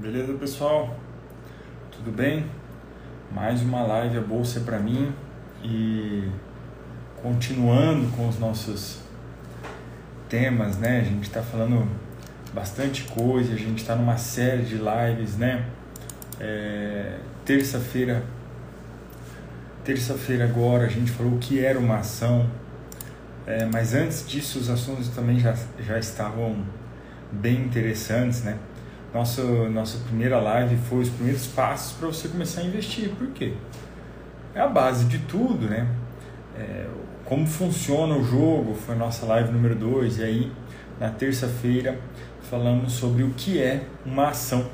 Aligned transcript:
Beleza, 0.00 0.32
pessoal? 0.32 0.96
Tudo 1.92 2.10
bem? 2.10 2.46
Mais 3.30 3.60
uma 3.60 3.82
live 3.82 4.16
a 4.16 4.20
bolsa 4.22 4.58
é 4.58 4.62
para 4.62 4.78
mim 4.78 5.12
e 5.62 6.26
continuando 7.22 8.10
com 8.16 8.26
os 8.26 8.38
nossos 8.38 9.00
temas, 10.26 10.78
né? 10.78 11.00
A 11.00 11.04
gente 11.04 11.24
está 11.24 11.42
falando 11.42 11.86
bastante 12.54 13.04
coisa, 13.12 13.52
a 13.52 13.56
gente 13.58 13.82
está 13.82 13.94
numa 13.94 14.16
série 14.16 14.62
de 14.62 14.76
lives, 14.76 15.36
né? 15.36 15.66
É, 16.40 17.18
terça-feira, 17.44 18.24
terça-feira 19.84 20.44
agora 20.44 20.86
a 20.86 20.88
gente 20.88 21.10
falou 21.10 21.34
o 21.34 21.38
que 21.38 21.62
era 21.62 21.78
uma 21.78 21.98
ação, 21.98 22.48
é, 23.46 23.66
mas 23.66 23.92
antes 23.92 24.26
disso 24.26 24.60
os 24.60 24.70
assuntos 24.70 25.08
também 25.08 25.38
já, 25.38 25.54
já 25.78 25.98
estavam 25.98 26.64
bem 27.30 27.66
interessantes, 27.66 28.42
né? 28.44 28.56
Nossa, 29.12 29.42
nossa 29.68 29.98
primeira 30.04 30.38
live 30.38 30.76
foi 30.76 31.00
os 31.00 31.08
primeiros 31.08 31.46
passos 31.48 31.94
para 31.94 32.06
você 32.06 32.28
começar 32.28 32.60
a 32.60 32.64
investir. 32.64 33.10
Por 33.10 33.26
quê? 33.28 33.54
É 34.54 34.60
a 34.60 34.68
base 34.68 35.06
de 35.06 35.18
tudo, 35.20 35.68
né? 35.68 35.88
É, 36.56 36.86
como 37.24 37.44
funciona 37.44 38.14
o 38.14 38.22
jogo, 38.22 38.74
foi 38.74 38.94
nossa 38.94 39.26
live 39.26 39.50
número 39.50 39.74
2. 39.74 40.18
E 40.18 40.22
aí, 40.22 40.52
na 41.00 41.10
terça-feira, 41.10 41.98
falamos 42.42 42.92
sobre 42.92 43.24
o 43.24 43.30
que 43.30 43.60
é 43.60 43.84
uma 44.06 44.28
ação. 44.28 44.70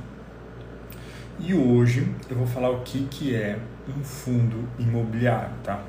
E 1.38 1.54
hoje 1.54 2.14
eu 2.28 2.36
vou 2.36 2.46
falar 2.46 2.70
o 2.70 2.80
que, 2.80 3.06
que 3.10 3.34
é 3.34 3.58
um 3.88 4.04
fundo 4.04 4.68
imobiliário, 4.78 5.54
tá? 5.64 5.82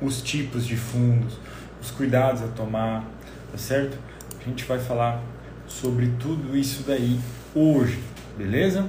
Os 0.00 0.22
tipos 0.22 0.66
de 0.66 0.76
fundos, 0.76 1.38
os 1.82 1.90
cuidados 1.90 2.42
a 2.42 2.48
tomar, 2.48 3.04
tá 3.52 3.58
certo? 3.58 3.98
A 4.40 4.44
gente 4.44 4.64
vai 4.64 4.78
falar 4.78 5.22
sobre 5.66 6.12
tudo 6.18 6.56
isso 6.56 6.84
daí 6.86 7.18
hoje, 7.54 7.98
beleza? 8.36 8.86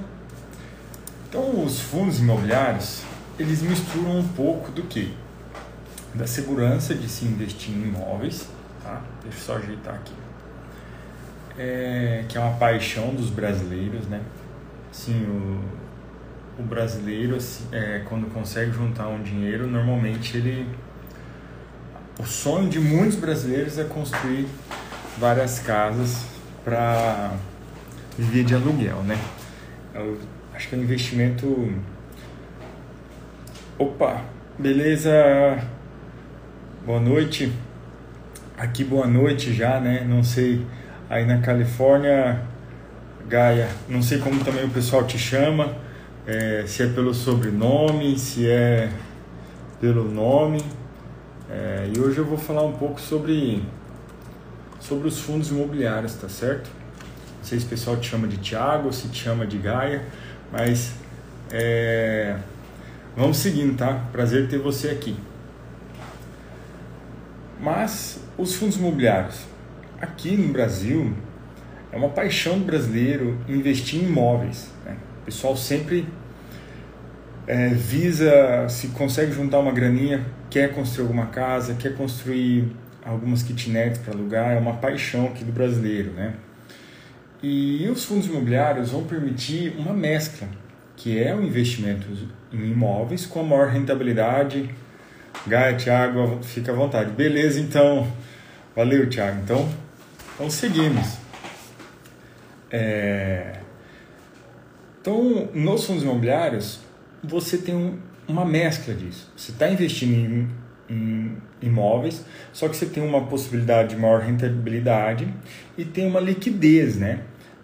Então, 1.28 1.64
os 1.64 1.80
fundos 1.80 2.20
imobiliários, 2.20 3.02
eles 3.38 3.62
misturam 3.62 4.18
um 4.18 4.28
pouco 4.28 4.70
do 4.70 4.82
que? 4.82 5.14
Da 6.14 6.26
segurança 6.26 6.94
de 6.94 7.08
se 7.08 7.24
investir 7.24 7.74
em 7.74 7.82
imóveis, 7.82 8.48
tá? 8.82 9.02
Deixa 9.22 9.38
eu 9.38 9.42
só 9.42 9.56
ajeitar 9.56 9.94
aqui. 9.94 10.14
É, 11.58 12.24
que 12.28 12.38
é 12.38 12.40
uma 12.40 12.56
paixão 12.56 13.14
dos 13.14 13.30
brasileiros, 13.30 14.06
né? 14.06 14.20
Sim, 14.92 15.24
o, 15.26 16.60
o 16.60 16.62
brasileiro, 16.62 17.36
assim, 17.36 17.64
é, 17.72 18.02
quando 18.08 18.32
consegue 18.32 18.72
juntar 18.72 19.08
um 19.08 19.22
dinheiro, 19.22 19.66
normalmente 19.66 20.36
ele... 20.36 20.68
O 22.18 22.24
sonho 22.24 22.70
de 22.70 22.78
muitos 22.78 23.16
brasileiros 23.16 23.76
é 23.78 23.84
construir 23.84 24.46
várias 25.18 25.58
casas 25.58 26.35
para 26.66 27.30
viver 28.18 28.42
de 28.42 28.52
aluguel, 28.52 28.96
né? 29.04 29.16
Eu 29.94 30.18
acho 30.52 30.68
que 30.68 30.74
é 30.74 30.78
um 30.78 30.82
investimento. 30.82 31.72
Opa, 33.78 34.24
beleza? 34.58 35.62
Boa 36.84 36.98
noite. 36.98 37.52
Aqui 38.58 38.82
boa 38.82 39.06
noite 39.06 39.54
já, 39.54 39.78
né? 39.78 40.04
Não 40.08 40.24
sei 40.24 40.66
aí 41.08 41.24
na 41.24 41.38
Califórnia, 41.38 42.42
Gaia. 43.28 43.68
Não 43.88 44.02
sei 44.02 44.18
como 44.18 44.42
também 44.42 44.64
o 44.64 44.70
pessoal 44.70 45.04
te 45.04 45.16
chama. 45.16 45.76
É, 46.26 46.64
se 46.66 46.82
é 46.82 46.88
pelo 46.88 47.14
sobrenome, 47.14 48.18
se 48.18 48.50
é 48.50 48.90
pelo 49.80 50.02
nome. 50.02 50.60
É, 51.48 51.88
e 51.94 52.00
hoje 52.00 52.18
eu 52.18 52.24
vou 52.24 52.36
falar 52.36 52.64
um 52.64 52.72
pouco 52.72 53.00
sobre 53.00 53.62
sobre 54.86 55.08
os 55.08 55.18
fundos 55.20 55.50
imobiliários, 55.50 56.14
tá 56.14 56.28
certo? 56.28 56.70
Não 57.38 57.44
sei 57.44 57.58
se 57.58 57.66
o 57.66 57.68
pessoal 57.68 57.96
te 57.96 58.08
chama 58.08 58.28
de 58.28 58.36
Tiago 58.36 58.92
se 58.92 59.08
te 59.08 59.24
chama 59.24 59.46
de 59.46 59.58
Gaia, 59.58 60.04
mas 60.52 60.92
é... 61.50 62.36
vamos 63.16 63.38
seguindo, 63.38 63.76
tá? 63.76 64.06
Prazer 64.12 64.48
ter 64.48 64.58
você 64.58 64.90
aqui. 64.90 65.16
Mas 67.60 68.20
os 68.38 68.54
fundos 68.54 68.76
imobiliários, 68.76 69.40
aqui 70.00 70.36
no 70.36 70.52
Brasil, 70.52 71.14
é 71.90 71.96
uma 71.96 72.10
paixão 72.10 72.58
do 72.58 72.64
brasileiro 72.64 73.38
investir 73.48 74.02
em 74.02 74.06
imóveis. 74.06 74.68
Né? 74.84 74.96
O 75.22 75.24
pessoal 75.24 75.56
sempre 75.56 76.06
é, 77.46 77.68
visa, 77.68 78.68
se 78.68 78.88
consegue 78.88 79.32
juntar 79.32 79.58
uma 79.58 79.72
graninha, 79.72 80.24
quer 80.50 80.74
construir 80.74 81.06
alguma 81.06 81.26
casa, 81.26 81.74
quer 81.74 81.96
construir 81.96 82.70
algumas 83.06 83.42
kitnets 83.42 83.98
para 83.98 84.12
alugar, 84.12 84.52
é 84.52 84.58
uma 84.58 84.74
paixão 84.74 85.26
aqui 85.26 85.44
do 85.44 85.52
brasileiro, 85.52 86.10
né? 86.10 86.34
E 87.42 87.88
os 87.88 88.04
fundos 88.04 88.26
imobiliários 88.26 88.90
vão 88.90 89.04
permitir 89.04 89.74
uma 89.78 89.92
mescla, 89.92 90.48
que 90.96 91.22
é 91.22 91.34
o 91.34 91.42
investimento 91.42 92.06
em 92.52 92.72
imóveis 92.72 93.24
com 93.24 93.40
a 93.40 93.42
maior 93.44 93.68
rentabilidade. 93.68 94.68
Gaia, 95.46 95.76
Thiago, 95.76 96.42
fica 96.42 96.72
à 96.72 96.74
vontade. 96.74 97.12
Beleza, 97.12 97.60
então. 97.60 98.10
Valeu, 98.74 99.08
Thiago. 99.08 99.40
Então, 99.44 99.68
então 100.34 100.50
seguimos. 100.50 101.18
É... 102.70 103.60
Então, 105.00 105.48
nos 105.54 105.84
fundos 105.84 106.02
imobiliários, 106.02 106.80
você 107.22 107.58
tem 107.58 107.76
um, 107.76 107.98
uma 108.26 108.44
mescla 108.44 108.92
disso. 108.94 109.30
Você 109.36 109.52
está 109.52 109.68
investindo 109.68 110.14
em 110.14 110.48
em 110.88 111.36
imóveis, 111.60 112.24
só 112.52 112.68
que 112.68 112.76
você 112.76 112.86
tem 112.86 113.02
uma 113.02 113.26
possibilidade 113.26 113.94
de 113.94 114.00
maior 114.00 114.20
rentabilidade 114.20 115.28
e 115.76 115.84
tem 115.84 116.06
uma 116.06 116.20
liquidez, 116.20 116.96
né, 116.96 117.20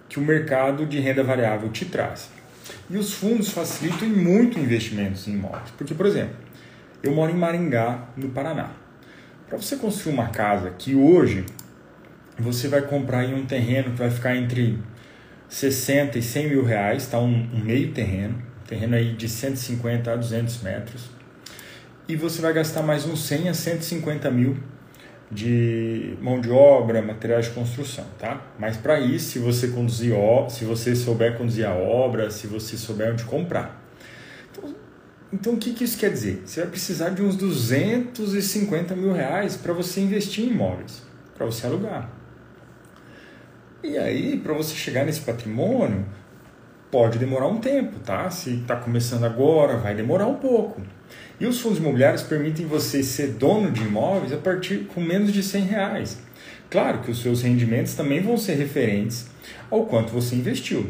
que 0.09 0.19
o 0.19 0.23
mercado 0.23 0.87
de 0.87 0.99
renda 0.99 1.23
variável 1.23 1.71
te 1.71 1.85
traz. 1.85 2.31
E 2.89 2.97
os 2.97 3.15
fundos 3.15 3.51
facilitam 3.51 4.09
muito 4.09 4.59
investimentos 4.59 5.27
em 5.29 5.33
imóveis, 5.33 5.71
porque 5.77 5.95
por 5.95 6.07
exemplo, 6.07 6.37
eu 7.03 7.15
moro 7.15 7.31
em 7.31 7.37
Maringá, 7.37 8.09
no 8.17 8.29
Paraná. 8.31 8.71
Para 9.49 9.59
você 9.59 9.77
construir 9.77 10.15
uma 10.15 10.29
casa 10.29 10.71
que 10.71 10.95
hoje 10.95 11.45
você 12.39 12.69
vai 12.69 12.83
comprar 12.83 13.25
em 13.25 13.35
um 13.35 13.45
terreno 13.45 13.91
que 13.91 13.99
vai 13.99 14.11
ficar 14.11 14.37
entre 14.37 14.79
60 15.49 16.19
e 16.19 16.23
100 16.23 16.49
mil 16.49 16.65
reais, 16.65 17.07
tá? 17.07 17.19
um, 17.19 17.49
um 17.53 17.59
meio 17.59 17.93
terreno, 17.93 18.43
terreno 18.67 18.97
aí 18.97 19.13
de 19.13 19.29
150 19.29 20.13
a 20.13 20.17
200 20.17 20.63
metros 20.63 21.22
e 22.13 22.17
você 22.17 22.43
vai 22.43 22.53
gastar 22.53 22.83
mais 22.83 23.07
uns 23.07 23.25
100 23.25 23.49
a 23.49 23.55
150 23.55 24.31
mil 24.31 24.59
de 25.31 26.15
mão 26.21 26.39
de 26.43 26.51
obra, 26.51 27.01
materiais 27.01 27.47
de 27.47 27.53
construção, 27.53 28.05
tá? 28.19 28.49
Mas 28.59 28.77
para 28.77 29.01
isso, 29.01 29.31
se 29.31 29.39
você 29.39 29.69
conduzir, 29.69 30.13
se 30.51 30.67
você 30.67 30.95
souber 30.95 31.39
conduzir 31.39 31.67
a 31.67 31.75
obra, 31.75 32.31
se 32.31 32.47
você 32.47 32.77
souber 32.77 33.13
onde 33.13 33.25
comprar. 33.25 33.83
Então, 34.51 34.75
então 35.33 35.55
o 35.55 35.57
que, 35.57 35.73
que 35.73 35.85
isso 35.85 35.97
quer 35.97 36.11
dizer? 36.11 36.43
Você 36.45 36.61
vai 36.61 36.69
precisar 36.69 37.09
de 37.09 37.23
uns 37.23 37.35
250 37.35 38.95
mil 38.95 39.15
reais 39.15 39.57
para 39.57 39.73
você 39.73 40.03
investir 40.03 40.45
em 40.45 40.49
imóveis, 40.49 41.03
para 41.35 41.47
você 41.47 41.67
alugar. 41.67 42.11
E 43.83 43.97
aí, 43.97 44.37
para 44.37 44.53
você 44.53 44.75
chegar 44.75 45.07
nesse 45.07 45.23
patrimônio, 45.23 46.05
pode 46.91 47.19
demorar 47.19 47.49
um 47.49 47.57
tempo, 47.57 47.99
tá? 48.01 48.29
Se 48.29 48.57
está 48.57 48.77
começando 48.77 49.25
agora, 49.25 49.79
vai 49.79 49.95
demorar 49.95 50.27
um 50.27 50.37
pouco. 50.37 50.83
E 51.43 51.47
os 51.47 51.61
fundos 51.61 51.79
imobiliários 51.79 52.23
permitem 52.23 52.67
você 52.67 53.03
ser 53.03 53.33
dono 53.33 53.73
de 53.73 53.83
imóveis 53.83 54.33
a 54.33 54.37
partir 54.37 54.87
com 54.95 55.01
menos 55.01 55.33
de 55.33 55.43
100 55.43 55.65
reais. 55.65 56.19
Claro 56.71 57.01
que 57.01 57.11
os 57.11 57.21
seus 57.21 57.43
rendimentos 57.43 57.95
também 57.95 58.23
vão 58.23 58.37
ser 58.37 58.55
referentes 58.55 59.27
ao 59.69 59.85
quanto 59.87 60.13
você 60.13 60.37
investiu. 60.37 60.89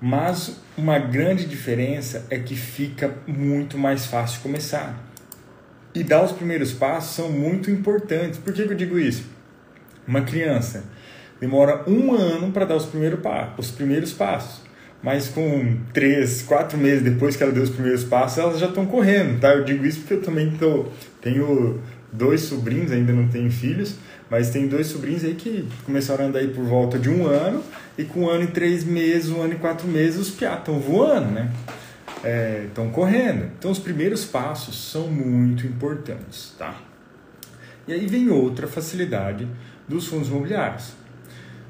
Mas 0.00 0.56
uma 0.78 0.98
grande 0.98 1.44
diferença 1.44 2.24
é 2.30 2.38
que 2.38 2.56
fica 2.56 3.18
muito 3.26 3.76
mais 3.76 4.06
fácil 4.06 4.40
começar. 4.40 4.98
E 5.94 6.02
dar 6.02 6.24
os 6.24 6.32
primeiros 6.32 6.72
passos 6.72 7.14
são 7.14 7.30
muito 7.30 7.70
importantes. 7.70 8.38
Por 8.38 8.54
que, 8.54 8.62
eu 8.62 8.74
digo 8.74 8.98
isso? 8.98 9.26
Uma 10.08 10.22
criança 10.22 10.84
demora 11.38 11.84
um 11.86 12.14
ano 12.14 12.50
para 12.50 12.64
dar 12.64 12.76
os 12.76 12.86
primeiros 12.86 14.12
passos 14.14 14.62
mas 15.02 15.28
com 15.28 15.76
três, 15.92 16.42
quatro 16.42 16.78
meses 16.78 17.02
depois 17.02 17.34
que 17.34 17.42
ela 17.42 17.52
deu 17.52 17.62
os 17.62 17.70
primeiros 17.70 18.04
passos, 18.04 18.38
elas 18.38 18.58
já 18.58 18.68
estão 18.68 18.86
correndo, 18.86 19.40
tá? 19.40 19.52
Eu 19.52 19.64
digo 19.64 19.84
isso 19.84 20.00
porque 20.00 20.14
eu 20.14 20.22
também 20.22 20.50
tô, 20.52 20.86
tenho 21.20 21.80
dois 22.12 22.42
sobrinhos, 22.42 22.92
ainda 22.92 23.12
não 23.12 23.26
tenho 23.28 23.50
filhos, 23.50 23.96
mas 24.30 24.50
tenho 24.50 24.68
dois 24.68 24.86
sobrinhos 24.86 25.24
aí 25.24 25.34
que 25.34 25.68
começaram 25.84 26.24
a 26.24 26.28
andar 26.28 26.38
aí 26.38 26.48
por 26.48 26.64
volta 26.64 26.98
de 26.98 27.08
um 27.08 27.26
ano, 27.26 27.64
e 27.98 28.04
com 28.04 28.20
um 28.20 28.30
ano 28.30 28.44
e 28.44 28.48
três 28.48 28.84
meses, 28.84 29.30
um 29.30 29.42
ano 29.42 29.54
e 29.54 29.56
quatro 29.56 29.88
meses, 29.88 30.20
os 30.20 30.30
piá 30.30 30.54
estão 30.54 30.78
voando, 30.78 31.32
né? 31.32 31.50
Estão 32.68 32.86
é, 32.86 32.90
correndo. 32.90 33.50
Então, 33.58 33.70
os 33.70 33.80
primeiros 33.80 34.24
passos 34.24 34.90
são 34.90 35.08
muito 35.08 35.66
importantes, 35.66 36.54
tá? 36.56 36.80
E 37.88 37.92
aí 37.92 38.06
vem 38.06 38.30
outra 38.30 38.68
facilidade 38.68 39.48
dos 39.88 40.06
fundos 40.06 40.28
imobiliários 40.28 41.01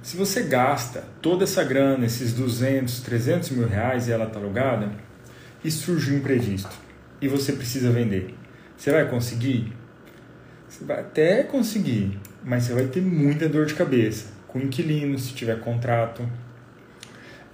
se 0.03 0.17
você 0.17 0.43
gasta 0.43 1.05
toda 1.21 1.45
essa 1.45 1.63
grana, 1.63 2.05
esses 2.05 2.33
200, 2.33 3.01
300 3.01 3.51
mil 3.51 3.69
reais 3.69 4.09
e 4.09 4.13
ela 4.13 4.27
está 4.27 4.39
alugada, 4.39 4.91
e 5.65 5.71
surge 5.71 6.13
um 6.13 6.19
imprevisto 6.19 6.77
e 7.21 7.29
você 7.29 7.53
precisa 7.53 7.91
vender, 7.91 8.35
você 8.77 8.91
vai 8.91 9.09
conseguir? 9.09 9.73
Você 10.69 10.85
vai 10.85 11.01
até 11.01 11.45
conseguir, 11.45 12.19
mas 12.43 12.65
você 12.65 12.75
vai 12.75 12.87
ter 12.87 13.01
muita 13.01 13.49
dor 13.49 13.67
de 13.67 13.75
cabeça 13.75 14.33
com 14.49 14.59
o 14.59 14.63
inquilino, 14.63 15.19
se 15.19 15.33
tiver 15.33 15.61
contrato. 15.61 16.29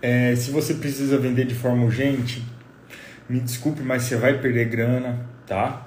É, 0.01 0.35
se 0.35 0.51
você 0.51 0.75
precisa 0.75 1.19
vender 1.19 1.44
de 1.44 1.55
forma 1.55 1.85
urgente, 1.85 2.44
me 3.29 3.41
desculpe, 3.41 3.83
mas 3.83 4.05
você 4.05 4.17
vai 4.17 4.39
perder 4.41 4.69
grana, 4.69 5.27
tá? 5.47 5.87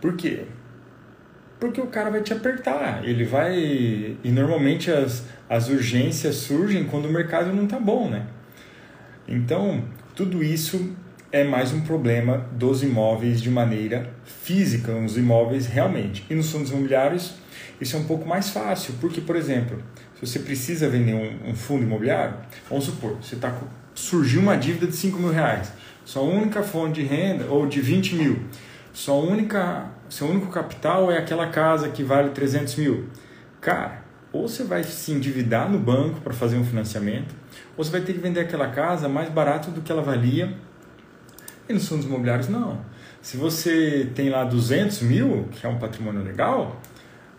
Por 0.00 0.16
quê? 0.16 0.44
Porque 1.58 1.80
o 1.80 1.86
cara 1.86 2.10
vai 2.10 2.22
te 2.22 2.32
apertar, 2.32 3.02
ele 3.04 3.24
vai. 3.24 3.56
E 4.22 4.30
normalmente 4.30 4.90
as, 4.90 5.24
as 5.48 5.68
urgências 5.68 6.36
surgem 6.36 6.84
quando 6.84 7.06
o 7.06 7.12
mercado 7.12 7.52
não 7.52 7.66
tá 7.66 7.78
bom, 7.78 8.10
né? 8.10 8.26
Então, 9.26 9.84
tudo 10.14 10.42
isso 10.44 10.94
é 11.32 11.42
mais 11.44 11.72
um 11.72 11.80
problema 11.80 12.46
dos 12.52 12.82
imóveis 12.82 13.42
de 13.42 13.50
maneira 13.50 14.10
física, 14.24 14.92
os 14.92 15.16
imóveis 15.16 15.66
realmente. 15.66 16.24
E 16.30 16.34
nos 16.34 16.50
fundos 16.50 16.70
imobiliários, 16.70 17.34
isso 17.80 17.96
é 17.96 17.98
um 17.98 18.04
pouco 18.04 18.26
mais 18.26 18.50
fácil, 18.50 18.94
porque, 19.00 19.20
por 19.20 19.36
exemplo, 19.36 19.82
se 20.14 20.26
você 20.26 20.38
precisa 20.38 20.88
vender 20.88 21.14
um, 21.14 21.50
um 21.50 21.54
fundo 21.54 21.82
imobiliário, 21.82 22.36
vamos 22.70 22.84
supor, 22.84 23.16
você 23.20 23.36
tá, 23.36 23.54
surgiu 23.94 24.40
uma 24.40 24.56
dívida 24.56 24.86
de 24.86 24.96
5 24.96 25.18
mil 25.18 25.30
reais, 25.30 25.72
sua 26.04 26.22
única 26.22 26.62
fonte 26.62 27.02
de 27.02 27.06
renda, 27.06 27.46
ou 27.46 27.66
de 27.66 27.80
20 27.80 28.14
mil, 28.14 28.38
sua 28.92 29.16
única, 29.16 29.90
seu 30.08 30.28
único 30.28 30.48
capital 30.48 31.10
é 31.10 31.18
aquela 31.18 31.48
casa 31.48 31.88
que 31.88 32.02
vale 32.02 32.30
300 32.30 32.76
mil. 32.76 33.08
Cara, 33.60 34.02
ou 34.32 34.48
você 34.48 34.64
vai 34.64 34.84
se 34.84 35.12
endividar 35.12 35.70
no 35.70 35.78
banco 35.78 36.20
para 36.20 36.32
fazer 36.32 36.56
um 36.56 36.64
financiamento, 36.64 37.34
ou 37.76 37.84
você 37.84 37.90
vai 37.90 38.00
ter 38.00 38.12
que 38.12 38.18
vender 38.18 38.40
aquela 38.40 38.68
casa 38.68 39.08
mais 39.08 39.28
barato 39.28 39.70
do 39.70 39.80
que 39.80 39.90
ela 39.90 40.02
valia. 40.02 40.54
E 41.68 41.72
nos 41.72 41.88
fundos 41.88 42.06
imobiliários, 42.06 42.48
não. 42.48 42.80
Se 43.20 43.36
você 43.36 44.08
tem 44.14 44.28
lá 44.28 44.44
200 44.44 45.02
mil, 45.02 45.48
que 45.50 45.66
é 45.66 45.68
um 45.68 45.78
patrimônio 45.78 46.22
legal, 46.22 46.80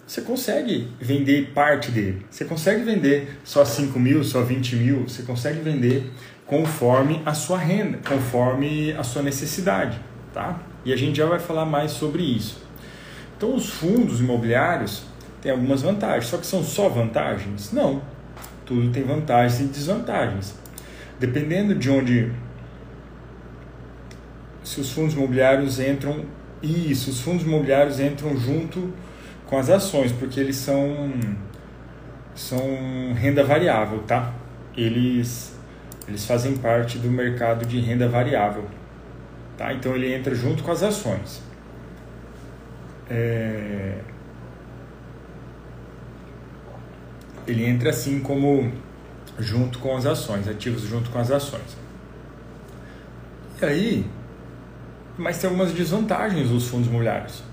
você 0.06 0.22
consegue 0.22 0.92
vender 1.00 1.52
parte 1.54 1.92
dele. 1.92 2.26
Você 2.30 2.46
consegue 2.46 2.84
vender 2.84 3.40
só 3.44 3.64
5 3.64 3.98
mil, 4.00 4.24
só 4.24 4.42
20 4.42 4.76
mil, 4.76 5.08
você 5.08 5.24
consegue 5.24 5.60
vender 5.60 6.12
conforme 6.46 7.22
a 7.26 7.34
sua 7.34 7.58
renda, 7.58 8.00
conforme 8.08 8.94
a 8.94 9.04
sua 9.04 9.22
necessidade, 9.22 10.00
tá? 10.34 10.60
E 10.86 10.94
a 10.94 10.96
gente 10.96 11.18
já 11.18 11.26
vai 11.26 11.40
falar 11.40 11.66
mais 11.66 11.92
sobre 11.92 12.24
isso. 12.24 12.64
Então, 13.36 13.56
os 13.56 13.70
fundos 13.70 14.20
imobiliários 14.20 15.04
têm 15.42 15.52
algumas 15.52 15.82
vantagens, 15.82 16.28
só 16.28 16.38
que 16.38 16.46
são 16.46 16.64
só 16.64 16.90
vantagens? 16.90 17.72
Não. 17.72 18.02
Tudo 18.66 18.90
tem 18.92 19.04
vantagens 19.04 19.60
e 19.62 19.64
desvantagens. 19.66 20.56
Dependendo 21.20 21.76
de 21.76 21.90
onde 21.90 22.32
se 24.64 24.82
os 24.82 24.92
fundos 24.92 25.14
imobiliários 25.14 25.80
entram 25.80 26.26
isso, 26.62 27.10
os 27.10 27.22
fundos 27.22 27.46
imobiliários 27.46 28.00
entram 28.00 28.36
junto 28.38 28.94
com 29.46 29.58
as 29.58 29.70
ações, 29.70 30.12
porque 30.12 30.40
eles 30.40 30.58
são 30.58 31.14
são 32.36 33.14
renda 33.16 33.44
variável, 33.44 34.04
tá? 34.04 34.34
Eles 34.76 35.58
eles 36.08 36.26
fazem 36.26 36.56
parte 36.58 36.98
do 36.98 37.10
mercado 37.10 37.66
de 37.66 37.80
renda 37.80 38.08
variável. 38.08 38.66
Tá? 39.58 39.74
Então 39.74 39.96
ele 39.96 40.14
entra 40.14 40.36
junto 40.36 40.64
com 40.64 40.72
as 40.72 40.84
ações. 40.84 41.42
É... 43.10 43.98
Ele 47.48 47.66
entra 47.66 47.90
assim 47.90 48.20
como 48.20 48.72
junto 49.40 49.80
com 49.80 49.96
as 49.96 50.06
ações, 50.06 50.48
ativos 50.48 50.84
junto 50.84 51.10
com 51.10 51.20
as 51.20 51.32
ações. 51.32 51.78
E 53.62 53.66
aí, 53.66 54.06
mas 55.18 55.40
tem 55.40 55.50
algumas 55.50 55.72
desvantagens 55.72 56.50
dos 56.50 56.68
fundos 56.68 56.88
imobiliários, 56.88 57.44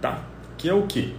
tá? 0.00 0.22
Que 0.58 0.68
é 0.68 0.74
o 0.74 0.86
que? 0.86 1.16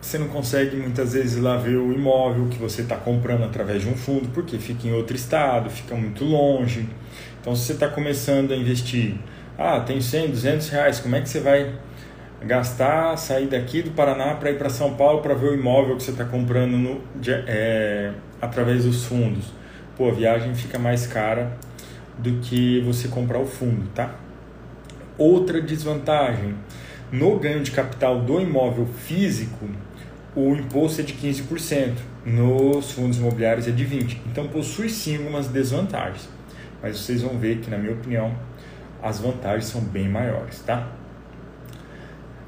Você 0.00 0.18
não 0.18 0.28
consegue 0.28 0.76
muitas 0.76 1.12
vezes 1.12 1.40
lá 1.40 1.56
ver 1.56 1.76
o 1.76 1.92
imóvel 1.92 2.48
que 2.48 2.58
você 2.58 2.82
está 2.82 2.96
comprando 2.96 3.44
através 3.44 3.82
de 3.82 3.88
um 3.88 3.96
fundo, 3.96 4.28
porque 4.30 4.58
fica 4.58 4.88
em 4.88 4.92
outro 4.92 5.14
estado, 5.14 5.70
fica 5.70 5.94
muito 5.94 6.24
longe. 6.24 6.88
Então, 7.42 7.56
se 7.56 7.64
você 7.64 7.72
está 7.72 7.88
começando 7.88 8.52
a 8.52 8.56
investir, 8.56 9.16
ah, 9.58 9.80
tem 9.80 10.00
100, 10.00 10.30
200 10.30 10.68
reais, 10.68 11.00
como 11.00 11.16
é 11.16 11.20
que 11.20 11.28
você 11.28 11.40
vai 11.40 11.74
gastar, 12.40 13.16
sair 13.16 13.48
daqui 13.48 13.82
do 13.82 13.90
Paraná 13.90 14.34
para 14.36 14.52
ir 14.52 14.58
para 14.58 14.70
São 14.70 14.94
Paulo 14.94 15.20
para 15.22 15.34
ver 15.34 15.48
o 15.48 15.54
imóvel 15.54 15.96
que 15.96 16.04
você 16.04 16.12
está 16.12 16.24
comprando 16.24 16.78
no, 16.78 17.00
é, 17.48 18.12
através 18.40 18.84
dos 18.84 19.04
fundos? 19.06 19.46
Pô, 19.96 20.08
a 20.08 20.12
viagem 20.12 20.54
fica 20.54 20.78
mais 20.78 21.04
cara 21.08 21.58
do 22.16 22.38
que 22.38 22.80
você 22.82 23.08
comprar 23.08 23.40
o 23.40 23.46
fundo, 23.46 23.90
tá? 23.92 24.14
Outra 25.18 25.60
desvantagem, 25.60 26.54
no 27.10 27.40
ganho 27.40 27.60
de 27.60 27.72
capital 27.72 28.20
do 28.20 28.40
imóvel 28.40 28.86
físico, 28.86 29.68
o 30.36 30.54
imposto 30.54 31.00
é 31.00 31.04
de 31.04 31.14
15%, 31.14 31.94
nos 32.24 32.92
fundos 32.92 33.18
imobiliários 33.18 33.66
é 33.66 33.72
de 33.72 33.84
20%. 33.84 34.16
Então 34.30 34.46
possui 34.46 34.88
sim 34.88 35.16
algumas 35.16 35.48
desvantagens 35.48 36.28
mas 36.82 36.98
vocês 36.98 37.22
vão 37.22 37.38
ver 37.38 37.58
que, 37.58 37.70
na 37.70 37.78
minha 37.78 37.92
opinião, 37.92 38.34
as 39.02 39.20
vantagens 39.20 39.66
são 39.66 39.80
bem 39.80 40.08
maiores, 40.08 40.60
tá? 40.60 40.88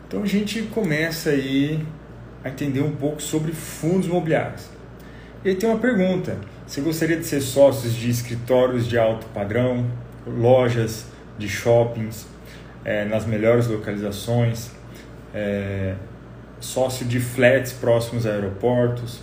Então 0.07 0.23
a 0.23 0.27
gente 0.27 0.63
começa 0.63 1.31
aí 1.31 1.85
a 2.45 2.49
entender 2.49 2.81
um 2.81 2.95
pouco 2.95 3.23
sobre 3.23 3.53
fundos 3.53 4.07
imobiliários. 4.07 4.69
E 5.45 5.51
aí 5.51 5.55
tem 5.55 5.69
uma 5.69 5.79
pergunta: 5.79 6.37
você 6.67 6.81
gostaria 6.81 7.17
de 7.17 7.25
ser 7.25 7.41
sócio 7.41 7.91
de 7.91 8.11
escritórios 8.11 8.87
de 8.87 8.99
alto 8.99 9.27
padrão, 9.35 9.91
lojas 10.27 11.07
de 11.39 11.49
shoppings, 11.49 12.27
é, 12.85 13.05
nas 13.05 13.27
melhores 13.27 13.67
localizações, 13.67 14.71
é, 15.35 15.95
sócio 16.61 17.05
de 17.07 17.19
flats 17.19 17.73
próximos 17.73 18.27
a 18.27 18.31
aeroportos, 18.31 19.21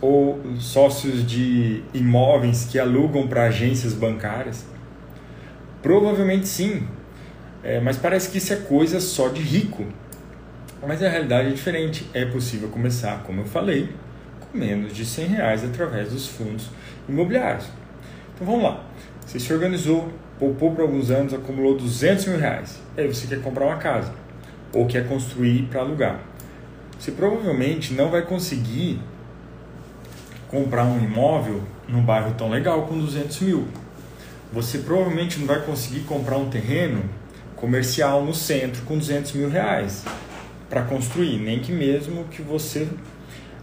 ou 0.00 0.40
sócios 0.58 1.26
de 1.26 1.82
imóveis 1.92 2.68
que 2.70 2.78
alugam 2.78 3.26
para 3.26 3.44
agências 3.44 3.92
bancárias? 3.92 4.64
Provavelmente 5.82 6.46
sim, 6.48 6.86
é, 7.62 7.80
mas 7.80 7.96
parece 7.96 8.30
que 8.30 8.38
isso 8.38 8.52
é 8.52 8.56
coisa 8.56 9.00
só 9.00 9.28
de 9.28 9.42
rico. 9.42 9.84
Mas 10.86 11.02
a 11.02 11.08
realidade 11.08 11.48
é 11.48 11.50
diferente. 11.50 12.08
É 12.14 12.24
possível 12.24 12.68
começar, 12.68 13.24
como 13.24 13.40
eu 13.40 13.44
falei, 13.44 13.88
com 14.40 14.56
menos 14.56 14.94
de 14.94 15.04
100 15.04 15.26
reais 15.26 15.64
através 15.64 16.12
dos 16.12 16.28
fundos 16.28 16.68
imobiliários. 17.08 17.66
Então 18.34 18.46
vamos 18.46 18.62
lá. 18.62 18.84
Você 19.24 19.40
se 19.40 19.52
organizou, 19.52 20.12
poupou 20.38 20.72
por 20.72 20.82
alguns 20.82 21.10
anos, 21.10 21.34
acumulou 21.34 21.76
200 21.76 22.26
mil 22.26 22.38
reais. 22.38 22.80
Aí 22.96 23.08
você 23.08 23.26
quer 23.26 23.42
comprar 23.42 23.66
uma 23.66 23.78
casa 23.78 24.12
ou 24.72 24.86
quer 24.86 25.08
construir 25.08 25.62
para 25.64 25.80
alugar. 25.80 26.20
Você 26.98 27.10
provavelmente 27.10 27.94
não 27.94 28.10
vai 28.10 28.22
conseguir 28.22 29.00
comprar 30.48 30.84
um 30.84 31.02
imóvel 31.02 31.62
num 31.88 32.02
bairro 32.02 32.34
tão 32.34 32.48
legal 32.48 32.86
com 32.86 32.98
200 32.98 33.40
mil. 33.40 33.68
Você 34.52 34.78
provavelmente 34.78 35.38
não 35.38 35.46
vai 35.46 35.60
conseguir 35.62 36.00
comprar 36.00 36.36
um 36.36 36.48
terreno 36.48 37.04
comercial 37.56 38.24
no 38.24 38.34
centro 38.34 38.82
com 38.82 38.96
200 38.96 39.32
mil 39.32 39.48
reais 39.48 40.04
para 40.68 40.82
construir, 40.82 41.38
nem 41.38 41.60
que 41.60 41.72
mesmo 41.72 42.24
que 42.24 42.42
você 42.42 42.88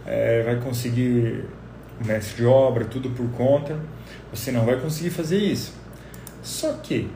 é, 0.06 0.42
vai 0.42 0.56
conseguir 0.56 1.44
mestre 2.04 2.36
de 2.36 2.46
obra, 2.46 2.84
tudo 2.84 3.10
por 3.10 3.28
conta, 3.30 3.78
você 4.32 4.50
não 4.50 4.64
vai 4.64 4.78
conseguir 4.80 5.10
fazer 5.10 5.38
isso. 5.38 5.74
Só 6.42 6.72
que, 6.74 7.08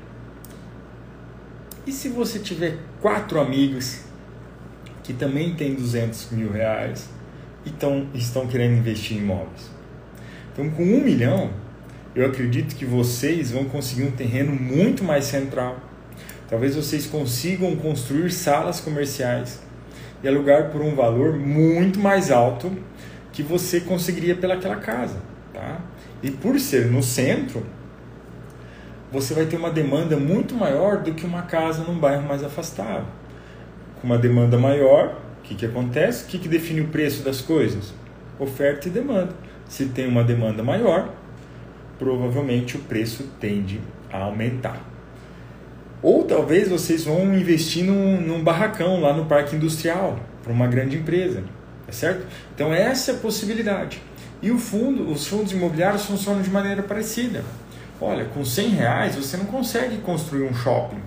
e 1.87 1.93
se 1.93 2.09
você 2.09 2.39
tiver 2.39 2.79
quatro 3.01 3.41
amigos 3.41 4.03
que 5.03 5.13
também 5.13 5.55
têm 5.55 5.75
200 5.75 6.31
mil 6.33 6.53
reais 6.53 7.09
e 7.69 7.73
tão, 7.73 8.07
estão 8.15 8.47
querendo 8.47 8.79
investir 8.79 9.17
em 9.17 9.21
imóveis. 9.21 9.71
Então, 10.53 10.69
com 10.71 10.83
um 10.83 11.01
milhão, 11.01 11.51
eu 12.15 12.27
acredito 12.27 12.75
que 12.75 12.85
vocês 12.85 13.51
vão 13.51 13.65
conseguir 13.67 14.05
um 14.05 14.11
terreno 14.11 14.53
muito 14.53 15.05
mais 15.05 15.25
central. 15.25 15.77
Talvez 16.49 16.75
vocês 16.75 17.07
consigam 17.07 17.77
construir 17.77 18.31
salas 18.31 18.81
comerciais 18.81 19.61
e 20.23 20.29
alugar 20.29 20.71
por 20.71 20.81
um 20.81 20.95
valor 20.95 21.39
muito 21.39 22.01
mais 22.01 22.31
alto 22.31 22.73
que 23.33 23.43
você 23.43 23.81
conseguiria 23.81 24.35
pelaquela 24.35 24.77
casa, 24.77 25.19
tá? 25.53 25.81
E 26.23 26.31
por 26.31 26.59
ser 26.59 26.87
no 26.87 27.03
centro, 27.03 27.65
você 29.13 29.33
vai 29.35 29.47
ter 29.47 29.57
uma 29.57 29.71
demanda 29.71 30.17
muito 30.17 30.55
maior 30.55 31.03
do 31.03 31.13
que 31.15 31.25
uma 31.25 31.43
casa 31.43 31.85
num 31.85 31.99
bairro 31.99 32.27
mais 32.27 32.43
afastado. 32.43 33.07
Com 34.01 34.07
uma 34.07 34.19
demanda 34.19 34.59
maior, 34.59 35.17
que, 35.49 35.55
que 35.55 35.67
acontece? 35.67 36.25
O 36.25 36.26
que, 36.26 36.38
que 36.38 36.49
define 36.49 36.83
o 36.83 36.88
preço 36.88 37.23
das 37.23 37.40
coisas? 37.40 37.95
Oferta 38.38 38.88
e 38.88 38.90
demanda. 38.90 39.35
Se 39.67 39.87
tem 39.87 40.07
uma 40.07 40.23
demanda 40.23 40.62
maior, 40.62 41.12
provavelmente 41.99 42.76
o 42.76 42.81
preço 42.81 43.25
tende 43.40 43.81
a 44.12 44.19
aumentar. 44.19 44.81
Ou 46.02 46.25
talvez 46.25 46.69
vocês 46.69 47.05
vão 47.05 47.35
investir 47.35 47.85
num, 47.85 48.21
num 48.21 48.45
barracão 48.45 49.00
lá 49.00 49.12
no 49.12 49.25
parque 49.25 49.57
industrial 49.57 50.19
para 50.43 50.52
uma 50.52 50.67
grande 50.67 50.97
empresa, 50.97 51.43
tá 51.87 51.93
certo? 51.93 52.26
Então 52.55 52.73
essa 52.73 53.12
é 53.12 53.14
a 53.14 53.19
possibilidade. 53.19 54.00
E 54.40 54.50
o 54.50 54.59
fundo, 54.59 55.11
os 55.11 55.26
fundos 55.26 55.52
imobiliários 55.52 56.05
funcionam 56.05 56.43
de 56.43 56.50
maneira 56.50 56.83
parecida. 56.83 57.43
Olha, 58.00 58.26
com 58.26 58.45
100 58.45 58.69
reais 58.69 59.17
você 59.17 59.37
não 59.37 59.47
consegue 59.47 59.97
construir 59.99 60.45
um 60.45 60.55
shopping 60.55 61.00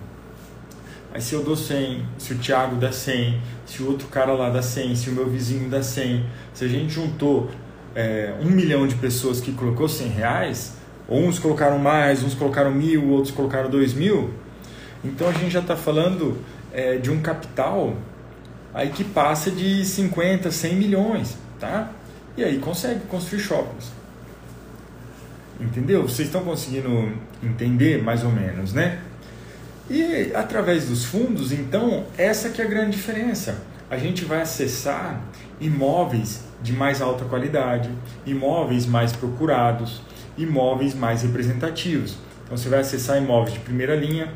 Aí 1.14 1.20
se 1.20 1.34
eu 1.34 1.42
dou 1.42 1.56
100, 1.56 2.06
se 2.18 2.32
o 2.32 2.38
Thiago 2.38 2.76
dá 2.76 2.90
100, 2.90 3.38
se 3.66 3.82
o 3.82 3.88
outro 3.88 4.08
cara 4.08 4.32
lá 4.32 4.48
dá 4.48 4.62
100, 4.62 4.96
se 4.96 5.10
o 5.10 5.12
meu 5.12 5.28
vizinho 5.28 5.68
dá 5.68 5.82
100, 5.82 6.24
se 6.54 6.64
a 6.64 6.68
gente 6.68 6.92
juntou 6.92 7.50
é, 7.94 8.34
um 8.40 8.50
milhão 8.50 8.86
de 8.86 8.94
pessoas 8.94 9.40
que 9.40 9.52
colocou 9.52 9.88
100 9.88 10.08
reais, 10.08 10.72
uns 11.08 11.38
colocaram 11.38 11.78
mais, 11.78 12.22
uns 12.22 12.34
colocaram 12.34 12.70
mil, 12.70 13.08
outros 13.10 13.34
colocaram 13.34 13.68
dois 13.68 13.92
mil. 13.92 14.30
Então 15.04 15.28
a 15.28 15.32
gente 15.32 15.50
já 15.50 15.60
está 15.60 15.76
falando 15.76 16.38
é, 16.72 16.96
de 16.96 17.10
um 17.10 17.20
capital 17.20 17.94
aí 18.72 18.88
que 18.88 19.04
passa 19.04 19.50
de 19.50 19.84
50, 19.84 20.50
100 20.50 20.76
milhões, 20.76 21.36
tá? 21.60 21.90
E 22.36 22.42
aí 22.42 22.58
consegue 22.58 23.00
construir 23.00 23.40
shoppings. 23.40 23.92
Entendeu? 25.60 26.02
Vocês 26.02 26.28
estão 26.28 26.42
conseguindo 26.42 27.12
entender 27.42 28.02
mais 28.02 28.24
ou 28.24 28.30
menos, 28.30 28.72
né? 28.72 28.98
E 29.92 30.32
através 30.34 30.86
dos 30.86 31.04
fundos, 31.04 31.52
então, 31.52 32.06
essa 32.16 32.48
que 32.48 32.62
é 32.62 32.64
a 32.64 32.68
grande 32.68 32.92
diferença. 32.92 33.62
A 33.90 33.98
gente 33.98 34.24
vai 34.24 34.40
acessar 34.40 35.20
imóveis 35.60 36.44
de 36.62 36.72
mais 36.72 37.02
alta 37.02 37.26
qualidade, 37.26 37.90
imóveis 38.24 38.86
mais 38.86 39.12
procurados, 39.12 40.00
imóveis 40.38 40.94
mais 40.94 41.22
representativos. 41.22 42.16
Então 42.42 42.56
você 42.56 42.70
vai 42.70 42.80
acessar 42.80 43.18
imóveis 43.18 43.52
de 43.52 43.60
primeira 43.60 43.94
linha. 43.94 44.32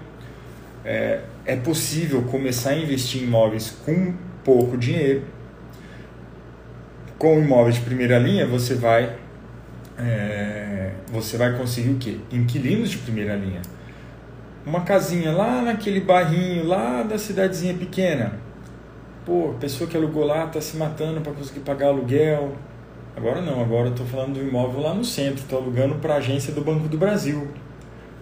É, 0.84 1.22
é 1.46 1.56
possível 1.56 2.20
começar 2.25 2.70
a 2.70 2.76
investir 2.76 3.22
em 3.22 3.25
imóveis 3.25 3.70
com 3.70 4.12
pouco 4.44 4.76
dinheiro. 4.76 5.22
Com 7.16 7.38
imóveis 7.38 7.76
de 7.76 7.80
primeira 7.80 8.18
linha 8.18 8.46
você 8.46 8.75
vai 8.75 9.16
é, 9.98 10.90
você 11.10 11.38
vai 11.38 11.56
conseguir 11.56 11.88
o 11.88 11.96
quê? 11.96 12.18
Inquilinos 12.30 12.90
de 12.90 12.98
primeira 12.98 13.34
linha. 13.34 13.62
Uma 14.66 14.80
casinha 14.80 15.30
lá 15.30 15.62
naquele 15.62 16.00
barrinho, 16.00 16.66
lá 16.66 17.04
da 17.04 17.16
cidadezinha 17.16 17.73
pequena. 17.75 18.32
Pô, 19.25 19.52
a 19.52 19.61
pessoa 19.61 19.88
que 19.88 19.96
alugou 19.96 20.25
lá 20.25 20.46
está 20.46 20.61
se 20.61 20.76
matando 20.76 21.20
para 21.20 21.32
conseguir 21.32 21.61
pagar 21.61 21.87
aluguel. 21.87 22.56
Agora 23.16 23.40
não, 23.40 23.62
agora 23.62 23.87
eu 23.87 23.92
estou 23.92 24.04
falando 24.04 24.35
do 24.35 24.40
imóvel 24.40 24.80
lá 24.80 24.92
no 24.92 25.04
centro, 25.04 25.42
estou 25.42 25.61
alugando 25.61 25.94
para 25.94 26.16
agência 26.16 26.52
do 26.52 26.62
Banco 26.62 26.88
do 26.88 26.99
Brasil. 26.99 27.46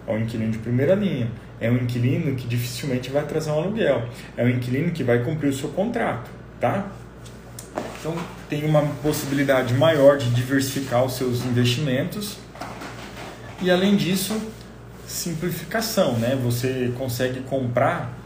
É 0.05 0.13
um 0.13 0.19
inquilino 0.19 0.51
de 0.51 0.59
primeira 0.59 0.93
linha. 0.93 1.31
É 1.59 1.71
um 1.71 1.77
inquilino 1.77 2.35
que 2.35 2.47
dificilmente 2.47 3.09
vai 3.09 3.25
trazer 3.25 3.49
um 3.49 3.55
aluguel. 3.55 4.03
É 4.37 4.43
um 4.43 4.49
inquilino 4.49 4.91
que 4.91 5.03
vai 5.03 5.23
cumprir 5.23 5.49
o 5.49 5.53
seu 5.53 5.69
contrato, 5.69 6.29
tá? 6.59 6.91
Então 7.99 8.15
tem 8.47 8.63
uma 8.65 8.83
possibilidade 9.01 9.73
maior 9.73 10.17
de 10.17 10.29
diversificar 10.29 11.03
os 11.03 11.13
seus 11.13 11.43
investimentos. 11.43 12.37
E 13.63 13.71
além 13.71 13.95
disso, 13.95 14.39
simplificação, 15.07 16.17
né? 16.17 16.37
Você 16.43 16.91
consegue 16.97 17.41
comprar 17.41 18.17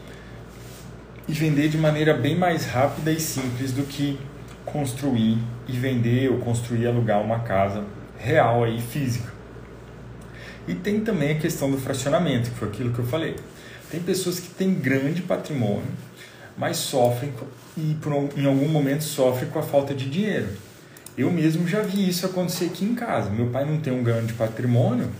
e 1.28 1.32
vender 1.32 1.68
de 1.68 1.78
maneira 1.78 2.14
bem 2.14 2.36
mais 2.36 2.66
rápida 2.66 3.12
e 3.12 3.20
simples 3.20 3.72
do 3.72 3.84
que 3.84 4.18
construir 4.64 5.38
e 5.68 5.72
vender 5.72 6.30
ou 6.30 6.38
construir 6.38 6.82
e 6.82 6.86
alugar 6.86 7.20
uma 7.20 7.40
casa 7.40 7.84
real 8.18 8.64
aí 8.64 8.80
física. 8.80 9.32
E 10.66 10.74
tem 10.74 11.00
também 11.00 11.32
a 11.32 11.38
questão 11.38 11.70
do 11.70 11.78
fracionamento, 11.78 12.50
que 12.50 12.56
foi 12.56 12.68
aquilo 12.68 12.92
que 12.92 12.98
eu 12.98 13.06
falei. 13.06 13.36
Tem 13.90 14.00
pessoas 14.00 14.38
que 14.38 14.48
têm 14.48 14.74
grande 14.74 15.22
patrimônio, 15.22 15.90
mas 16.56 16.76
sofrem 16.76 17.32
e 17.76 17.96
por, 18.00 18.12
em 18.36 18.46
algum 18.46 18.68
momento 18.68 19.02
sofrem 19.02 19.50
com 19.50 19.58
a 19.58 19.62
falta 19.62 19.94
de 19.94 20.08
dinheiro. 20.08 20.48
Eu 21.16 21.30
mesmo 21.30 21.66
já 21.66 21.82
vi 21.82 22.08
isso 22.08 22.24
acontecer 22.26 22.66
aqui 22.66 22.84
em 22.84 22.94
casa. 22.94 23.30
Meu 23.30 23.46
pai 23.48 23.64
não 23.64 23.80
tem 23.80 23.92
um 23.92 24.02
grande 24.02 24.32
patrimônio, 24.34 25.10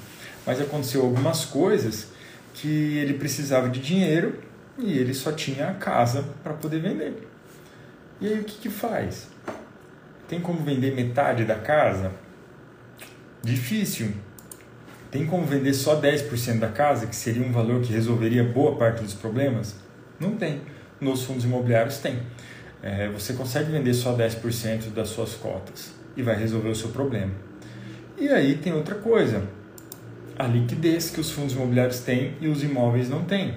mas 0.51 0.61
aconteceu 0.61 1.03
algumas 1.03 1.45
coisas 1.45 2.09
que 2.55 2.97
ele 2.99 3.15
precisava 3.15 3.69
de 3.69 3.81
dinheiro 3.81 4.41
e 4.77 4.99
ele 4.99 5.15
só 5.15 5.31
tinha 5.31 5.69
a 5.69 5.75
casa 5.75 6.25
para 6.43 6.53
poder 6.55 6.81
vender. 6.81 7.25
E 8.21 8.27
aí 8.27 8.41
o 8.41 8.43
que, 8.43 8.59
que 8.63 8.69
faz? 8.69 9.29
Tem 10.27 10.41
como 10.41 10.59
vender 10.65 10.93
metade 10.93 11.45
da 11.45 11.55
casa? 11.55 12.11
Difícil. 13.45 14.11
Tem 15.09 15.25
como 15.25 15.47
vender 15.47 15.73
só 15.73 16.01
10% 16.01 16.59
da 16.59 16.67
casa, 16.67 17.07
que 17.07 17.15
seria 17.15 17.47
um 17.47 17.53
valor 17.53 17.81
que 17.81 17.93
resolveria 17.93 18.43
boa 18.43 18.75
parte 18.75 19.05
dos 19.05 19.15
problemas? 19.15 19.77
Não 20.19 20.35
tem. 20.35 20.63
Nos 21.01 21.23
fundos 21.23 21.45
imobiliários 21.45 21.99
tem. 21.99 22.19
É, 22.83 23.09
você 23.11 23.35
consegue 23.35 23.71
vender 23.71 23.95
só 23.95 24.17
10% 24.17 24.93
das 24.93 25.11
suas 25.11 25.35
cotas 25.35 25.93
e 26.17 26.25
vai 26.25 26.35
resolver 26.35 26.71
o 26.71 26.75
seu 26.75 26.89
problema. 26.89 27.31
E 28.19 28.29
aí 28.29 28.57
tem 28.57 28.73
outra 28.73 28.97
coisa 28.97 29.60
a 30.41 30.47
liquidez 30.47 31.11
que 31.11 31.21
os 31.21 31.31
fundos 31.31 31.53
imobiliários 31.53 32.01
têm 32.01 32.35
e 32.41 32.49
os 32.49 32.63
imóveis 32.63 33.11
não 33.11 33.25
têm. 33.25 33.57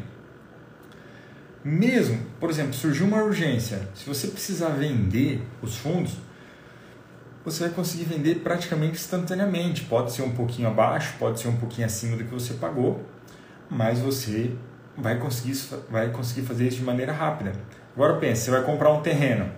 Mesmo, 1.63 2.19
por 2.41 2.49
exemplo, 2.49 2.73
surgiu 2.73 3.07
uma 3.07 3.23
urgência, 3.23 3.87
se 3.95 4.05
você 4.05 4.27
precisar 4.27 4.67
vender 4.71 5.41
os 5.61 5.77
fundos, 5.77 6.17
você 7.45 7.65
vai 7.65 7.73
conseguir 7.73 8.03
vender 8.03 8.35
praticamente 8.39 8.95
instantaneamente. 8.95 9.85
Pode 9.85 10.11
ser 10.11 10.23
um 10.23 10.31
pouquinho 10.31 10.67
abaixo, 10.67 11.15
pode 11.17 11.39
ser 11.39 11.47
um 11.47 11.55
pouquinho 11.55 11.87
acima 11.87 12.17
do 12.17 12.25
que 12.25 12.33
você 12.33 12.55
pagou, 12.55 13.01
mas 13.69 13.99
você 13.99 14.53
vai 14.97 15.17
conseguir, 15.17 15.57
vai 15.89 16.11
conseguir 16.11 16.45
fazer 16.45 16.67
isso 16.67 16.77
de 16.79 16.83
maneira 16.83 17.13
rápida. 17.13 17.53
Agora 17.95 18.17
pense, 18.17 18.41
você 18.41 18.51
vai 18.51 18.63
comprar 18.63 18.91
um 18.91 19.01
terreno. 19.01 19.49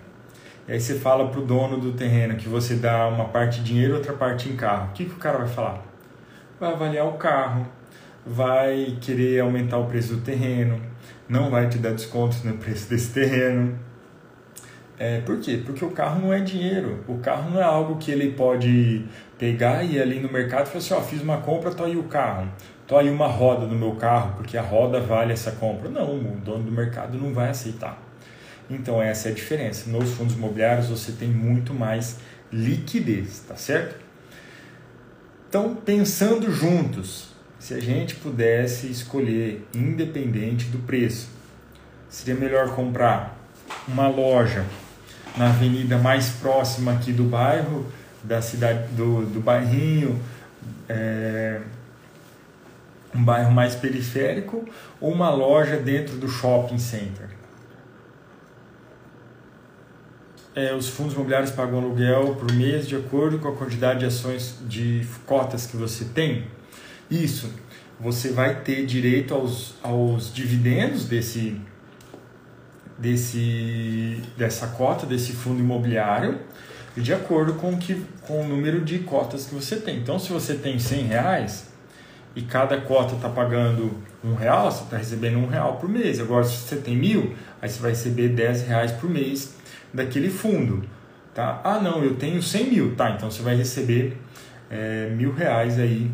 E 0.68 0.72
aí 0.72 0.80
você 0.80 0.94
fala 0.96 1.28
para 1.28 1.40
o 1.40 1.44
dono 1.44 1.80
do 1.80 1.92
terreno 1.92 2.36
que 2.36 2.48
você 2.48 2.76
dá 2.76 3.08
uma 3.08 3.26
parte 3.26 3.58
de 3.58 3.64
dinheiro 3.64 3.96
outra 3.96 4.12
parte 4.12 4.48
em 4.48 4.54
carro. 4.54 4.90
O 4.90 4.92
que, 4.92 5.06
que 5.06 5.12
o 5.12 5.18
cara 5.18 5.38
vai 5.38 5.48
falar? 5.48 5.85
Vai 6.58 6.72
avaliar 6.72 7.06
o 7.06 7.14
carro, 7.14 7.66
vai 8.24 8.96
querer 9.00 9.40
aumentar 9.40 9.78
o 9.78 9.86
preço 9.86 10.14
do 10.14 10.20
terreno, 10.22 10.80
não 11.28 11.50
vai 11.50 11.68
te 11.68 11.78
dar 11.78 11.92
desconto 11.92 12.36
no 12.44 12.56
preço 12.56 12.88
desse 12.88 13.12
terreno. 13.12 13.78
É, 14.98 15.20
por 15.20 15.38
quê? 15.40 15.60
Porque 15.64 15.84
o 15.84 15.90
carro 15.90 16.20
não 16.20 16.32
é 16.32 16.40
dinheiro. 16.40 17.04
O 17.06 17.18
carro 17.18 17.50
não 17.50 17.60
é 17.60 17.64
algo 17.64 17.96
que 17.96 18.10
ele 18.10 18.32
pode 18.32 19.04
pegar 19.38 19.82
e 19.82 19.96
ir 19.96 20.02
ali 20.02 20.20
no 20.20 20.32
mercado 20.32 20.66
e 20.66 20.68
falar 20.68 20.78
assim, 20.78 20.94
ó, 20.94 21.00
fiz 21.02 21.20
uma 21.20 21.38
compra, 21.38 21.70
tô 21.70 21.84
aí 21.84 21.96
o 21.96 22.04
carro. 22.04 22.48
Tô 22.86 22.96
aí 22.96 23.10
uma 23.10 23.26
roda 23.26 23.66
no 23.66 23.74
meu 23.74 23.96
carro, 23.96 24.34
porque 24.36 24.56
a 24.56 24.62
roda 24.62 25.00
vale 25.00 25.32
essa 25.32 25.52
compra. 25.52 25.90
Não, 25.90 26.14
o 26.14 26.40
dono 26.42 26.64
do 26.64 26.72
mercado 26.72 27.18
não 27.18 27.34
vai 27.34 27.50
aceitar. 27.50 28.00
Então 28.70 29.02
essa 29.02 29.28
é 29.28 29.32
a 29.32 29.34
diferença. 29.34 29.90
Nos 29.90 30.14
fundos 30.14 30.34
imobiliários 30.34 30.88
você 30.88 31.12
tem 31.12 31.28
muito 31.28 31.74
mais 31.74 32.18
liquidez, 32.50 33.40
tá 33.40 33.56
certo? 33.56 34.05
Então, 35.48 35.74
pensando 35.74 36.50
juntos, 36.50 37.28
se 37.58 37.74
a 37.74 37.80
gente 37.80 38.16
pudesse 38.16 38.88
escolher 38.88 39.66
independente 39.74 40.66
do 40.66 40.78
preço, 40.78 41.28
seria 42.08 42.34
melhor 42.34 42.74
comprar 42.74 43.38
uma 43.86 44.08
loja 44.08 44.64
na 45.36 45.48
avenida 45.50 45.98
mais 45.98 46.30
próxima 46.30 46.92
aqui 46.92 47.12
do 47.12 47.24
bairro, 47.24 47.86
da 48.22 48.42
cidade 48.42 48.88
do, 48.94 49.24
do 49.26 49.40
bairrinho, 49.40 50.20
é, 50.88 51.60
um 53.14 53.22
bairro 53.22 53.52
mais 53.52 53.74
periférico, 53.74 54.64
ou 55.00 55.12
uma 55.12 55.30
loja 55.30 55.76
dentro 55.76 56.16
do 56.16 56.28
shopping 56.28 56.78
center. 56.78 57.35
É, 60.56 60.74
os 60.74 60.88
fundos 60.88 61.12
imobiliários 61.12 61.50
pagam 61.50 61.78
aluguel 61.78 62.34
por 62.34 62.50
mês 62.52 62.88
de 62.88 62.96
acordo 62.96 63.38
com 63.38 63.48
a 63.48 63.52
quantidade 63.54 64.00
de 64.00 64.06
ações 64.06 64.56
de 64.66 65.06
cotas 65.26 65.66
que 65.66 65.76
você 65.76 66.06
tem. 66.06 66.46
Isso, 67.10 67.52
você 68.00 68.30
vai 68.30 68.62
ter 68.62 68.86
direito 68.86 69.34
aos, 69.34 69.74
aos 69.82 70.32
dividendos 70.32 71.04
desse, 71.04 71.60
desse, 72.98 74.22
dessa 74.34 74.68
cota, 74.68 75.04
desse 75.04 75.32
fundo 75.32 75.60
imobiliário, 75.60 76.40
de 76.96 77.12
acordo 77.12 77.52
com, 77.54 77.76
que, 77.76 78.02
com 78.22 78.40
o 78.40 78.48
número 78.48 78.80
de 78.82 79.00
cotas 79.00 79.44
que 79.44 79.54
você 79.54 79.76
tem. 79.76 79.98
Então, 79.98 80.18
se 80.18 80.32
você 80.32 80.54
tem 80.54 80.78
100 80.78 81.04
reais 81.04 81.66
e 82.34 82.40
cada 82.40 82.80
cota 82.80 83.14
está 83.14 83.28
pagando 83.28 83.94
um 84.24 84.34
real, 84.34 84.72
você 84.72 84.84
está 84.84 84.96
recebendo 84.96 85.36
um 85.36 85.46
real 85.46 85.76
por 85.76 85.86
mês. 85.86 86.18
Agora, 86.18 86.44
se 86.44 86.56
você 86.56 86.76
tem 86.76 86.96
mil, 86.96 87.34
aí 87.60 87.68
você 87.68 87.78
vai 87.78 87.90
receber 87.90 88.30
10 88.30 88.62
reais 88.62 88.92
por 88.92 89.10
mês 89.10 89.54
daquele 89.92 90.30
fundo. 90.30 90.82
Tá? 91.34 91.60
Ah, 91.62 91.80
não, 91.80 92.02
eu 92.02 92.16
tenho 92.16 92.42
100 92.42 92.70
mil. 92.70 92.94
Tá, 92.96 93.10
então 93.10 93.30
você 93.30 93.42
vai 93.42 93.56
receber 93.56 94.16
é, 94.70 95.10
mil 95.10 95.32
reais 95.32 95.78
aí 95.78 96.10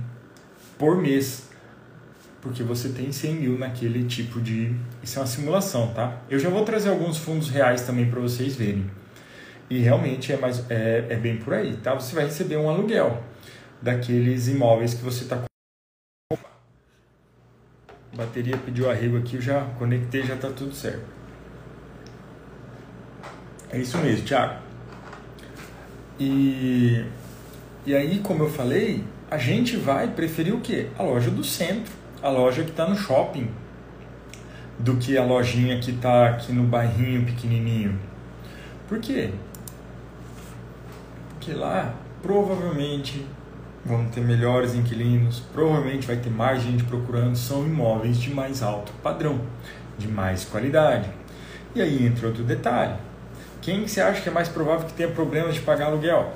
por 0.78 1.00
mês, 1.00 1.48
porque 2.40 2.62
você 2.62 2.88
tem 2.88 3.12
100 3.12 3.34
mil 3.34 3.58
naquele 3.58 4.04
tipo 4.04 4.40
de... 4.40 4.74
Isso 5.02 5.18
é 5.18 5.22
uma 5.22 5.26
simulação, 5.26 5.92
tá? 5.94 6.22
Eu 6.28 6.38
já 6.38 6.48
vou 6.48 6.64
trazer 6.64 6.88
alguns 6.88 7.18
fundos 7.18 7.48
reais 7.48 7.82
também 7.82 8.10
para 8.10 8.20
vocês 8.20 8.56
verem. 8.56 8.90
E 9.70 9.78
realmente 9.78 10.32
é, 10.32 10.36
mais, 10.36 10.68
é, 10.68 11.06
é 11.08 11.16
bem 11.16 11.36
por 11.36 11.54
aí, 11.54 11.76
tá? 11.76 11.94
Você 11.94 12.14
vai 12.14 12.24
receber 12.24 12.56
um 12.56 12.68
aluguel 12.68 13.22
daqueles 13.80 14.48
imóveis 14.48 14.94
que 14.94 15.02
você 15.02 15.22
está 15.22 15.42
bateria 18.14 18.56
pediu 18.58 18.90
arrego 18.90 19.16
aqui, 19.16 19.36
eu 19.36 19.40
já 19.40 19.64
conectei, 19.78 20.22
já 20.22 20.34
está 20.34 20.50
tudo 20.50 20.74
certo. 20.74 21.21
É 23.72 23.78
isso 23.78 23.96
mesmo, 23.98 24.26
Thiago. 24.26 24.60
E, 26.20 27.04
e 27.86 27.94
aí, 27.94 28.18
como 28.18 28.44
eu 28.44 28.50
falei, 28.50 29.02
a 29.30 29.38
gente 29.38 29.78
vai 29.78 30.08
preferir 30.08 30.54
o 30.54 30.60
quê? 30.60 30.88
A 30.98 31.02
loja 31.02 31.30
do 31.30 31.42
centro, 31.42 31.90
a 32.22 32.28
loja 32.28 32.62
que 32.64 32.70
está 32.70 32.86
no 32.86 32.94
shopping, 32.94 33.48
do 34.78 34.96
que 34.96 35.16
a 35.16 35.24
lojinha 35.24 35.80
que 35.80 35.90
está 35.90 36.28
aqui 36.28 36.52
no 36.52 36.64
bairrinho 36.64 37.24
pequenininho. 37.24 37.98
Por 38.86 39.00
quê? 39.00 39.30
Porque 41.30 41.54
lá 41.54 41.94
provavelmente 42.20 43.24
vão 43.84 44.04
ter 44.06 44.20
melhores 44.20 44.74
inquilinos, 44.74 45.40
provavelmente 45.52 46.06
vai 46.06 46.16
ter 46.16 46.30
mais 46.30 46.62
gente 46.62 46.84
procurando, 46.84 47.36
são 47.36 47.64
imóveis 47.64 48.18
de 48.18 48.32
mais 48.34 48.62
alto 48.62 48.92
padrão, 49.02 49.40
de 49.98 50.08
mais 50.08 50.44
qualidade. 50.44 51.08
E 51.74 51.80
aí 51.80 52.06
entra 52.06 52.28
outro 52.28 52.44
detalhe. 52.44 52.96
Quem 53.62 53.86
você 53.86 54.00
acha 54.00 54.20
que 54.20 54.28
é 54.28 54.32
mais 54.32 54.48
provável 54.48 54.88
que 54.88 54.92
tenha 54.92 55.08
problemas 55.08 55.54
de 55.54 55.60
pagar 55.60 55.86
aluguel? 55.86 56.34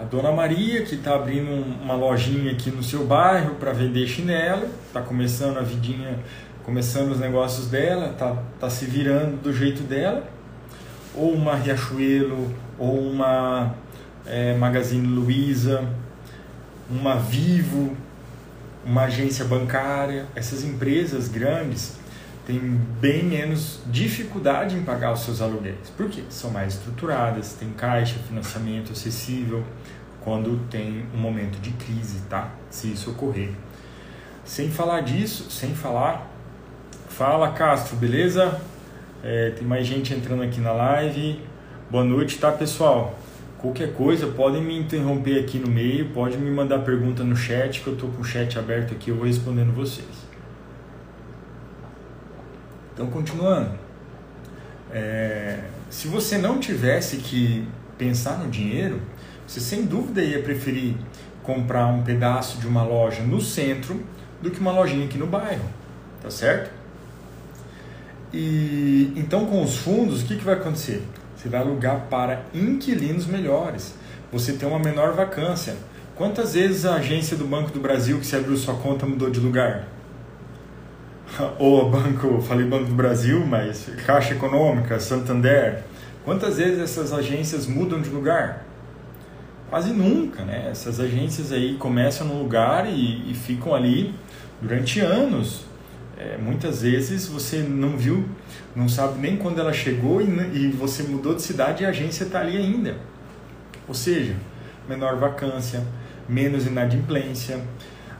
A 0.00 0.04
dona 0.04 0.30
Maria, 0.30 0.84
que 0.84 0.94
está 0.94 1.16
abrindo 1.16 1.50
uma 1.82 1.94
lojinha 1.94 2.52
aqui 2.52 2.70
no 2.70 2.80
seu 2.80 3.04
bairro 3.04 3.56
para 3.56 3.72
vender 3.72 4.06
chinelo, 4.06 4.68
está 4.86 5.02
começando 5.02 5.58
a 5.58 5.62
vidinha, 5.62 6.20
começando 6.64 7.10
os 7.10 7.18
negócios 7.18 7.66
dela, 7.66 8.12
está 8.12 8.40
tá 8.60 8.70
se 8.70 8.84
virando 8.84 9.42
do 9.42 9.52
jeito 9.52 9.82
dela. 9.82 10.24
Ou 11.12 11.32
uma 11.32 11.56
Riachuelo, 11.56 12.54
ou 12.78 13.00
uma 13.00 13.74
é, 14.24 14.54
Magazine 14.54 15.08
Luiza, 15.08 15.82
uma 16.88 17.16
Vivo, 17.16 17.96
uma 18.86 19.02
agência 19.02 19.44
bancária. 19.44 20.26
Essas 20.36 20.62
empresas 20.62 21.26
grandes 21.26 21.96
têm 22.48 22.58
bem 22.98 23.24
menos 23.24 23.82
dificuldade 23.88 24.74
em 24.74 24.82
pagar 24.82 25.12
os 25.12 25.20
seus 25.20 25.42
aluguéis. 25.42 25.90
Por 25.94 26.08
quê? 26.08 26.22
São 26.30 26.50
mais 26.50 26.76
estruturadas, 26.76 27.52
tem 27.52 27.68
caixa, 27.72 28.14
financiamento 28.26 28.90
acessível 28.90 29.62
quando 30.22 30.58
tem 30.70 31.04
um 31.14 31.18
momento 31.18 31.60
de 31.60 31.72
crise, 31.72 32.22
tá? 32.22 32.50
Se 32.70 32.90
isso 32.90 33.10
ocorrer. 33.10 33.50
Sem 34.46 34.70
falar 34.70 35.02
disso, 35.02 35.50
sem 35.50 35.74
falar, 35.74 36.26
fala 37.10 37.52
Castro, 37.52 37.96
beleza? 37.96 38.58
É, 39.22 39.50
tem 39.50 39.66
mais 39.66 39.86
gente 39.86 40.14
entrando 40.14 40.42
aqui 40.42 40.58
na 40.58 40.72
live. 40.72 41.42
Boa 41.90 42.04
noite, 42.04 42.38
tá 42.38 42.50
pessoal? 42.50 43.18
Qualquer 43.58 43.92
coisa, 43.92 44.26
podem 44.26 44.62
me 44.62 44.78
interromper 44.78 45.38
aqui 45.38 45.58
no 45.58 45.68
meio, 45.68 46.08
pode 46.14 46.38
me 46.38 46.50
mandar 46.50 46.78
pergunta 46.78 47.22
no 47.22 47.36
chat, 47.36 47.82
que 47.82 47.88
eu 47.88 47.92
estou 47.92 48.08
com 48.10 48.22
o 48.22 48.24
chat 48.24 48.58
aberto 48.58 48.94
aqui, 48.94 49.10
eu 49.10 49.16
vou 49.16 49.26
respondendo 49.26 49.74
vocês. 49.74 50.27
Então, 52.98 53.06
continuando. 53.06 53.70
É, 54.90 55.60
se 55.88 56.08
você 56.08 56.36
não 56.36 56.58
tivesse 56.58 57.18
que 57.18 57.64
pensar 57.96 58.38
no 58.40 58.50
dinheiro, 58.50 59.00
você 59.46 59.60
sem 59.60 59.84
dúvida 59.84 60.20
ia 60.20 60.42
preferir 60.42 60.96
comprar 61.44 61.86
um 61.86 62.02
pedaço 62.02 62.58
de 62.58 62.66
uma 62.66 62.82
loja 62.82 63.22
no 63.22 63.40
centro 63.40 64.02
do 64.42 64.50
que 64.50 64.58
uma 64.58 64.72
lojinha 64.72 65.04
aqui 65.06 65.16
no 65.16 65.28
bairro, 65.28 65.62
tá 66.20 66.28
certo? 66.28 66.72
E 68.32 69.12
então 69.14 69.46
com 69.46 69.62
os 69.62 69.76
fundos, 69.76 70.22
o 70.22 70.26
que, 70.26 70.36
que 70.36 70.44
vai 70.44 70.54
acontecer? 70.54 71.00
Você 71.36 71.48
vai 71.48 71.60
alugar 71.60 72.06
para 72.10 72.42
inquilinos 72.52 73.26
melhores. 73.26 73.94
Você 74.32 74.54
tem 74.54 74.68
uma 74.68 74.80
menor 74.80 75.12
vacância. 75.12 75.76
Quantas 76.16 76.54
vezes 76.54 76.84
a 76.84 76.96
agência 76.96 77.36
do 77.36 77.44
Banco 77.44 77.70
do 77.70 77.78
Brasil 77.78 78.18
que 78.18 78.26
você 78.26 78.34
abriu 78.34 78.56
sua 78.56 78.74
conta 78.74 79.06
mudou 79.06 79.30
de 79.30 79.38
lugar? 79.38 79.86
ou 81.58 81.90
banco, 81.90 82.40
falei 82.42 82.66
Banco 82.66 82.86
do 82.86 82.94
Brasil, 82.94 83.44
mas 83.46 83.88
Caixa 84.06 84.34
Econômica, 84.34 84.98
Santander. 84.98 85.82
Quantas 86.24 86.58
vezes 86.58 86.78
essas 86.78 87.12
agências 87.12 87.66
mudam 87.66 88.00
de 88.00 88.10
lugar? 88.10 88.64
Quase 89.70 89.92
nunca, 89.92 90.44
né? 90.44 90.68
Essas 90.70 90.98
agências 91.00 91.52
aí 91.52 91.76
começam 91.76 92.26
num 92.26 92.42
lugar 92.42 92.86
e, 92.86 93.30
e 93.30 93.34
ficam 93.34 93.74
ali 93.74 94.14
durante 94.60 95.00
anos. 95.00 95.66
É, 96.18 96.36
muitas 96.36 96.82
vezes 96.82 97.28
você 97.28 97.58
não 97.58 97.96
viu, 97.96 98.24
não 98.74 98.88
sabe 98.88 99.20
nem 99.20 99.36
quando 99.36 99.60
ela 99.60 99.72
chegou 99.72 100.20
e, 100.20 100.24
e 100.24 100.68
você 100.68 101.04
mudou 101.04 101.34
de 101.34 101.42
cidade 101.42 101.82
e 101.82 101.86
a 101.86 101.90
agência 101.90 102.24
está 102.24 102.40
ali 102.40 102.56
ainda. 102.56 102.96
Ou 103.86 103.94
seja, 103.94 104.34
menor 104.88 105.16
vacância, 105.16 105.82
menos 106.28 106.66
inadimplência, 106.66 107.60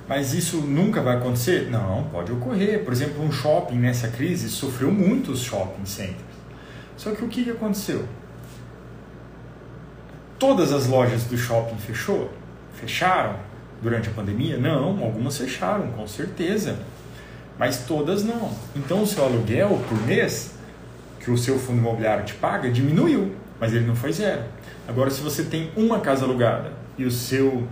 mas 0.09 0.33
isso 0.33 0.63
nunca 0.63 1.03
vai 1.03 1.17
acontecer? 1.17 1.69
Não, 1.71 2.05
pode 2.11 2.33
ocorrer. 2.33 2.83
Por 2.83 2.93
exemplo, 2.93 3.23
um 3.23 3.31
shopping 3.31 3.77
nessa 3.77 4.09
crise 4.09 4.49
sofreu 4.49 4.91
muito 4.91 5.31
os 5.31 5.43
shopping 5.43 5.85
centers. 5.85 6.17
Só 6.97 7.11
que 7.13 7.23
o 7.23 7.29
que 7.29 7.51
aconteceu? 7.51 8.07
Todas 10.39 10.73
as 10.73 10.87
lojas 10.87 11.25
do 11.25 11.37
shopping 11.37 11.77
fechou? 11.77 12.33
Fecharam 12.73 13.37
durante 13.83 14.09
a 14.09 14.13
pandemia? 14.13 14.57
Não, 14.57 15.03
algumas 15.03 15.37
fecharam, 15.37 15.89
com 15.89 16.07
certeza. 16.07 16.79
Mas 17.59 17.85
todas 17.85 18.25
não. 18.25 18.51
Então 18.75 19.03
o 19.03 19.07
seu 19.07 19.25
aluguel 19.25 19.79
por 19.89 20.01
mês 20.07 20.53
que 21.21 21.31
o 21.31 21.37
seu 21.37 21.59
fundo 21.59 21.79
imobiliário 21.81 22.25
te 22.25 22.35
paga 22.35 22.71
diminuiu, 22.71 23.35
mas 23.61 23.75
ele 23.75 23.87
não 23.87 23.95
foi 23.95 24.13
zero. 24.13 24.43
Agora, 24.87 25.11
se 25.11 25.21
você 25.21 25.43
tem 25.43 25.71
uma 25.77 26.01
casa 26.01 26.25
alugada 26.25 26.73
e 26.97 27.05
o 27.05 27.11
seu 27.11 27.67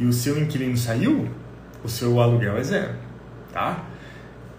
e 0.00 0.06
o 0.06 0.12
seu 0.12 0.40
inquilino 0.40 0.76
saiu, 0.76 1.28
o 1.84 1.88
seu 1.88 2.18
aluguel 2.20 2.56
é 2.56 2.62
zero, 2.62 2.94
tá? 3.52 3.84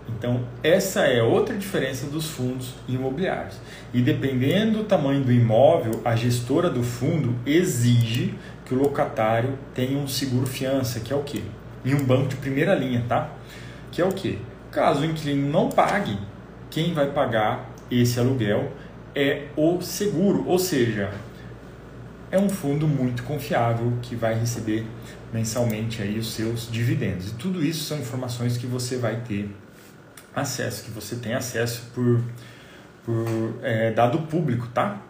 Então, 0.08 0.44
essa 0.62 1.02
é 1.02 1.24
outra 1.24 1.56
diferença 1.56 2.06
dos 2.06 2.30
fundos 2.30 2.76
imobiliários. 2.88 3.58
E 3.92 4.02
dependendo 4.02 4.80
do 4.80 4.84
tamanho 4.84 5.24
do 5.24 5.32
imóvel, 5.32 6.00
a 6.06 6.16
gestora 6.16 6.70
do 6.70 6.84
fundo 6.84 7.36
exige 7.46 8.36
que 8.66 8.76
o 8.76 8.78
locatário 8.78 9.58
tenha 9.74 9.98
um 9.98 10.08
seguro 10.08 10.46
fiança, 10.46 11.00
que 11.00 11.12
é 11.12 11.16
o 11.16 11.24
quê? 11.24 11.42
E 11.84 11.96
um 11.96 12.04
banco 12.04 12.28
de 12.28 12.36
primeira 12.36 12.76
linha, 12.76 13.04
tá? 13.08 13.32
Que 13.92 14.02
é 14.02 14.06
o 14.06 14.12
quê? 14.12 14.38
Caso 14.70 15.02
o 15.02 15.06
inquilino 15.06 15.50
não 15.50 15.70
pague, 15.70 16.18
quem 16.70 16.94
vai 16.94 17.08
pagar 17.08 17.72
esse 17.90 18.20
aluguel 18.20 18.72
é 19.16 19.48
o 19.58 19.82
seguro, 19.82 20.48
ou 20.48 20.60
seja, 20.60 21.12
é 22.32 22.40
um 22.40 22.48
fundo 22.48 22.88
muito 22.88 23.24
confiável 23.24 23.92
que 24.02 24.16
vai 24.16 24.34
receber 24.34 24.86
mensalmente 25.34 26.02
aí 26.02 26.18
os 26.20 26.34
seus 26.34 26.70
dividendos. 26.72 27.30
E 27.30 27.34
tudo 27.36 27.64
isso 27.64 27.84
são 27.84 27.98
informações 28.00 28.58
que 28.58 28.68
você 28.68 28.98
vai 28.98 29.22
ter 29.22 29.50
acesso, 30.36 30.84
que 30.84 30.92
você 30.92 31.16
tem 31.16 31.34
acesso 31.34 31.84
por, 31.94 32.22
por 33.06 33.60
é, 33.64 33.92
dado 33.92 34.20
público, 34.20 34.68
tá? 34.68 35.02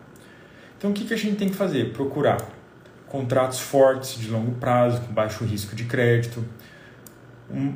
Então 0.77 0.91
o 0.91 0.93
que, 0.93 1.05
que 1.05 1.13
a 1.13 1.17
gente 1.17 1.35
tem 1.35 1.49
que 1.49 1.55
fazer? 1.55 1.93
Procurar 1.93 2.37
contratos 3.07 3.59
fortes 3.59 4.17
de 4.19 4.29
longo 4.29 4.53
prazo, 4.53 5.01
com 5.01 5.13
baixo 5.13 5.43
risco 5.43 5.75
de 5.75 5.83
crédito. 5.83 6.43
Um, 7.49 7.73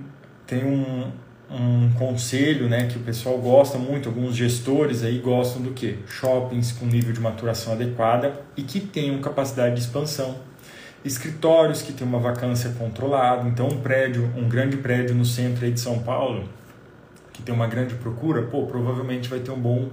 tem 0.47 0.63
um, 0.63 1.12
um 1.49 1.91
conselho 1.93 2.69
né, 2.69 2.88
que 2.88 2.97
o 2.97 3.01
pessoal 3.01 3.38
gosta 3.38 3.77
muito, 3.77 4.10
alguns 4.10 4.36
gestores 4.36 5.03
aí 5.03 5.19
gostam 5.19 5.62
do 5.62 5.71
que? 5.71 5.99
Shoppings 6.08 6.71
com 6.71 6.86
nível 6.86 7.12
de 7.13 7.19
maturação 7.19 7.73
adequada 7.73 8.41
e 8.55 8.63
que 8.63 8.79
tenham 8.79 9.19
capacidade 9.19 9.75
de 9.75 9.81
expansão 9.81 10.39
escritórios 11.06 11.84
que 11.84 11.94
tem 11.94 12.06
uma 12.06 12.20
vacância 12.20 12.72
controlada. 12.72 13.48
Então, 13.48 13.68
um 13.68 13.80
prédio, 13.80 14.30
um 14.36 14.50
grande 14.50 14.76
prédio 14.78 15.13
no 15.13 15.24
centro 15.24 15.70
de 15.72 15.80
São 15.80 16.00
Paulo, 16.00 16.50
que 17.32 17.44
tem 17.44 17.54
uma 17.54 17.68
grande 17.68 17.94
procura, 17.96 18.41
pô, 18.41 18.65
provavelmente 18.65 19.30
vai 19.30 19.39
ter 19.39 19.52
um 19.52 19.60
bom, 19.60 19.91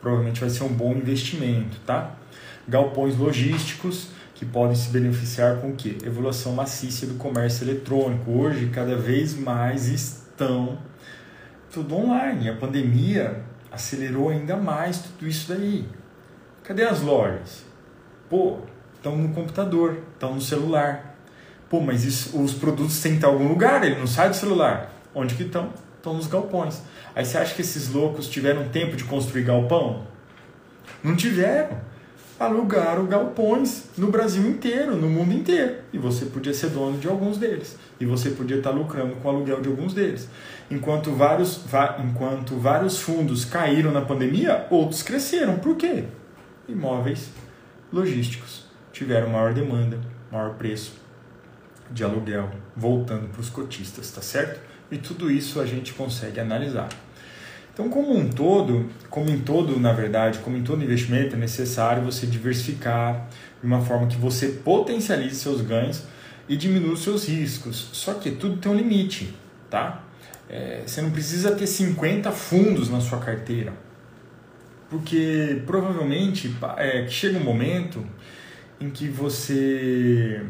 provavelmente 0.00 0.40
vai 0.40 0.50
ser 0.50 0.64
um 0.64 0.72
bom 0.72 0.92
investimento, 0.92 1.78
tá? 1.86 2.16
Galpões 2.66 3.16
logísticos 3.16 4.08
que 4.34 4.44
podem 4.44 4.74
se 4.74 4.90
beneficiar 4.90 5.56
com 5.56 5.70
o 5.70 5.76
quê? 5.76 5.96
Evolução 6.04 6.52
maciça 6.52 7.06
do 7.06 7.14
comércio 7.14 7.64
eletrônico. 7.64 8.30
Hoje, 8.30 8.68
cada 8.68 8.96
vez 8.96 9.38
mais 9.38 9.86
estão 9.86 10.78
tudo 11.72 11.96
online. 11.96 12.48
A 12.48 12.56
pandemia 12.56 13.42
acelerou 13.70 14.28
ainda 14.28 14.56
mais 14.56 14.98
tudo 14.98 15.26
isso 15.26 15.52
daí. 15.52 15.88
Cadê 16.64 16.84
as 16.84 17.00
lojas? 17.00 17.64
Pô, 18.28 18.58
estão 18.98 19.16
no 19.16 19.30
computador, 19.30 19.98
estão 20.12 20.34
no 20.34 20.40
celular. 20.40 21.16
Pô, 21.68 21.80
mas 21.80 22.04
isso, 22.04 22.40
os 22.40 22.52
produtos 22.52 23.00
têm 23.00 23.12
que 23.12 23.18
estar 23.18 23.28
em 23.28 23.32
algum 23.32 23.48
lugar, 23.48 23.84
ele 23.84 23.98
não 23.98 24.06
sai 24.06 24.28
do 24.28 24.36
celular. 24.36 24.92
Onde 25.14 25.34
que 25.34 25.44
estão? 25.44 25.72
Estão 25.96 26.14
nos 26.14 26.26
galpões. 26.26 26.82
Aí 27.14 27.24
você 27.24 27.38
acha 27.38 27.54
que 27.54 27.60
esses 27.60 27.92
loucos 27.92 28.28
tiveram 28.28 28.68
tempo 28.68 28.96
de 28.96 29.04
construir 29.04 29.42
galpão? 29.42 30.06
Não 31.02 31.16
tiveram. 31.16 31.88
Alugaram 32.38 33.04
galpões 33.06 33.86
no 33.98 34.12
Brasil 34.12 34.48
inteiro, 34.48 34.96
no 34.96 35.08
mundo 35.08 35.34
inteiro. 35.34 35.78
E 35.92 35.98
você 35.98 36.26
podia 36.26 36.54
ser 36.54 36.70
dono 36.70 36.96
de 36.96 37.08
alguns 37.08 37.36
deles. 37.36 37.76
E 37.98 38.06
você 38.06 38.30
podia 38.30 38.58
estar 38.58 38.70
lucrando 38.70 39.16
com 39.16 39.28
o 39.28 39.30
aluguel 39.30 39.60
de 39.60 39.68
alguns 39.68 39.92
deles. 39.92 40.28
Enquanto 40.70 41.10
vários, 41.10 41.60
enquanto 41.98 42.56
vários 42.56 43.00
fundos 43.00 43.44
caíram 43.44 43.90
na 43.90 44.02
pandemia, 44.02 44.66
outros 44.70 45.02
cresceram. 45.02 45.58
Por 45.58 45.76
quê? 45.76 46.04
Imóveis 46.68 47.30
logísticos 47.92 48.67
tiveram 48.98 49.30
maior 49.30 49.54
demanda, 49.54 50.00
maior 50.30 50.54
preço 50.54 50.92
de 51.88 52.02
aluguel, 52.02 52.50
voltando 52.76 53.28
para 53.28 53.40
os 53.40 53.48
cotistas, 53.48 54.10
tá 54.10 54.20
certo? 54.20 54.60
E 54.90 54.98
tudo 54.98 55.30
isso 55.30 55.60
a 55.60 55.66
gente 55.66 55.92
consegue 55.94 56.40
analisar. 56.40 56.88
Então, 57.72 57.88
como 57.88 58.12
um 58.12 58.28
todo, 58.28 58.90
como 59.08 59.30
em 59.30 59.38
todo, 59.38 59.78
na 59.78 59.92
verdade, 59.92 60.40
como 60.40 60.56
em 60.56 60.64
todo 60.64 60.82
investimento, 60.82 61.36
é 61.36 61.38
necessário 61.38 62.02
você 62.02 62.26
diversificar 62.26 63.28
de 63.60 63.66
uma 63.66 63.80
forma 63.80 64.08
que 64.08 64.16
você 64.16 64.48
potencialize 64.48 65.36
seus 65.36 65.60
ganhos 65.60 66.02
e 66.48 66.56
diminua 66.56 66.94
os 66.94 67.04
seus 67.04 67.28
riscos. 67.28 67.90
Só 67.92 68.14
que 68.14 68.32
tudo 68.32 68.56
tem 68.56 68.72
um 68.72 68.74
limite, 68.74 69.32
tá? 69.70 70.02
É, 70.48 70.82
você 70.84 71.00
não 71.00 71.12
precisa 71.12 71.54
ter 71.54 71.68
50 71.68 72.32
fundos 72.32 72.90
na 72.90 73.00
sua 73.00 73.20
carteira. 73.20 73.72
Porque 74.90 75.62
provavelmente 75.64 76.52
é, 76.78 77.06
chega 77.06 77.38
um 77.38 77.44
momento 77.44 78.04
em 78.80 78.90
que 78.90 79.08
você. 79.08 80.42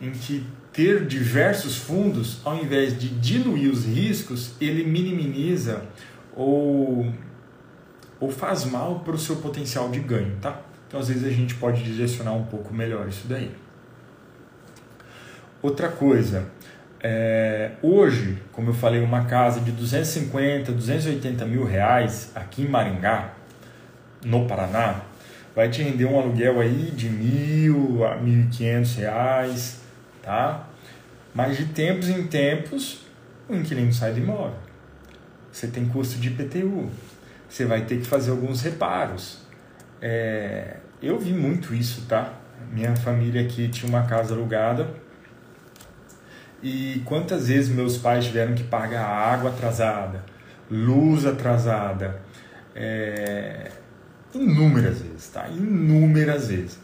em 0.00 0.10
que 0.10 0.46
ter 0.72 1.04
diversos 1.04 1.76
fundos, 1.76 2.40
ao 2.44 2.56
invés 2.56 2.98
de 2.98 3.08
diluir 3.08 3.70
os 3.70 3.84
riscos, 3.84 4.52
ele 4.60 4.84
minimiza 4.84 5.82
ou, 6.34 7.12
ou 8.20 8.30
faz 8.30 8.64
mal 8.64 9.00
para 9.00 9.14
o 9.14 9.18
seu 9.18 9.36
potencial 9.36 9.90
de 9.90 9.98
ganho, 9.98 10.36
tá? 10.40 10.60
Então, 10.86 11.00
às 11.00 11.08
vezes, 11.08 11.24
a 11.24 11.30
gente 11.30 11.54
pode 11.56 11.82
direcionar 11.82 12.32
um 12.32 12.44
pouco 12.44 12.72
melhor 12.72 13.08
isso 13.08 13.26
daí. 13.28 13.50
Outra 15.62 15.88
coisa, 15.88 16.48
é, 17.02 17.72
hoje, 17.82 18.38
como 18.52 18.70
eu 18.70 18.74
falei, 18.74 19.00
uma 19.00 19.24
casa 19.24 19.60
de 19.60 19.72
250, 19.72 20.72
280 20.72 21.44
mil 21.46 21.64
reais 21.64 22.32
aqui 22.34 22.62
em 22.62 22.68
Maringá, 22.68 23.34
no 24.24 24.46
Paraná, 24.46 25.02
vai 25.54 25.68
te 25.68 25.82
render 25.82 26.04
um 26.04 26.18
aluguel 26.18 26.60
aí 26.60 26.90
de 26.90 27.08
mil 27.08 28.04
a 28.04 28.16
mil 28.16 28.44
e 28.44 28.46
quinhentos 28.46 28.96
reais, 28.96 29.80
tá? 30.22 30.68
Mas 31.34 31.56
de 31.56 31.66
tempos 31.66 32.08
em 32.08 32.26
tempos, 32.26 33.06
o 33.48 33.54
inquilino 33.54 33.92
sai 33.92 34.12
do 34.12 34.18
imóvel. 34.18 34.58
Você 35.52 35.66
tem 35.66 35.86
custo 35.86 36.18
de 36.18 36.28
IPTU, 36.28 36.88
você 37.48 37.64
vai 37.64 37.84
ter 37.84 37.98
que 37.98 38.06
fazer 38.06 38.30
alguns 38.30 38.62
reparos. 38.62 39.40
É, 40.00 40.76
eu 41.02 41.18
vi 41.18 41.32
muito 41.32 41.74
isso, 41.74 42.06
tá? 42.06 42.34
Minha 42.72 42.94
família 42.96 43.42
aqui 43.42 43.68
tinha 43.68 43.88
uma 43.88 44.06
casa 44.06 44.34
alugada 44.34 44.88
e 46.62 47.02
quantas 47.06 47.48
vezes 47.48 47.70
meus 47.70 47.96
pais 47.96 48.26
tiveram 48.26 48.54
que 48.54 48.64
pagar 48.64 49.04
água 49.06 49.50
atrasada, 49.50 50.22
luz 50.70 51.24
atrasada, 51.24 52.20
é, 52.74 53.70
inúmeras 54.34 55.00
vezes, 55.00 55.28
tá? 55.28 55.48
Inúmeras 55.48 56.48
vezes. 56.48 56.78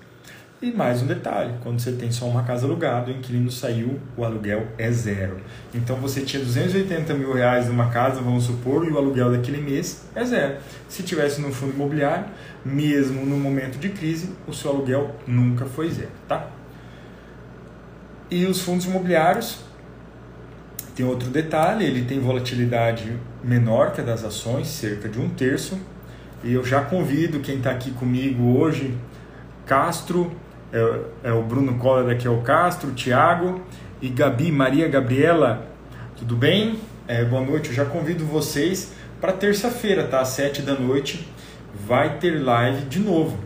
E 0.60 0.72
mais 0.72 1.02
um 1.02 1.06
detalhe, 1.06 1.52
quando 1.62 1.78
você 1.78 1.92
tem 1.92 2.10
só 2.10 2.26
uma 2.26 2.42
casa 2.42 2.64
alugada, 2.64 3.10
o 3.10 3.14
inquilino 3.14 3.50
saiu, 3.50 4.00
o 4.16 4.24
aluguel 4.24 4.68
é 4.78 4.90
zero. 4.90 5.36
Então 5.74 5.96
você 5.96 6.22
tinha 6.22 6.42
280 6.42 7.12
mil 7.12 7.34
reais 7.34 7.68
numa 7.68 7.90
casa, 7.90 8.22
vamos 8.22 8.44
supor, 8.44 8.86
e 8.86 8.90
o 8.90 8.96
aluguel 8.96 9.30
daquele 9.30 9.60
mês 9.60 10.06
é 10.14 10.24
zero. 10.24 10.56
Se 10.88 11.02
tivesse 11.02 11.42
no 11.42 11.52
fundo 11.52 11.74
imobiliário, 11.74 12.24
mesmo 12.64 13.26
no 13.26 13.36
momento 13.36 13.78
de 13.78 13.90
crise, 13.90 14.30
o 14.46 14.52
seu 14.54 14.70
aluguel 14.70 15.14
nunca 15.26 15.66
foi 15.66 15.90
zero, 15.90 16.10
tá? 16.26 16.48
E 18.30 18.46
os 18.46 18.62
fundos 18.62 18.86
imobiliários, 18.86 19.60
tem 20.94 21.04
outro 21.04 21.28
detalhe, 21.28 21.84
ele 21.84 22.06
tem 22.06 22.18
volatilidade 22.18 23.12
menor 23.44 23.92
que 23.92 24.00
a 24.00 24.04
das 24.04 24.24
ações, 24.24 24.68
cerca 24.68 25.06
de 25.06 25.20
um 25.20 25.28
terço. 25.28 25.78
E 26.44 26.52
eu 26.52 26.64
já 26.64 26.82
convido 26.82 27.40
quem 27.40 27.56
está 27.56 27.70
aqui 27.70 27.90
comigo 27.90 28.58
hoje, 28.58 28.94
Castro, 29.64 30.32
é, 30.72 31.28
é 31.30 31.32
o 31.32 31.42
Bruno 31.42 31.78
Coller 31.78 32.14
aqui 32.14 32.26
é 32.26 32.30
o 32.30 32.42
Castro, 32.42 32.92
Tiago 32.92 33.62
e 34.00 34.08
Gabi, 34.08 34.52
Maria 34.52 34.88
Gabriela, 34.88 35.66
tudo 36.16 36.36
bem? 36.36 36.78
É, 37.08 37.24
boa 37.24 37.42
noite, 37.42 37.70
eu 37.70 37.74
já 37.74 37.84
convido 37.84 38.24
vocês 38.24 38.92
para 39.20 39.32
terça-feira, 39.32 40.04
tá? 40.04 40.20
Às 40.20 40.28
sete 40.28 40.60
da 40.60 40.74
noite, 40.74 41.26
vai 41.86 42.18
ter 42.18 42.42
live 42.42 42.82
de 42.86 42.98
novo. 43.00 43.38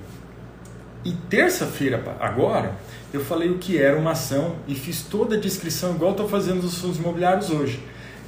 E 1.05 1.13
terça-feira, 1.13 2.03
agora, 2.19 2.75
eu 3.13 3.25
falei 3.25 3.51
o 3.51 3.59
que 3.59 3.79
era 3.79 3.99
uma 3.99 4.13
ação 4.13 4.57
e 4.69 4.75
fiz 4.75 5.03
toda 5.03 5.37
a 5.37 5.41
descrição 5.41 5.95
igual 5.95 6.11
estou 6.11 6.29
fazendo 6.29 6.61
dos 6.61 6.79
fundos 6.79 6.99
imobiliários 6.99 7.51
hoje. 7.51 7.81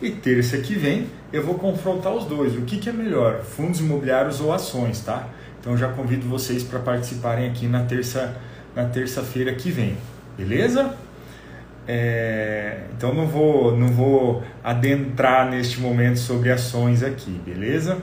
E 0.03 0.11
terça 0.11 0.59
que 0.59 0.75
vem 0.75 1.07
eu 1.33 1.45
vou 1.45 1.55
confrontar 1.55 2.12
os 2.12 2.25
dois. 2.25 2.57
O 2.57 2.62
que, 2.62 2.77
que 2.77 2.88
é 2.88 2.93
melhor, 2.93 3.43
fundos 3.43 3.81
imobiliários 3.81 4.41
ou 4.41 4.53
ações, 4.53 5.01
tá? 5.01 5.29
Então 5.61 5.77
já 5.79 5.88
convido 5.88 6.27
vocês 6.27 6.65
para 6.65 6.81
participarem 6.81 7.49
aqui 7.49 7.69
na 7.69 7.85
terça 7.85 8.37
na 8.75 8.87
terça-feira 8.87 9.55
que 9.55 9.71
vem, 9.71 9.97
beleza? 10.37 10.97
É, 11.87 12.83
então 12.97 13.15
não 13.15 13.27
vou 13.27 13.77
não 13.77 13.88
vou 13.88 14.43
adentrar 14.62 15.49
neste 15.49 15.81
momento 15.81 16.19
sobre 16.19 16.51
ações 16.51 17.03
aqui, 17.03 17.41
beleza? 17.47 17.99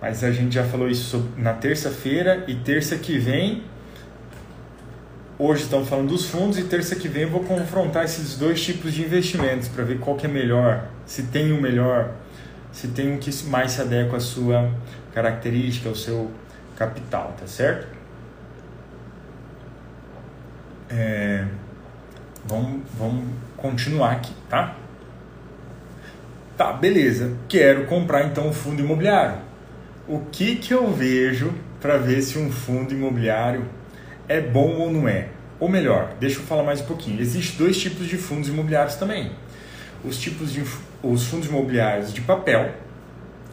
Mas 0.00 0.22
a 0.22 0.30
gente 0.30 0.54
já 0.54 0.64
falou 0.64 0.88
isso 0.88 1.26
na 1.38 1.54
terça-feira 1.54 2.44
e 2.46 2.54
terça 2.56 2.96
que 2.96 3.18
vem 3.18 3.62
Hoje 5.44 5.64
estamos 5.64 5.88
falando 5.88 6.10
dos 6.10 6.26
fundos 6.26 6.56
e 6.56 6.62
terça 6.62 6.94
que 6.94 7.08
vem 7.08 7.26
vou 7.26 7.42
confrontar 7.42 8.04
esses 8.04 8.38
dois 8.38 8.64
tipos 8.64 8.92
de 8.92 9.02
investimentos 9.02 9.66
para 9.66 9.82
ver 9.82 9.98
qual 9.98 10.16
que 10.16 10.24
é 10.24 10.28
melhor, 10.28 10.86
se 11.04 11.24
tem 11.24 11.50
o 11.50 11.56
um 11.56 11.60
melhor, 11.60 12.12
se 12.70 12.86
tem 12.86 13.10
um 13.10 13.18
que 13.18 13.28
mais 13.46 13.72
se 13.72 13.80
adequa 13.80 14.18
à 14.18 14.20
sua 14.20 14.72
característica, 15.12 15.88
ao 15.88 15.96
seu 15.96 16.30
capital, 16.76 17.34
tá 17.36 17.44
certo? 17.48 17.88
É, 20.88 21.44
vamos, 22.44 22.82
vamos 22.96 23.24
continuar 23.56 24.12
aqui, 24.12 24.32
tá? 24.48 24.76
Tá, 26.56 26.72
beleza. 26.72 27.36
Quero 27.48 27.86
comprar 27.86 28.26
então 28.26 28.46
um 28.46 28.52
fundo 28.52 28.80
imobiliário. 28.80 29.38
O 30.06 30.20
que 30.20 30.54
que 30.54 30.72
eu 30.72 30.92
vejo 30.92 31.52
para 31.80 31.96
ver 31.96 32.22
se 32.22 32.38
um 32.38 32.48
fundo 32.48 32.94
imobiliário 32.94 33.66
é 34.28 34.40
bom 34.40 34.76
ou 34.78 34.90
não 34.90 35.08
é? 35.08 35.31
Ou 35.62 35.68
melhor, 35.68 36.16
deixa 36.18 36.40
eu 36.40 36.42
falar 36.42 36.64
mais 36.64 36.80
um 36.80 36.86
pouquinho. 36.86 37.20
Existem 37.20 37.56
dois 37.56 37.78
tipos 37.78 38.08
de 38.08 38.16
fundos 38.16 38.48
imobiliários 38.48 38.96
também. 38.96 39.30
Os 40.04 40.18
tipos 40.18 40.52
de 40.52 40.64
os 41.04 41.26
fundos 41.28 41.46
imobiliários 41.46 42.12
de 42.12 42.20
papel 42.20 42.74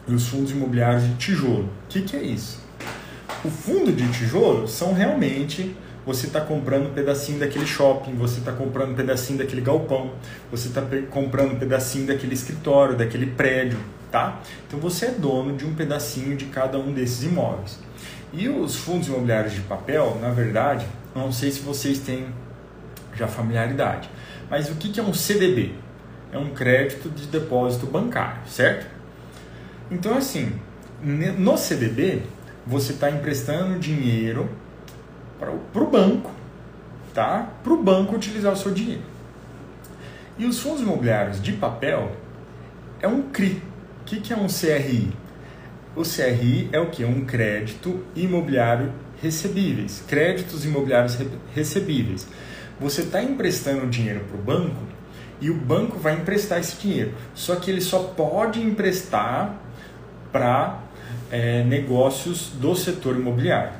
e 0.08 0.12
os 0.12 0.26
fundos 0.26 0.50
imobiliários 0.50 1.04
de 1.04 1.14
tijolo. 1.14 1.66
O 1.66 1.88
que, 1.88 2.02
que 2.02 2.16
é 2.16 2.22
isso? 2.24 2.58
O 3.44 3.48
fundo 3.48 3.92
de 3.92 4.08
tijolo 4.08 4.66
são 4.66 4.92
realmente 4.92 5.76
você 6.04 6.26
está 6.26 6.40
comprando 6.40 6.88
um 6.88 6.92
pedacinho 6.92 7.38
daquele 7.38 7.64
shopping, 7.64 8.16
você 8.16 8.40
está 8.40 8.50
comprando 8.50 8.90
um 8.90 8.96
pedacinho 8.96 9.38
daquele 9.38 9.60
galpão, 9.60 10.10
você 10.50 10.66
está 10.66 10.82
comprando 11.12 11.52
um 11.52 11.58
pedacinho 11.60 12.08
daquele 12.08 12.34
escritório, 12.34 12.96
daquele 12.96 13.26
prédio, 13.26 13.78
tá? 14.10 14.40
Então 14.66 14.80
você 14.80 15.06
é 15.06 15.10
dono 15.12 15.56
de 15.56 15.64
um 15.64 15.76
pedacinho 15.76 16.36
de 16.36 16.46
cada 16.46 16.76
um 16.76 16.92
desses 16.92 17.22
imóveis. 17.22 17.78
E 18.32 18.48
os 18.48 18.74
fundos 18.74 19.06
imobiliários 19.06 19.54
de 19.54 19.60
papel, 19.60 20.18
na 20.20 20.30
verdade, 20.30 20.84
não 21.14 21.32
sei 21.32 21.50
se 21.50 21.60
vocês 21.60 21.98
têm 21.98 22.26
já 23.14 23.26
familiaridade, 23.26 24.08
mas 24.48 24.70
o 24.70 24.76
que 24.76 24.98
é 24.98 25.02
um 25.02 25.12
CDB? 25.12 25.74
É 26.32 26.38
um 26.38 26.50
crédito 26.50 27.08
de 27.08 27.26
depósito 27.26 27.86
bancário, 27.86 28.40
certo? 28.46 28.86
Então, 29.90 30.16
assim, 30.16 30.52
no 31.02 31.56
CDB, 31.56 32.22
você 32.66 32.92
está 32.92 33.10
emprestando 33.10 33.78
dinheiro 33.78 34.48
para 35.38 35.82
o 35.82 35.90
banco, 35.90 36.30
tá? 37.12 37.50
Para 37.64 37.72
o 37.72 37.82
banco 37.82 38.14
utilizar 38.14 38.52
o 38.52 38.56
seu 38.56 38.70
dinheiro. 38.72 39.02
E 40.38 40.46
os 40.46 40.60
fundos 40.60 40.80
imobiliários 40.80 41.42
de 41.42 41.52
papel 41.52 42.12
é 43.00 43.08
um 43.08 43.22
CRI. 43.22 43.62
O 44.00 44.04
que, 44.04 44.20
que 44.20 44.32
é 44.32 44.36
um 44.36 44.46
CRI? 44.46 45.12
O 45.96 46.02
CRI 46.02 46.68
é 46.72 46.78
o 46.78 46.90
que? 46.90 47.04
Um 47.04 47.24
crédito 47.24 48.04
imobiliário 48.14 48.92
recebíveis, 49.22 50.02
créditos 50.06 50.64
imobiliários 50.64 51.18
recebíveis. 51.54 52.26
Você 52.80 53.02
está 53.02 53.22
emprestando 53.22 53.86
dinheiro 53.86 54.20
para 54.20 54.38
o 54.38 54.42
banco 54.42 54.82
e 55.40 55.50
o 55.50 55.54
banco 55.54 55.98
vai 55.98 56.14
emprestar 56.14 56.58
esse 56.60 56.76
dinheiro. 56.76 57.14
Só 57.34 57.56
que 57.56 57.70
ele 57.70 57.80
só 57.80 57.98
pode 58.00 58.60
emprestar 58.60 59.60
para 60.32 60.80
é, 61.30 61.62
negócios 61.64 62.50
do 62.60 62.74
setor 62.74 63.16
imobiliário. 63.16 63.72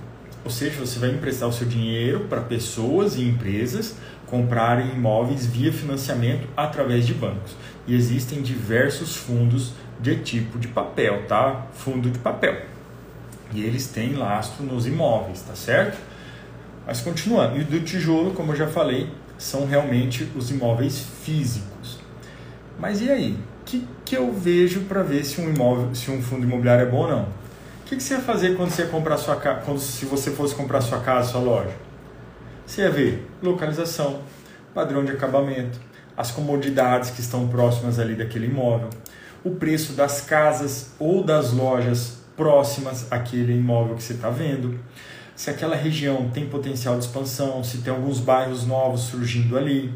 Ou 0.44 0.50
seja, 0.50 0.78
você 0.80 0.98
vai 0.98 1.10
emprestar 1.10 1.48
o 1.48 1.52
seu 1.52 1.66
dinheiro 1.66 2.20
para 2.28 2.40
pessoas 2.40 3.16
e 3.16 3.22
empresas 3.22 3.96
comprarem 4.26 4.92
imóveis 4.92 5.44
via 5.44 5.72
financiamento 5.72 6.48
através 6.56 7.06
de 7.06 7.12
bancos. 7.12 7.56
E 7.86 7.94
existem 7.94 8.40
diversos 8.40 9.16
fundos 9.16 9.72
de 10.00 10.16
tipo 10.16 10.58
de 10.58 10.68
papel, 10.68 11.24
tá? 11.26 11.66
Fundo 11.72 12.08
de 12.08 12.18
papel. 12.18 12.69
E 13.52 13.62
eles 13.64 13.88
têm 13.88 14.14
lastro 14.14 14.64
nos 14.64 14.86
imóveis, 14.86 15.42
tá 15.42 15.54
certo? 15.54 15.98
Mas 16.86 17.00
continuando, 17.00 17.58
e 17.58 17.64
do 17.64 17.80
tijolo, 17.80 18.32
como 18.32 18.52
eu 18.52 18.56
já 18.56 18.66
falei, 18.66 19.08
são 19.38 19.66
realmente 19.66 20.28
os 20.36 20.50
imóveis 20.50 21.06
físicos. 21.22 21.98
Mas 22.78 23.00
e 23.00 23.10
aí? 23.10 23.32
O 23.60 23.64
que, 23.64 23.86
que 24.04 24.16
eu 24.16 24.32
vejo 24.32 24.80
para 24.82 25.02
ver 25.02 25.24
se 25.24 25.40
um 25.40 25.48
imóvel, 25.48 25.94
se 25.94 26.10
um 26.10 26.20
fundo 26.22 26.44
imobiliário 26.44 26.86
é 26.86 26.90
bom 26.90 27.02
ou 27.02 27.08
não? 27.08 27.22
O 27.22 27.84
que, 27.86 27.96
que 27.96 28.02
você 28.02 28.14
ia 28.14 28.20
fazer 28.20 28.56
quando 28.56 28.70
você 28.70 28.84
comprar 28.84 29.16
sua 29.16 29.36
quando, 29.36 29.78
se 29.78 30.04
você 30.06 30.30
fosse 30.30 30.54
comprar 30.54 30.80
sua 30.80 31.00
casa, 31.00 31.32
sua 31.32 31.40
loja? 31.40 31.74
Você 32.66 32.82
ia 32.82 32.90
ver 32.90 33.28
localização, 33.42 34.22
padrão 34.72 35.04
de 35.04 35.12
acabamento, 35.12 35.80
as 36.16 36.30
comodidades 36.30 37.10
que 37.10 37.20
estão 37.20 37.48
próximas 37.48 37.98
ali 37.98 38.14
daquele 38.14 38.46
imóvel, 38.46 38.90
o 39.42 39.50
preço 39.52 39.94
das 39.94 40.20
casas 40.20 40.92
ou 40.98 41.24
das 41.24 41.52
lojas 41.52 42.19
próximas 42.40 43.12
àquele 43.12 43.52
imóvel 43.52 43.94
que 43.96 44.02
você 44.02 44.14
está 44.14 44.30
vendo, 44.30 44.80
se 45.36 45.50
aquela 45.50 45.76
região 45.76 46.30
tem 46.30 46.46
potencial 46.46 46.96
de 46.96 47.04
expansão, 47.04 47.62
se 47.62 47.82
tem 47.82 47.92
alguns 47.92 48.18
bairros 48.18 48.66
novos 48.66 49.02
surgindo 49.02 49.58
ali, 49.58 49.92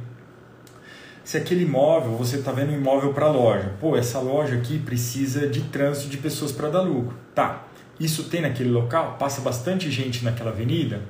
se 1.24 1.38
aquele 1.38 1.64
imóvel, 1.64 2.18
você 2.18 2.36
está 2.36 2.52
vendo 2.52 2.70
um 2.72 2.76
imóvel 2.76 3.14
para 3.14 3.30
loja, 3.30 3.72
pô, 3.80 3.96
essa 3.96 4.20
loja 4.20 4.56
aqui 4.56 4.78
precisa 4.78 5.48
de 5.48 5.62
trânsito 5.62 6.10
de 6.10 6.18
pessoas 6.18 6.52
para 6.52 6.68
dar 6.68 6.82
lucro. 6.82 7.16
Tá, 7.34 7.64
Isso 7.98 8.24
tem 8.24 8.42
naquele 8.42 8.68
local? 8.68 9.16
Passa 9.18 9.40
bastante 9.40 9.90
gente 9.90 10.22
naquela 10.22 10.50
avenida? 10.50 11.00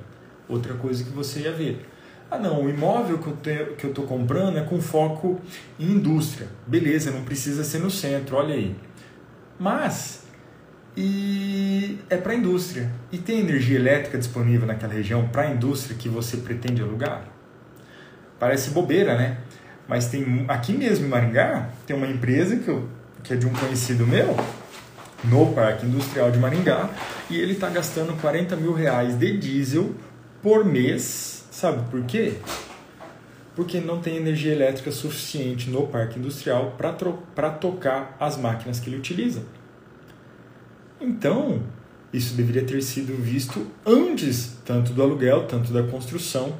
Outra 0.47 0.73
coisa 0.75 1.03
que 1.03 1.09
você 1.09 1.41
ia 1.41 1.51
ver. 1.51 1.85
Ah, 2.31 2.39
não, 2.39 2.63
o 2.63 2.69
imóvel 2.69 3.17
que 3.17 3.27
eu, 3.49 3.75
que 3.75 3.99
eu 3.99 4.05
comprando 4.05 4.57
é 4.57 4.61
com 4.61 4.79
foco 4.79 5.41
em 5.77 5.91
indústria. 5.91 6.47
Beleza, 6.65 7.11
não 7.11 7.23
precisa 7.23 7.65
ser 7.65 7.79
no 7.79 7.91
centro, 7.91 8.37
olha 8.37 8.55
aí. 8.55 8.73
Mas, 9.59 10.24
e 10.97 11.99
é 12.09 12.17
para 12.17 12.33
indústria. 12.33 12.89
E 13.11 13.17
tem 13.17 13.39
energia 13.39 13.77
elétrica 13.77 14.17
disponível 14.17 14.67
naquela 14.67 14.93
região 14.93 15.27
para 15.27 15.43
a 15.43 15.51
indústria 15.51 15.97
que 15.97 16.07
você 16.07 16.37
pretende 16.37 16.81
alugar? 16.81 17.25
Parece 18.39 18.69
bobeira, 18.69 19.17
né? 19.17 19.37
Mas 19.87 20.07
tem 20.07 20.45
aqui 20.47 20.73
mesmo 20.73 21.05
em 21.05 21.09
Maringá, 21.09 21.69
tem 21.85 21.95
uma 21.95 22.07
empresa 22.07 22.57
que, 22.57 22.67
eu, 22.67 22.87
que 23.23 23.33
é 23.33 23.35
de 23.35 23.45
um 23.45 23.53
conhecido 23.53 24.05
meu, 24.07 24.35
no 25.23 25.53
Parque 25.53 25.85
Industrial 25.85 26.31
de 26.31 26.39
Maringá, 26.39 26.89
e 27.29 27.39
ele 27.39 27.53
está 27.53 27.69
gastando 27.69 28.19
40 28.19 28.55
mil 28.55 28.73
reais 28.73 29.15
de 29.15 29.37
diesel 29.37 29.93
por 30.41 30.65
mês. 30.65 31.45
Sabe 31.51 31.89
por 31.89 32.03
quê? 32.03 32.33
Porque 33.55 33.79
não 33.79 34.01
tem 34.01 34.17
energia 34.17 34.51
elétrica 34.51 34.91
suficiente 34.91 35.69
no 35.69 35.87
parque 35.87 36.19
industrial 36.19 36.75
para 36.77 37.49
tocar 37.49 38.15
as 38.19 38.37
máquinas 38.37 38.79
que 38.79 38.89
ele 38.89 38.97
utiliza. 38.97 39.43
Então, 40.99 41.61
isso 42.13 42.35
deveria 42.35 42.63
ter 42.63 42.81
sido 42.81 43.15
visto 43.21 43.67
antes, 43.85 44.57
tanto 44.63 44.93
do 44.93 45.01
aluguel, 45.01 45.45
tanto 45.47 45.73
da 45.73 45.83
construção 45.83 46.55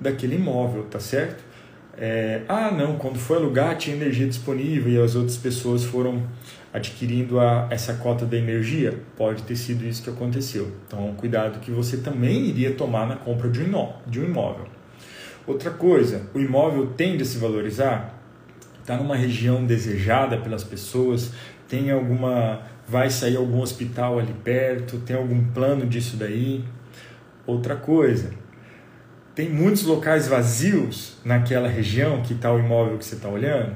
daquele 0.00 0.36
imóvel, 0.36 0.84
tá 0.84 1.00
certo? 1.00 1.42
É, 1.96 2.42
ah, 2.48 2.72
não, 2.72 2.96
quando 2.96 3.18
foi 3.18 3.36
alugar 3.36 3.76
tinha 3.76 3.94
energia 3.94 4.26
disponível 4.26 4.92
e 4.92 4.98
as 5.00 5.14
outras 5.14 5.36
pessoas 5.36 5.84
foram 5.84 6.26
adquirindo 6.72 7.38
a, 7.38 7.68
essa 7.70 7.94
cota 7.94 8.26
da 8.26 8.36
energia. 8.36 8.98
Pode 9.16 9.42
ter 9.44 9.54
sido 9.54 9.84
isso 9.84 10.02
que 10.02 10.10
aconteceu. 10.10 10.72
Então, 10.86 11.14
cuidado 11.14 11.60
que 11.60 11.70
você 11.70 11.98
também 11.98 12.46
iria 12.46 12.72
tomar 12.72 13.06
na 13.06 13.16
compra 13.16 13.48
de 13.48 13.60
um, 13.60 14.24
imóvel. 14.24 14.66
Outra 15.46 15.70
coisa, 15.70 16.28
o 16.34 16.40
imóvel 16.40 16.88
tende 16.96 17.22
a 17.22 17.26
se 17.26 17.38
valorizar? 17.38 18.18
Está 18.80 18.96
numa 18.96 19.14
região 19.14 19.64
desejada 19.64 20.38
pelas 20.38 20.64
pessoas? 20.64 21.32
Tem 21.68 21.90
alguma. 21.90 22.60
Vai 22.86 23.10
sair 23.10 23.36
algum 23.36 23.60
hospital 23.60 24.18
ali 24.18 24.32
perto? 24.32 24.98
Tem 24.98 25.16
algum 25.16 25.44
plano 25.52 25.86
disso 25.86 26.16
daí? 26.16 26.64
Outra 27.46 27.76
coisa, 27.76 28.30
tem 29.34 29.50
muitos 29.50 29.82
locais 29.84 30.28
vazios 30.28 31.16
naquela 31.24 31.68
região 31.68 32.22
que 32.22 32.34
está 32.34 32.52
o 32.52 32.58
imóvel 32.58 32.96
que 32.98 33.04
você 33.04 33.16
está 33.16 33.28
olhando? 33.28 33.74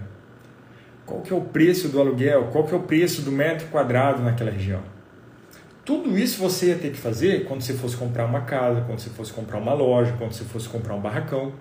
Qual 1.04 1.20
que 1.20 1.32
é 1.32 1.36
o 1.36 1.40
preço 1.40 1.88
do 1.88 1.98
aluguel? 1.98 2.48
Qual 2.52 2.64
que 2.64 2.72
é 2.74 2.76
o 2.76 2.82
preço 2.82 3.22
do 3.22 3.32
metro 3.32 3.66
quadrado 3.68 4.22
naquela 4.22 4.50
região? 4.50 4.82
Tudo 5.84 6.18
isso 6.18 6.38
você 6.38 6.66
ia 6.66 6.76
ter 6.76 6.90
que 6.90 6.98
fazer 6.98 7.44
quando 7.46 7.62
você 7.62 7.72
fosse 7.72 7.96
comprar 7.96 8.26
uma 8.26 8.42
casa, 8.42 8.82
quando 8.82 9.00
você 9.00 9.10
fosse 9.10 9.32
comprar 9.32 9.58
uma 9.58 9.72
loja, 9.72 10.14
quando 10.18 10.32
você 10.32 10.44
fosse 10.44 10.68
comprar 10.68 10.94
um 10.94 11.00
barracão. 11.00 11.52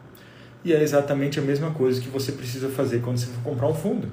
E 0.64 0.74
é 0.74 0.84
exatamente 0.84 1.40
a 1.40 1.42
mesma 1.42 1.72
coisa 1.72 2.00
que 2.00 2.10
você 2.10 2.34
precisa 2.34 2.70
fazer 2.70 3.00
quando 3.02 3.18
você 3.18 3.28
for 3.28 3.42
comprar 3.42 3.68
um 3.68 3.74
fundo. 3.74 4.10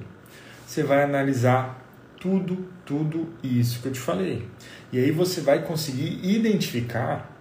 Você 0.65 0.83
vai 0.83 1.03
analisar 1.03 1.84
tudo, 2.25 2.67
tudo 2.83 3.29
isso 3.43 3.79
que 3.81 3.87
eu 3.87 3.91
te 3.91 3.99
falei. 3.99 4.47
E 4.91 4.97
aí 4.97 5.11
você 5.11 5.41
vai 5.41 5.61
conseguir 5.61 6.19
identificar 6.23 7.31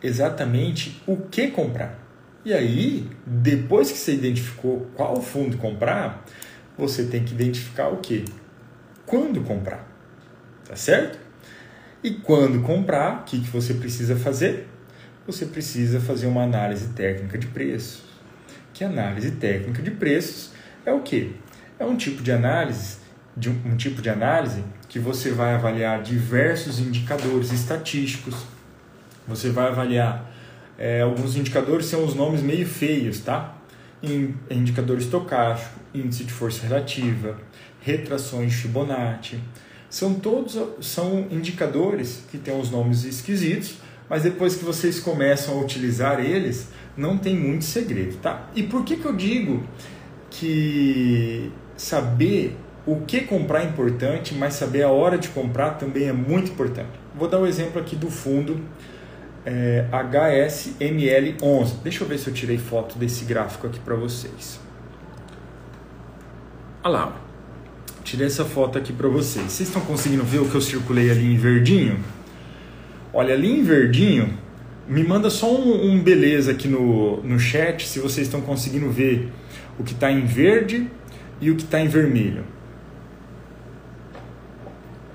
exatamente 0.00 1.02
o 1.04 1.16
que 1.16 1.48
comprar. 1.48 1.98
E 2.44 2.54
aí, 2.54 3.10
depois 3.26 3.90
que 3.90 3.98
você 3.98 4.14
identificou 4.14 4.88
qual 4.94 5.20
fundo 5.20 5.56
comprar, 5.56 6.24
você 6.78 7.04
tem 7.06 7.24
que 7.24 7.34
identificar 7.34 7.88
o 7.88 7.96
que? 7.96 8.24
Quando 9.04 9.40
comprar. 9.40 9.84
Tá 10.64 10.76
certo? 10.76 11.18
E 12.00 12.12
quando 12.12 12.62
comprar, 12.62 13.22
o 13.22 13.24
que, 13.24 13.40
que 13.40 13.50
você 13.50 13.74
precisa 13.74 14.14
fazer? 14.14 14.68
Você 15.26 15.46
precisa 15.46 15.98
fazer 15.98 16.28
uma 16.28 16.44
análise 16.44 16.90
técnica 16.90 17.36
de 17.36 17.48
preços. 17.48 18.04
Que 18.72 18.84
análise 18.84 19.32
técnica 19.32 19.82
de 19.82 19.90
preços 19.90 20.52
é 20.86 20.92
o 20.92 21.00
que? 21.00 21.34
É 21.78 21.84
um 21.84 21.96
tipo 21.96 22.22
de 22.22 22.30
análise, 22.30 23.03
de 23.36 23.50
um, 23.50 23.76
tipo 23.76 24.00
de 24.00 24.08
análise 24.08 24.64
que 24.88 24.98
você 24.98 25.30
vai 25.30 25.54
avaliar 25.54 26.02
diversos 26.02 26.78
indicadores 26.78 27.52
estatísticos, 27.52 28.34
você 29.26 29.50
vai 29.50 29.68
avaliar 29.68 30.32
é, 30.78 31.02
alguns 31.02 31.36
indicadores 31.36 31.86
são 31.86 32.04
os 32.04 32.14
nomes 32.14 32.42
meio 32.42 32.66
feios, 32.66 33.20
tá? 33.20 33.56
Indicador 34.50 34.98
estocástico, 34.98 35.80
índice 35.94 36.24
de 36.24 36.32
força 36.32 36.66
relativa, 36.66 37.38
retrações 37.80 38.54
Fibonacci. 38.54 39.40
São 39.88 40.14
todos 40.14 40.58
são 40.84 41.26
indicadores 41.30 42.24
que 42.30 42.36
têm 42.36 42.58
os 42.58 42.70
nomes 42.70 43.04
esquisitos, 43.04 43.76
mas 44.10 44.24
depois 44.24 44.56
que 44.56 44.64
vocês 44.64 45.00
começam 45.00 45.56
a 45.56 45.62
utilizar 45.62 46.20
eles, 46.20 46.68
não 46.96 47.16
tem 47.16 47.36
muito 47.36 47.64
segredo, 47.64 48.16
tá? 48.16 48.50
E 48.54 48.64
por 48.64 48.84
que, 48.84 48.96
que 48.96 49.06
eu 49.06 49.14
digo 49.14 49.62
que 50.30 51.50
saber 51.76 52.56
o 52.86 53.00
que 53.00 53.22
comprar 53.22 53.62
é 53.62 53.64
importante, 53.64 54.34
mas 54.34 54.54
saber 54.54 54.82
a 54.82 54.90
hora 54.90 55.16
de 55.16 55.28
comprar 55.28 55.70
também 55.72 56.08
é 56.08 56.12
muito 56.12 56.52
importante? 56.52 56.90
Vou 57.14 57.28
dar 57.28 57.40
um 57.40 57.46
exemplo 57.46 57.80
aqui 57.80 57.96
do 57.96 58.10
fundo 58.10 58.60
é, 59.46 59.86
HSML11. 59.90 61.76
Deixa 61.82 62.04
eu 62.04 62.08
ver 62.08 62.18
se 62.18 62.28
eu 62.28 62.34
tirei 62.34 62.58
foto 62.58 62.98
desse 62.98 63.24
gráfico 63.24 63.66
aqui 63.66 63.78
para 63.78 63.94
vocês. 63.94 64.60
Olha 66.82 66.92
lá, 66.92 67.16
tirei 68.02 68.26
essa 68.26 68.44
foto 68.44 68.76
aqui 68.76 68.92
para 68.92 69.08
vocês. 69.08 69.50
Vocês 69.50 69.68
estão 69.68 69.82
conseguindo 69.82 70.22
ver 70.22 70.40
o 70.40 70.48
que 70.48 70.54
eu 70.54 70.60
circulei 70.60 71.10
ali 71.10 71.32
em 71.32 71.36
verdinho? 71.36 71.98
Olha, 73.12 73.32
ali 73.32 73.50
em 73.50 73.62
verdinho, 73.62 74.38
me 74.86 75.02
manda 75.02 75.30
só 75.30 75.54
um, 75.54 75.92
um 75.92 76.02
beleza 76.02 76.50
aqui 76.50 76.68
no, 76.68 77.22
no 77.22 77.38
chat 77.38 77.86
se 77.86 77.98
vocês 77.98 78.26
estão 78.26 78.42
conseguindo 78.42 78.90
ver 78.90 79.32
o 79.78 79.84
que 79.84 79.92
está 79.92 80.10
em 80.10 80.26
verde 80.26 80.90
e 81.40 81.50
o 81.50 81.56
que 81.56 81.62
está 81.62 81.80
em 81.80 81.88
vermelho. 81.88 82.44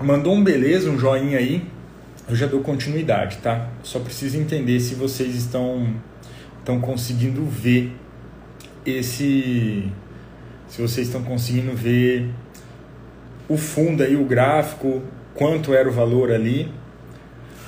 Mandou 0.00 0.34
um 0.34 0.42
beleza, 0.42 0.90
um 0.90 0.98
joinha 0.98 1.38
aí 1.38 1.66
eu 2.30 2.36
já 2.36 2.46
dou 2.46 2.60
continuidade, 2.60 3.38
tá? 3.38 3.68
Só 3.82 3.98
preciso 3.98 4.38
entender 4.38 4.78
se 4.78 4.94
vocês 4.94 5.34
estão, 5.34 5.94
estão 6.60 6.80
conseguindo 6.80 7.44
ver 7.44 7.92
esse. 8.86 9.90
Se 10.68 10.80
vocês 10.80 11.08
estão 11.08 11.24
conseguindo 11.24 11.74
ver 11.74 12.30
o 13.48 13.56
fundo 13.56 14.04
aí, 14.04 14.14
o 14.14 14.24
gráfico, 14.24 15.02
quanto 15.34 15.74
era 15.74 15.88
o 15.88 15.92
valor 15.92 16.30
ali. 16.30 16.72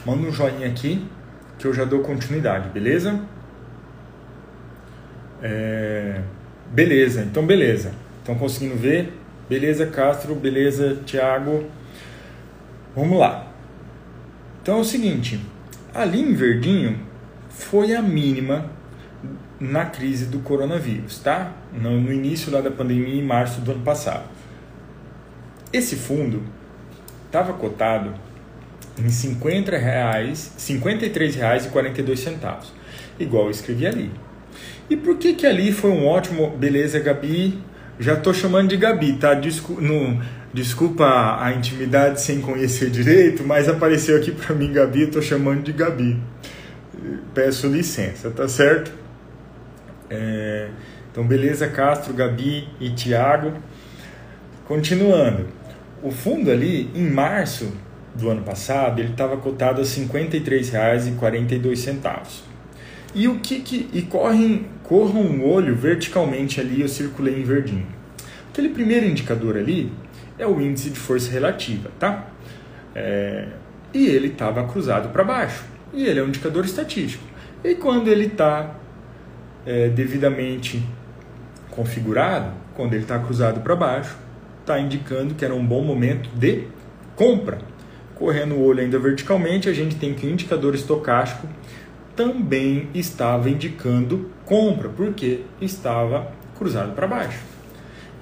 Manda 0.06 0.28
um 0.28 0.30
joinha 0.30 0.68
aqui 0.68 1.04
que 1.58 1.66
eu 1.66 1.74
já 1.74 1.84
dou 1.84 2.00
continuidade, 2.02 2.68
beleza? 2.68 3.20
É... 5.42 6.20
Beleza, 6.70 7.22
então 7.22 7.44
beleza. 7.44 7.92
Estão 8.20 8.36
conseguindo 8.36 8.76
ver? 8.76 9.12
Beleza, 9.48 9.86
Castro, 9.86 10.36
beleza, 10.36 10.98
Thiago. 11.04 11.64
Vamos 12.94 13.18
lá. 13.18 13.46
Então 14.62 14.78
é 14.78 14.80
o 14.80 14.84
seguinte, 14.84 15.40
ali 15.94 16.20
em 16.20 16.34
verdinho 16.34 16.98
foi 17.48 17.94
a 17.94 18.02
mínima 18.02 18.70
na 19.58 19.86
crise 19.86 20.26
do 20.26 20.40
coronavírus, 20.40 21.18
tá? 21.20 21.52
No, 21.72 22.00
no 22.00 22.12
início 22.12 22.52
lá 22.52 22.60
da 22.60 22.70
pandemia, 22.70 23.14
em 23.14 23.24
março 23.24 23.60
do 23.60 23.72
ano 23.72 23.82
passado. 23.82 24.24
Esse 25.72 25.96
fundo 25.96 26.42
estava 27.26 27.52
cotado 27.54 28.12
em 28.98 29.08
50 29.08 29.76
reais, 29.76 30.52
53 30.56 31.34
reais 31.34 31.66
e 31.66 31.68
42 31.70 32.20
centavos, 32.20 32.72
igual 33.18 33.44
eu 33.44 33.50
escrevi 33.50 33.86
ali. 33.86 34.10
E 34.90 34.96
por 34.96 35.16
que 35.16 35.32
que 35.32 35.46
ali 35.46 35.72
foi 35.72 35.90
um 35.90 36.06
ótimo, 36.06 36.50
beleza, 36.50 37.00
Gabi? 37.00 37.58
Já 37.98 38.16
tô 38.16 38.34
chamando 38.34 38.68
de 38.68 38.76
Gabi, 38.76 39.14
tá? 39.14 39.34
No, 39.34 40.20
Desculpa 40.52 41.38
a 41.40 41.50
intimidade 41.54 42.20
sem 42.20 42.42
conhecer 42.42 42.90
direito, 42.90 43.42
mas 43.42 43.70
apareceu 43.70 44.18
aqui 44.18 44.30
para 44.30 44.54
mim 44.54 44.70
Gabi, 44.70 45.04
estou 45.04 45.22
chamando 45.22 45.62
de 45.62 45.72
Gabi. 45.72 46.20
Peço 47.32 47.68
licença, 47.68 48.30
tá 48.30 48.46
certo? 48.46 48.92
É, 50.10 50.68
então, 51.10 51.26
beleza, 51.26 51.66
Castro, 51.68 52.12
Gabi 52.12 52.68
e 52.78 52.90
Tiago. 52.90 53.54
Continuando, 54.66 55.48
o 56.02 56.10
fundo 56.10 56.50
ali, 56.50 56.90
em 56.94 57.10
março 57.10 57.72
do 58.14 58.28
ano 58.28 58.42
passado, 58.42 59.00
ele 59.00 59.12
estava 59.12 59.38
cotado 59.38 59.80
a 59.80 59.84
R$ 59.84 59.90
53,42. 59.90 62.42
E 63.14 63.26
o 63.26 63.40
que, 63.40 63.60
que 63.60 63.88
e 63.92 64.02
correm, 64.02 64.66
corram 64.82 65.22
um 65.22 65.46
olho 65.46 65.74
verticalmente 65.74 66.60
ali, 66.60 66.82
eu 66.82 66.88
circulei 66.88 67.40
em 67.40 67.42
verdinho. 67.42 67.86
Aquele 68.50 68.68
primeiro 68.70 69.06
indicador 69.06 69.56
ali, 69.56 69.90
é 70.38 70.46
o 70.46 70.60
índice 70.60 70.90
de 70.90 70.98
força 70.98 71.30
relativa, 71.30 71.90
tá? 71.98 72.26
É, 72.94 73.48
e 73.92 74.06
ele 74.06 74.28
estava 74.28 74.64
cruzado 74.66 75.10
para 75.10 75.24
baixo. 75.24 75.64
E 75.92 76.06
ele 76.06 76.20
é 76.20 76.22
um 76.22 76.28
indicador 76.28 76.64
estatístico. 76.64 77.24
E 77.62 77.74
quando 77.74 78.08
ele 78.08 78.26
está 78.26 78.74
é, 79.66 79.88
devidamente 79.88 80.82
configurado, 81.70 82.52
quando 82.74 82.94
ele 82.94 83.02
está 83.02 83.18
cruzado 83.18 83.60
para 83.60 83.76
baixo, 83.76 84.16
está 84.60 84.78
indicando 84.78 85.34
que 85.34 85.44
era 85.44 85.54
um 85.54 85.64
bom 85.64 85.82
momento 85.82 86.30
de 86.34 86.66
compra. 87.14 87.58
correndo 88.14 88.54
o 88.54 88.64
olho 88.64 88.80
ainda 88.80 88.98
verticalmente, 88.98 89.68
a 89.68 89.72
gente 89.72 89.96
tem 89.96 90.14
que 90.14 90.26
o 90.26 90.30
indicador 90.30 90.74
estocástico 90.74 91.48
também 92.14 92.88
estava 92.94 93.50
indicando 93.50 94.30
compra, 94.44 94.88
porque 94.88 95.40
estava 95.60 96.30
cruzado 96.56 96.92
para 96.94 97.06
baixo. 97.06 97.51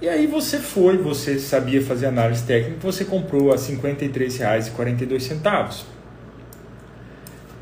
E 0.00 0.08
aí 0.08 0.26
você 0.26 0.58
foi, 0.58 0.96
você 0.96 1.38
sabia 1.38 1.82
fazer 1.82 2.06
análise 2.06 2.42
técnica, 2.44 2.78
você 2.80 3.04
comprou 3.04 3.52
a 3.52 3.56
R$ 3.56 3.60
53,42. 3.60 5.84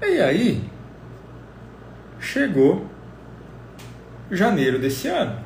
E 0.01 0.20
aí 0.20 0.62
chegou 2.20 2.87
janeiro 4.31 4.79
desse 4.79 5.09
ano. 5.09 5.40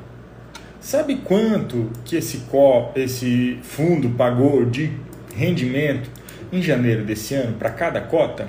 Sabe 0.79 1.15
quanto 1.17 1.89
que 2.05 2.15
esse, 2.15 2.41
co, 2.49 2.91
esse 2.95 3.59
fundo 3.63 4.11
pagou 4.11 4.63
de 4.65 4.95
rendimento 5.35 6.07
em 6.51 6.61
janeiro 6.61 7.03
desse 7.03 7.33
ano 7.33 7.57
para 7.57 7.71
cada 7.71 8.01
cota? 8.01 8.47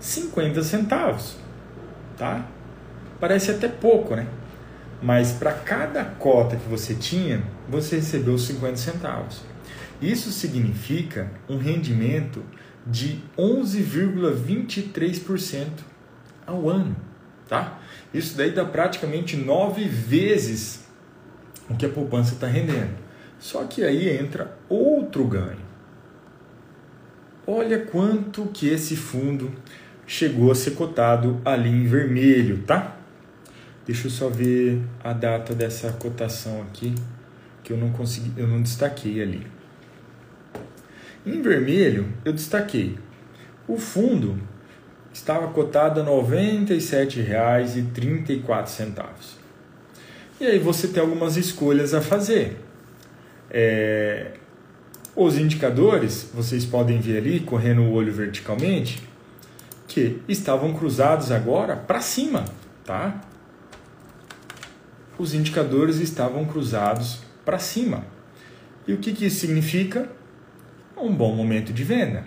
50 0.00 0.62
centavos, 0.62 1.36
tá? 2.16 2.46
Parece 3.20 3.52
até 3.52 3.68
pouco, 3.68 4.16
né? 4.16 4.26
Mas 5.02 5.32
para 5.32 5.52
cada 5.52 6.04
cota 6.04 6.56
que 6.56 6.68
você 6.68 6.94
tinha, 6.94 7.42
você 7.68 7.96
recebeu 7.96 8.36
50 8.36 8.76
centavos. 8.76 9.40
Isso 10.00 10.30
significa 10.30 11.30
um 11.48 11.56
rendimento 11.58 12.44
de 12.86 13.20
11,23% 13.36 15.66
ao 16.46 16.68
ano, 16.68 16.94
tá? 17.48 17.80
Isso 18.12 18.36
daí 18.36 18.50
dá 18.50 18.64
praticamente 18.64 19.36
nove 19.36 19.84
vezes 19.84 20.84
o 21.68 21.76
que 21.76 21.86
a 21.86 21.90
poupança 21.90 22.34
está 22.34 22.46
rendendo. 22.46 22.98
Só 23.38 23.64
que 23.64 23.84
aí 23.84 24.08
entra 24.08 24.56
outro 24.68 25.24
ganho. 25.24 25.70
Olha 27.46 27.78
quanto 27.78 28.46
que 28.46 28.68
esse 28.68 28.96
fundo 28.96 29.52
chegou 30.06 30.50
a 30.50 30.54
ser 30.54 30.72
cotado 30.72 31.40
ali 31.44 31.70
em 31.70 31.86
vermelho, 31.86 32.62
tá? 32.66 32.99
Deixa 33.90 34.06
eu 34.06 34.10
só 34.12 34.28
ver 34.28 34.80
a 35.02 35.12
data 35.12 35.52
dessa 35.52 35.90
cotação 35.90 36.62
aqui, 36.62 36.94
que 37.64 37.72
eu 37.72 37.76
não 37.76 37.90
consegui, 37.90 38.32
eu 38.36 38.46
não 38.46 38.62
destaquei 38.62 39.20
ali. 39.20 39.44
Em 41.26 41.42
vermelho, 41.42 42.06
eu 42.24 42.32
destaquei. 42.32 42.96
O 43.66 43.76
fundo 43.76 44.38
estava 45.12 45.48
cotado 45.48 46.00
a 46.00 46.04
R$ 46.04 46.08
97,34. 46.08 49.08
E 50.40 50.46
aí 50.46 50.60
você 50.60 50.86
tem 50.86 51.02
algumas 51.02 51.36
escolhas 51.36 51.92
a 51.92 52.00
fazer. 52.00 52.60
É, 53.50 54.34
os 55.16 55.36
indicadores, 55.36 56.30
vocês 56.32 56.64
podem 56.64 57.00
ver 57.00 57.18
ali, 57.18 57.40
correndo 57.40 57.82
o 57.82 57.90
olho 57.90 58.12
verticalmente, 58.12 59.02
que 59.88 60.22
estavam 60.28 60.74
cruzados 60.74 61.32
agora 61.32 61.74
para 61.74 62.00
cima, 62.00 62.44
tá? 62.84 63.28
Os 65.20 65.34
indicadores 65.34 66.00
estavam 66.00 66.46
cruzados 66.46 67.20
para 67.44 67.58
cima. 67.58 68.06
E 68.88 68.94
o 68.94 68.96
que, 68.96 69.12
que 69.12 69.26
isso 69.26 69.40
significa? 69.40 70.08
Um 70.96 71.14
bom 71.14 71.36
momento 71.36 71.74
de 71.74 71.84
venda. 71.84 72.24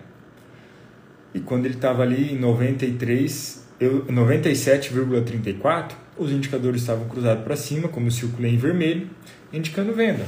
E 1.33 1.39
quando 1.39 1.65
ele 1.65 1.73
estava 1.73 2.03
ali 2.03 2.33
em 2.33 2.39
93, 2.39 3.67
97,34, 3.81 5.93
os 6.15 6.31
indicadores 6.31 6.81
estavam 6.81 7.09
cruzados 7.09 7.43
para 7.43 7.55
cima, 7.55 7.87
como 7.87 8.05
eu 8.05 8.11
circulei 8.11 8.53
em 8.53 8.57
vermelho, 8.57 9.09
indicando 9.51 9.91
venda. 9.91 10.27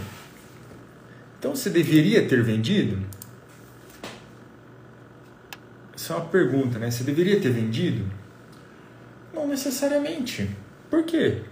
Então 1.37 1.55
você 1.55 1.69
deveria 1.69 2.27
ter 2.27 2.41
vendido? 2.41 2.97
Isso 5.95 6.11
é 6.11 6.15
uma 6.15 6.25
pergunta, 6.25 6.79
né? 6.79 6.89
Você 6.89 7.03
deveria 7.03 7.39
ter 7.39 7.51
vendido? 7.51 8.03
Não 9.31 9.47
necessariamente. 9.47 10.49
Por 10.89 11.03
quê? 11.03 11.43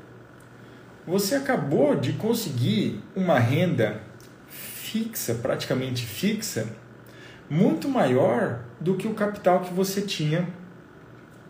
Você 1.06 1.36
acabou 1.36 1.96
de 1.96 2.14
conseguir 2.14 3.02
uma 3.16 3.38
renda 3.38 4.02
fixa, 4.48 5.36
praticamente 5.36 6.06
fixa, 6.06 6.68
muito 7.50 7.90
maior 7.90 8.62
do 8.80 8.96
que 8.96 9.08
o 9.08 9.14
capital 9.14 9.62
que 9.62 9.74
você 9.74 10.02
tinha 10.02 10.48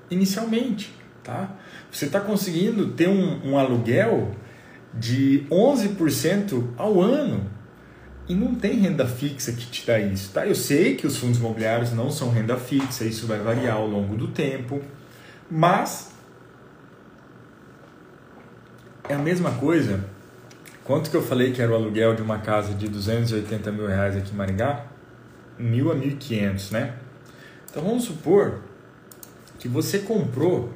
inicialmente, 0.10 0.94
tá? 1.24 1.56
Você 1.92 2.06
está 2.06 2.20
conseguindo 2.20 2.92
ter 2.94 3.08
um, 3.08 3.52
um 3.52 3.58
aluguel 3.58 4.32
de 4.94 5.46
11% 5.50 6.70
ao 6.78 7.02
ano 7.02 7.50
e 8.28 8.34
não 8.34 8.56
tem 8.56 8.80
renda 8.80 9.06
fixa 9.06 9.52
que 9.52 9.66
te 9.66 9.86
dá 9.86 10.00
isso, 10.00 10.32
tá? 10.32 10.48
Eu 10.48 10.56
sei 10.56 10.96
que 10.96 11.06
os 11.06 11.18
fundos 11.18 11.40
imobiliários 11.40 11.92
não 11.92 12.10
são 12.10 12.30
renda 12.30 12.58
fixa, 12.58 13.04
isso 13.04 13.28
vai 13.28 13.40
variar 13.40 13.76
ao 13.76 13.88
longo 13.88 14.16
do 14.16 14.30
tempo, 14.30 14.82
mas 15.50 16.13
é 19.08 19.14
a 19.14 19.20
mesma 19.20 19.52
coisa. 19.52 20.04
Quanto 20.84 21.10
que 21.10 21.16
eu 21.16 21.24
falei 21.24 21.52
que 21.52 21.62
era 21.62 21.72
o 21.72 21.76
aluguel 21.76 22.16
de 22.16 22.22
uma 22.22 22.40
casa 22.40 22.74
de 22.74 22.88
280 22.88 23.72
mil 23.72 23.88
reais 23.88 24.16
aqui 24.16 24.32
em 24.32 24.36
Maringá? 24.36 24.86
Mil 25.58 25.92
a 25.92 25.96
mil 25.96 26.16
quinhentos, 26.18 26.70
né? 26.72 26.96
Então 27.70 27.84
vamos 27.84 28.06
supor 28.06 28.62
que 29.60 29.68
você 29.68 30.00
comprou 30.00 30.72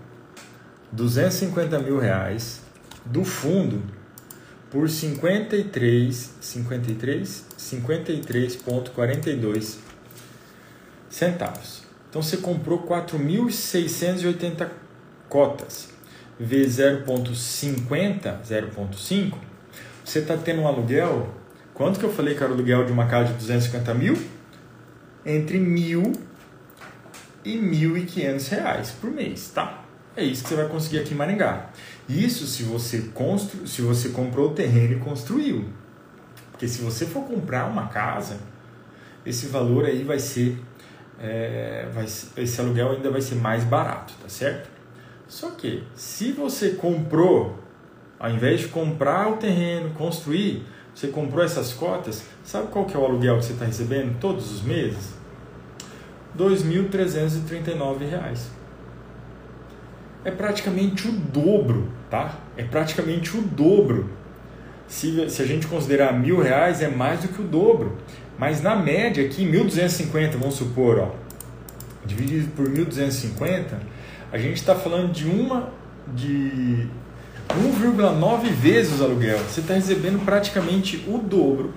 250 0.92 1.80
mil 1.80 1.98
reais 2.00 2.62
do 3.06 3.24
fundo 3.24 3.82
por 4.70 4.90
53, 4.90 6.34
53, 6.40 7.46
53,42 7.58 9.78
centavos. 11.10 11.84
Então 12.10 12.22
você 12.22 12.38
comprou 12.38 12.84
4.680 12.84 14.70
cotas 15.28 15.96
vezes 16.39 16.78
0,50, 16.78 18.41
0,5, 18.43 19.34
você 20.04 20.19
está 20.19 20.38
tendo 20.38 20.62
um 20.62 20.67
aluguel. 20.67 21.34
Quanto 21.73 22.00
que 22.00 22.06
eu 22.06 22.12
falei 22.12 22.36
que 22.36 22.43
era 22.43 22.52
o 22.52 22.56
aluguel 22.56 22.86
de 22.86 22.91
uma 22.91 23.06
casa 23.08 23.34
de 23.34 23.34
250 23.34 23.93
mil? 23.93 24.17
Entre 25.26 25.60
mil 25.60 26.13
e 27.43 27.58
mil 27.58 27.97
e 27.97 28.06
quinhentos 28.06 28.47
reais 28.47 28.91
por 28.91 29.12
mês, 29.12 29.50
tá? 29.54 29.84
É 30.15 30.23
isso 30.23 30.43
que 30.43 30.50
você 30.50 30.56
vai 30.56 30.67
conseguir 30.67 31.00
aqui 31.00 31.13
em 31.13 31.17
Maringá. 31.17 31.69
Isso 32.10 32.47
se 32.47 32.63
você, 32.63 33.10
constru... 33.13 33.67
se 33.67 33.82
você 33.82 34.10
comprou 34.10 34.52
o 34.52 34.54
terreno 34.54 34.93
e 34.93 35.00
construiu. 35.00 35.65
Porque 36.52 36.67
se 36.67 36.82
você 36.82 37.06
for 37.06 37.23
comprar 37.23 37.65
uma 37.65 37.88
casa, 37.88 38.39
esse 39.26 39.47
valor 39.47 39.86
aí 39.86 40.04
vai 40.04 40.17
ser, 40.17 40.58
é, 41.19 41.88
vai, 41.93 42.06
esse 42.06 42.62
aluguel 42.62 42.93
ainda 42.93 43.12
vai 43.12 43.21
ser 43.21 43.36
mais 43.36 43.63
barato, 43.63 44.13
tá 44.21 44.28
certo? 44.28 44.77
Só 45.28 45.52
que 45.52 45.84
se 45.96 46.32
você 46.32 46.72
comprou, 46.72 47.58
ao 48.20 48.32
invés 48.32 48.62
de 48.62 48.68
comprar 48.68 49.30
o 49.30 49.38
terreno, 49.38 49.92
construir, 49.92 50.66
você 50.94 51.10
comprou 51.10 51.44
essas 51.44 51.74
cotas, 51.74 52.24
sabe 52.44 52.68
qual 52.68 52.86
que 52.86 52.96
é 52.96 53.00
o 53.00 53.06
aluguel 53.06 53.38
que 53.38 53.46
você 53.46 53.54
está 53.54 53.66
recebendo 53.66 54.20
todos 54.20 54.52
os 54.52 54.62
meses? 54.62 55.16
R$ 56.38 56.46
2.339 56.46 58.58
é 60.28 60.32
praticamente 60.32 61.08
o 61.08 61.12
dobro, 61.12 61.90
tá? 62.10 62.38
É 62.58 62.63
praticamente 62.63 63.38
o 63.38 63.42
dobro. 63.42 64.10
Se, 64.86 65.30
se 65.30 65.42
a 65.42 65.46
gente 65.46 65.68
considerar 65.68 66.12
mil 66.12 66.42
reais, 66.42 66.82
é 66.82 66.90
mais 66.90 67.22
do 67.22 67.30
que 67.30 67.42
o 67.42 67.46
dobro. 67.46 67.98
Mas 68.38 68.62
na 68.62 68.76
média 68.76 69.26
aqui, 69.26 69.46
1.250, 69.46 70.32
vamos 70.32 70.56
supor, 70.56 71.00
ó, 71.00 71.12
dividido 72.06 72.52
por 72.52 72.68
1.250, 72.68 73.76
a 74.32 74.38
gente 74.38 74.58
está 74.58 74.76
falando 74.76 75.12
de 75.12 75.26
uma 75.26 75.72
de 76.13 76.88
1,9 77.50 78.50
vezes 78.52 79.00
o 79.00 79.04
aluguel. 79.04 79.40
Você 79.40 79.62
está 79.62 79.74
recebendo 79.74 80.24
praticamente 80.24 81.04
o 81.08 81.18
dobro 81.18 81.74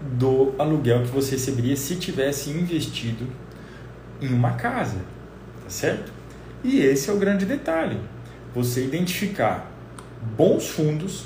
do 0.00 0.54
aluguel 0.58 1.02
que 1.02 1.10
você 1.10 1.32
receberia 1.32 1.76
se 1.76 1.96
tivesse 1.96 2.50
investido 2.50 3.26
em 4.20 4.28
uma 4.32 4.52
casa, 4.52 4.98
tá 5.64 5.70
certo? 5.70 6.12
E 6.62 6.80
esse 6.80 7.10
é 7.10 7.12
o 7.12 7.16
grande 7.16 7.44
detalhe. 7.44 7.98
Você 8.54 8.84
identificar 8.84 9.70
bons 10.36 10.68
fundos 10.68 11.24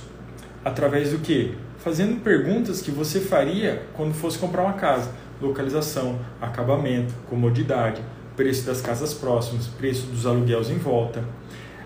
através 0.65 1.11
do 1.11 1.19
que? 1.19 1.57
Fazendo 1.79 2.23
perguntas 2.23 2.81
que 2.81 2.91
você 2.91 3.21
faria 3.21 3.85
quando 3.95 4.15
fosse 4.15 4.39
comprar 4.39 4.63
uma 4.63 4.75
casa. 4.75 5.11
Localização, 5.41 6.19
acabamento, 6.41 7.13
comodidade, 7.29 8.01
preço 8.37 8.67
das 8.67 8.81
casas 8.81 9.15
próximas, 9.15 9.67
preço 9.67 10.07
dos 10.07 10.27
aluguéis 10.27 10.71
em 10.71 10.79
volta, 10.79 11.25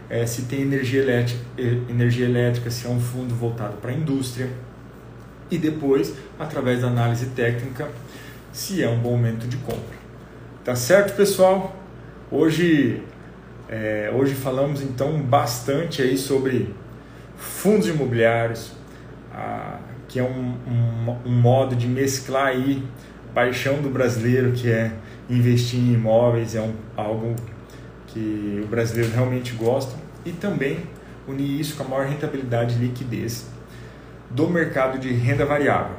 é, 0.09 0.25
se 0.27 0.43
tem 0.43 0.63
energia 0.63 1.03
elétrica, 1.03 1.41
energia 1.89 2.27
elétrica, 2.27 2.71
se 2.71 2.87
é 2.87 2.91
um 2.91 3.01
fundo 3.01 3.35
voltado 3.35 3.77
para 3.77 3.91
a 3.91 3.95
indústria. 3.95 4.49
E 5.51 5.59
depois, 5.59 6.15
através 6.39 6.83
da 6.83 6.89
análise 6.89 7.27
técnica, 7.27 7.89
se 8.53 8.83
é 8.83 8.89
um 8.89 8.99
bom 8.99 9.11
momento 9.11 9.47
de 9.47 9.57
compra. 9.59 9.99
Tá 10.65 10.75
certo, 10.75 11.17
pessoal? 11.17 11.77
Hoje 12.31 13.03
é, 13.69 14.11
hoje 14.15 14.35
falamos 14.35 14.81
então 14.81 15.21
bastante 15.21 16.01
aí 16.01 16.17
sobre 16.17 16.75
fundos 17.37 17.87
imobiliários, 17.87 18.73
que 20.09 20.19
é 20.19 20.23
um, 20.23 20.55
um, 20.67 21.17
um, 21.27 21.33
modo 21.33 21.77
de 21.77 21.87
mesclar 21.87 22.47
aí 22.47 22.83
paixão 23.35 23.83
do 23.83 23.91
brasileiro 23.91 24.53
que 24.53 24.71
é 24.71 24.93
investir 25.29 25.79
em 25.79 25.93
imóveis, 25.93 26.55
é 26.55 26.61
um, 26.61 26.75
algo 26.97 27.35
que 28.07 28.63
o 28.65 28.67
brasileiro 28.67 29.13
realmente 29.13 29.53
gosta 29.53 29.95
e 30.25 30.33
também 30.33 30.79
unir 31.27 31.61
isso 31.61 31.77
com 31.77 31.85
a 31.85 31.89
maior 31.89 32.07
rentabilidade 32.07 32.77
e 32.77 32.79
liquidez 32.79 33.47
do 34.31 34.49
mercado 34.49 34.99
de 34.99 35.13
renda 35.13 35.45
variável. 35.45 35.97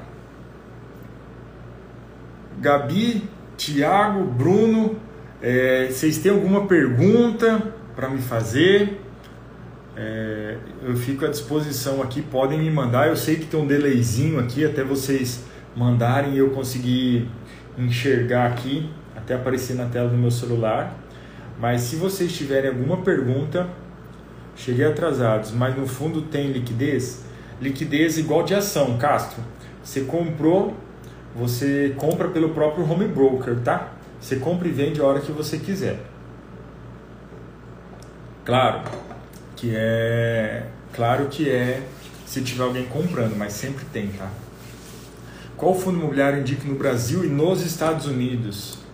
Gabi, 2.60 3.24
Tiago, 3.56 4.24
Bruno, 4.26 4.98
é, 5.42 5.88
vocês 5.90 6.18
têm 6.18 6.32
alguma 6.32 6.68
pergunta 6.68 7.74
para 7.96 8.10
me 8.10 8.20
fazer? 8.20 9.00
É, 9.96 10.58
eu 10.84 10.96
fico 10.96 11.26
à 11.26 11.30
disposição 11.30 12.02
aqui, 12.02 12.22
podem 12.22 12.60
me 12.60 12.70
mandar. 12.70 13.08
Eu 13.08 13.16
sei 13.16 13.36
que 13.36 13.46
tem 13.46 13.60
um 13.60 13.68
delayzinho 13.68 14.40
aqui 14.40 14.66
até 14.66 14.84
vocês 14.84 15.44
mandarem 15.76 16.34
e 16.34 16.38
eu 16.38 16.50
conseguir 16.52 17.30
enxergar 17.78 18.48
aqui, 18.48 18.90
até 19.30 19.36
aparecer 19.36 19.76
na 19.76 19.86
tela 19.86 20.10
do 20.10 20.18
meu 20.18 20.32
celular. 20.32 20.98
Mas 21.60 21.82
se 21.82 21.96
vocês 21.96 22.36
tiverem 22.36 22.72
alguma 22.72 22.98
pergunta, 22.98 23.70
cheguei 24.56 24.86
atrasados, 24.86 25.52
mas 25.52 25.78
no 25.78 25.86
fundo 25.86 26.24
tem 26.24 26.52
liquidez? 26.52 27.24
Liquidez 27.62 28.18
igual 28.18 28.44
de 28.44 28.56
ação, 28.56 28.98
Castro. 28.98 29.44
Você 29.84 30.02
comprou, 30.02 30.74
você 31.36 31.94
compra 31.96 32.30
pelo 32.30 32.50
próprio 32.50 32.90
home 32.90 33.08
broker, 33.08 33.60
tá? 33.60 33.94
Você 34.20 34.38
compra 34.38 34.68
e 34.68 34.72
vende 34.72 35.00
a 35.00 35.06
hora 35.06 35.20
que 35.20 35.32
você 35.32 35.60
quiser. 35.60 36.00
Claro 38.44 38.82
que 39.56 39.74
é, 39.76 40.66
claro 40.94 41.28
que 41.28 41.50
é 41.50 41.84
se 42.26 42.42
tiver 42.42 42.64
alguém 42.64 42.86
comprando, 42.86 43.36
mas 43.38 43.54
sempre 43.54 43.86
tem, 43.94 44.08
tá? 44.08 44.30
Qual 45.56 45.76
fundo 45.76 46.00
imobiliário 46.00 46.40
indica 46.40 46.68
no 46.68 46.76
Brasil 46.76 47.26
e 47.26 47.28
nos 47.28 47.62
Estados 47.62 48.06
Unidos? 48.08 48.89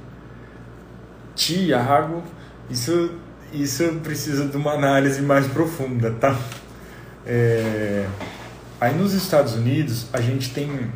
Tiago, 1.35 2.23
isso, 2.69 3.11
isso 3.53 3.83
precisa 4.03 4.47
de 4.47 4.57
uma 4.57 4.71
análise 4.71 5.21
mais 5.21 5.45
profunda, 5.47 6.11
tá? 6.11 6.37
É, 7.25 8.07
aí 8.79 8.95
nos 8.95 9.13
Estados 9.13 9.53
Unidos 9.53 10.07
a 10.13 10.21
gente 10.21 10.51
tem 10.51 10.89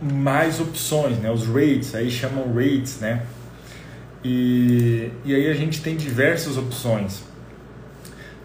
mais 0.00 0.60
opções, 0.60 1.18
né? 1.18 1.30
Os 1.30 1.46
rates, 1.46 1.94
aí 1.94 2.10
chamam 2.10 2.52
rates, 2.52 2.98
né? 3.00 3.24
E, 4.24 5.10
e 5.24 5.34
aí 5.34 5.48
a 5.48 5.54
gente 5.54 5.80
tem 5.80 5.96
diversas 5.96 6.56
opções. 6.56 7.22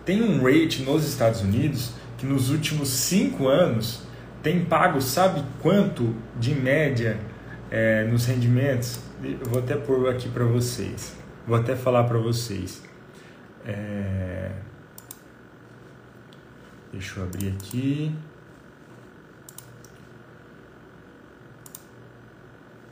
Tem 0.05 0.21
um 0.21 0.43
rate 0.43 0.83
nos 0.83 1.07
Estados 1.07 1.41
Unidos 1.41 1.91
que 2.17 2.25
nos 2.25 2.49
últimos 2.49 2.89
cinco 2.89 3.47
anos 3.47 4.01
tem 4.41 4.65
pago, 4.65 5.01
sabe 5.01 5.43
quanto 5.61 6.13
de 6.39 6.53
média 6.53 7.17
é, 7.71 8.03
nos 8.03 8.25
rendimentos? 8.25 8.99
Eu 9.23 9.49
vou 9.49 9.59
até 9.59 9.75
pôr 9.77 10.09
aqui 10.09 10.27
para 10.27 10.43
vocês. 10.43 11.15
Vou 11.47 11.55
até 11.55 11.77
falar 11.77 12.03
para 12.03 12.17
vocês. 12.17 12.83
É... 13.65 14.51
Deixa 16.91 17.21
eu 17.21 17.23
abrir 17.23 17.47
aqui. 17.49 18.13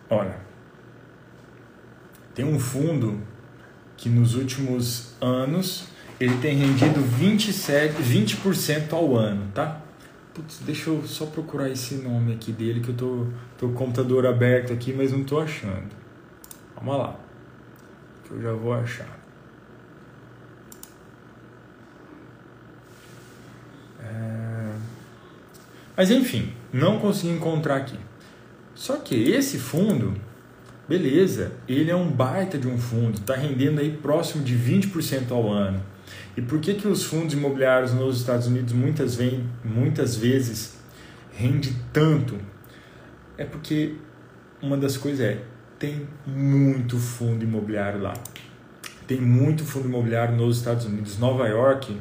Olha, 0.10 0.40
tem 2.34 2.46
um 2.46 2.60
fundo 2.60 3.22
que 3.98 4.10
nos 4.10 4.36
últimos 4.36 5.14
anos 5.22 5.88
ele 6.20 6.38
tem 6.38 6.56
rendido 6.58 7.02
27, 7.02 8.02
20% 8.02 8.94
ao 8.94 9.16
ano, 9.18 9.52
tá? 9.54 9.82
Putz, 10.34 10.60
deixa 10.66 10.90
eu 10.90 11.04
só 11.06 11.26
procurar 11.26 11.70
esse 11.70 11.96
nome 11.96 12.34
aqui 12.34 12.52
dele 12.54 12.80
que 12.80 12.90
eu 12.90 12.96
tô, 12.96 13.28
tô 13.58 13.68
com 13.68 13.74
o 13.74 13.76
computador 13.76 14.26
aberto 14.26 14.72
aqui, 14.72 14.94
mas 14.94 15.12
não 15.12 15.24
tô 15.24 15.40
achando. 15.40 16.01
Vamos 16.82 16.98
lá. 16.98 17.20
Que 18.24 18.32
eu 18.32 18.42
já 18.42 18.54
vou 18.54 18.74
achar. 18.74 19.20
É... 24.02 24.74
Mas 25.96 26.10
enfim, 26.10 26.54
não 26.74 27.00
consegui 27.00 27.34
encontrar 27.34 27.78
aqui. 27.78 28.00
Só 28.74 28.98
que 28.98 29.16
esse 29.30 29.60
fundo, 29.60 30.16
beleza, 30.90 31.52
ele 31.68 31.92
é 31.92 31.96
um 31.96 32.10
baita 32.10 32.58
de 32.58 32.68
um 32.68 32.78
fundo, 32.78 33.20
está 33.20 33.36
rendendo 33.36 33.80
aí 33.80 33.96
próximo 33.96 34.44
de 34.44 34.56
20% 34.56 35.32
ao 35.32 35.52
ano. 35.52 35.84
E 36.36 36.42
por 36.42 36.60
que, 36.60 36.74
que 36.74 36.88
os 36.88 37.04
fundos 37.04 37.34
imobiliários 37.34 37.94
nos 37.94 38.18
Estados 38.18 38.48
Unidos 38.48 38.74
muitas, 38.74 39.16
vem, 39.16 39.48
muitas 39.64 40.16
vezes 40.16 40.78
rende 41.34 41.76
tanto? 41.92 42.38
É 43.38 43.46
porque 43.46 43.96
uma 44.62 44.78
das 44.78 44.98
coisas 44.98 45.20
é, 45.20 45.44
tem 45.82 46.08
muito 46.26 46.98
fundo 46.98 47.44
imobiliário 47.44 48.00
lá. 48.00 48.14
Tem 49.08 49.20
muito 49.20 49.66
fundo 49.66 49.88
imobiliário 49.88 50.36
nos 50.36 50.60
Estados 50.60 50.86
Unidos. 50.86 51.18
Nova 51.18 51.48
York, 51.48 52.00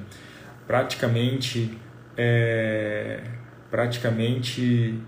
praticamente, 0.66 1.76
é, 2.16 3.22
praticamente 3.70 5.00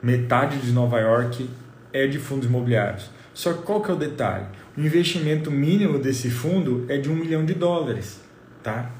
metade 0.00 0.58
de 0.58 0.70
Nova 0.70 1.00
York 1.00 1.50
é 1.92 2.06
de 2.06 2.18
fundos 2.18 2.48
imobiliários. 2.48 3.10
Só 3.34 3.52
que 3.52 3.62
qual 3.62 3.82
que 3.82 3.90
é 3.90 3.94
o 3.94 3.98
detalhe? 3.98 4.46
O 4.76 4.80
investimento 4.80 5.50
mínimo 5.50 5.98
desse 5.98 6.30
fundo 6.30 6.86
é 6.88 6.96
de 6.96 7.10
um 7.10 7.16
milhão 7.16 7.44
de 7.44 7.54
dólares 7.54 8.26
tá? 8.62 8.90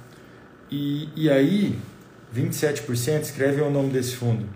E, 0.70 1.08
e 1.14 1.30
aí, 1.30 1.78
27%, 2.34 3.22
escreve 3.22 3.60
o 3.60 3.70
nome 3.70 3.90
desse 3.90 4.16
fundo. 4.16 4.46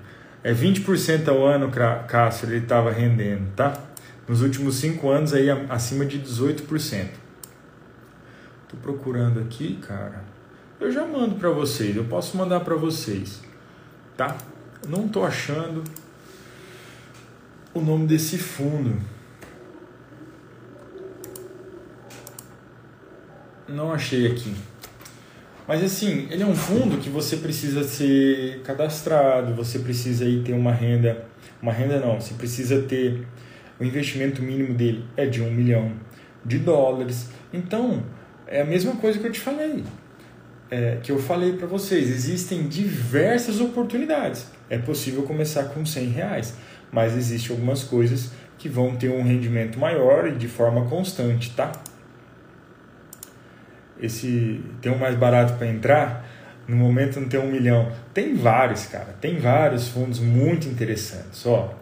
É 0.43 0.53
20% 0.53 1.28
ao 1.28 1.45
ano, 1.45 1.70
Cássio, 2.09 2.49
ele 2.49 2.59
estava 2.59 2.90
rendendo, 2.90 3.53
tá? 3.55 3.91
Nos 4.29 4.41
últimos 4.41 4.77
5 4.77 5.09
anos, 5.09 5.33
aí 5.33 5.51
acima 5.68 6.07
de 6.07 6.18
18%. 6.18 7.09
Tô 8.68 8.77
procurando 8.77 9.41
aqui, 9.41 9.77
cara. 9.77 10.25
Eu 10.81 10.91
já 10.91 11.07
mando 11.07 11.37
para 11.37 11.51
vocês, 11.51 11.97
eu 11.97 12.05
posso 12.05 12.37
mandar 12.37 12.61
para 12.61 12.75
vocês, 12.75 13.41
tá? 14.16 14.37
Não 14.89 15.07
tô 15.09 15.25
achando 15.25 15.85
o 17.75 17.81
nome 17.81 18.07
desse 18.07 18.39
fundo. 18.39 19.01
Não 23.68 23.93
achei 23.93 24.27
aqui. 24.27 24.55
Mas 25.66 25.85
assim, 25.85 26.27
ele 26.31 26.43
é 26.43 26.47
um 26.47 26.55
fundo 26.55 26.99
que 26.99 27.09
você 27.09 27.37
precisa 27.37 27.85
ser 27.85 28.61
cadastrado, 28.62 29.55
você 29.55 29.79
precisa 29.79 30.25
aí 30.25 30.43
ter 30.43 30.53
uma 30.53 30.73
renda, 30.73 31.25
uma 31.61 31.73
renda 31.73 32.01
não, 32.01 32.20
você 32.20 32.35
precisa 32.35 32.83
ter 32.83 33.27
o 33.79 33.85
investimento 33.85 34.43
mínimo 34.43 34.75
dele 34.75 35.05
é 35.16 35.27
de 35.27 35.43
um 35.43 35.51
milhão 35.51 35.93
de 36.45 36.59
dólares. 36.59 37.31
Então, 37.53 38.03
é 38.47 38.62
a 38.62 38.64
mesma 38.64 38.97
coisa 38.97 39.18
que 39.18 39.27
eu 39.27 39.33
te 39.33 39.41
falei, 39.41 39.85
é, 40.70 40.99
que 41.03 41.12
eu 41.12 41.18
falei 41.18 41.55
para 41.55 41.66
vocês, 41.66 42.09
existem 42.09 42.68
diversas 42.68 43.61
oportunidades. 43.61 44.47
É 44.70 44.79
possível 44.79 45.23
começar 45.23 45.64
com 45.64 45.85
100 45.85 46.09
reais, 46.09 46.57
mas 46.91 47.16
existem 47.16 47.55
algumas 47.55 47.85
coisas 47.85 48.33
que 48.59 48.68
vão 48.68 48.97
ter 48.97 49.11
um 49.11 49.23
rendimento 49.23 49.79
maior 49.79 50.29
e 50.29 50.33
de 50.33 50.49
forma 50.49 50.87
constante, 50.87 51.51
tá? 51.51 51.73
esse 54.03 54.61
tem 54.81 54.93
um 54.93 54.99
mais 54.99 55.14
barato 55.14 55.55
para 55.55 55.68
entrar, 55.68 56.29
no 56.66 56.77
momento 56.77 57.20
não 57.20 57.29
tem 57.29 57.41
um 57.41 57.51
milhão. 57.51 57.91
Tem 58.12 58.35
vários, 58.35 58.87
cara. 58.87 59.14
Tem 59.20 59.39
vários 59.39 59.89
fundos 59.89 60.18
muito 60.18 60.68
interessantes. 60.68 61.47
Ó, 61.47 61.73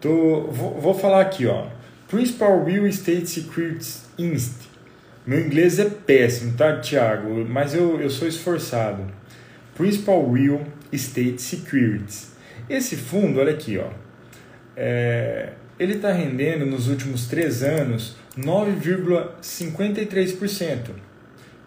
tô, 0.00 0.48
vou, 0.50 0.80
vou 0.80 0.94
falar 0.94 1.20
aqui, 1.20 1.46
ó. 1.46 1.66
Principal 2.08 2.64
Real 2.64 2.86
Estate 2.86 3.26
Securities 3.26 4.06
Inst. 4.18 4.70
Meu 5.26 5.38
inglês 5.40 5.78
é 5.78 5.90
péssimo, 5.90 6.56
tá, 6.56 6.80
Thiago? 6.80 7.44
Mas 7.48 7.74
eu, 7.74 8.00
eu 8.00 8.08
sou 8.10 8.26
esforçado. 8.26 9.04
Principal 9.74 10.32
Real 10.32 10.62
Estate 10.90 11.40
Securities. 11.40 12.32
Esse 12.68 12.96
fundo, 12.96 13.38
olha 13.40 13.52
aqui, 13.52 13.78
ó. 13.78 13.88
É, 14.76 15.52
ele 15.78 15.94
está 15.94 16.10
rendendo 16.12 16.66
nos 16.66 16.88
últimos 16.88 17.28
três 17.28 17.62
anos 17.62 18.16
9,53% 18.36 20.90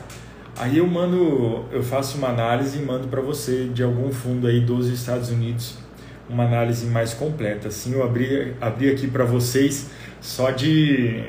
aí 0.57 0.79
eu 0.79 0.87
mando, 0.87 1.65
eu 1.71 1.83
faço 1.83 2.19
uma 2.19 2.29
análise 2.29 2.79
e 2.79 2.83
mando 2.83 3.09
para 3.09 3.21
você 3.21 3.69
de 3.73 3.83
algum 3.83 4.13
fundo 4.13 4.47
aí 4.47 4.61
dos 4.61 4.89
Estados 4.89 5.31
Unidos 5.31 5.83
uma 6.29 6.45
análise 6.45 6.87
mais 6.87 7.13
completa. 7.13 7.69
Assim, 7.69 7.93
eu 7.93 8.03
abri, 8.03 8.55
abri 8.61 8.91
aqui 8.91 9.07
para 9.07 9.25
vocês 9.25 9.91
só 10.21 10.51
de 10.51 11.25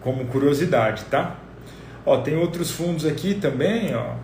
como 0.00 0.24
curiosidade, 0.26 1.04
tá? 1.04 1.36
Ó, 2.04 2.18
tem 2.18 2.36
outros 2.36 2.70
fundos 2.70 3.04
aqui 3.04 3.34
também, 3.34 3.94
ó. 3.94 4.14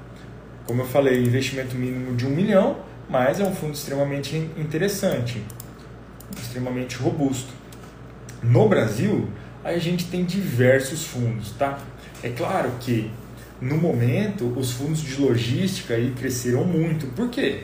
Como 0.64 0.82
eu 0.82 0.86
falei, 0.86 1.20
investimento 1.20 1.74
mínimo 1.74 2.14
de 2.14 2.26
um 2.26 2.30
milhão, 2.30 2.76
mas 3.08 3.40
é 3.40 3.44
um 3.44 3.54
fundo 3.54 3.74
extremamente 3.74 4.36
interessante, 4.56 5.42
extremamente 6.40 6.96
robusto. 6.96 7.52
No 8.42 8.68
Brasil, 8.68 9.28
a 9.64 9.76
gente 9.76 10.06
tem 10.06 10.24
diversos 10.24 11.04
fundos, 11.04 11.50
tá? 11.52 11.78
É 12.22 12.28
claro 12.28 12.70
que 12.80 13.10
no 13.62 13.76
momento 13.76 14.52
os 14.58 14.72
fundos 14.72 15.00
de 15.00 15.22
logística 15.22 15.94
aí 15.94 16.10
cresceram 16.10 16.64
muito. 16.64 17.06
Por 17.14 17.30
quê? 17.30 17.62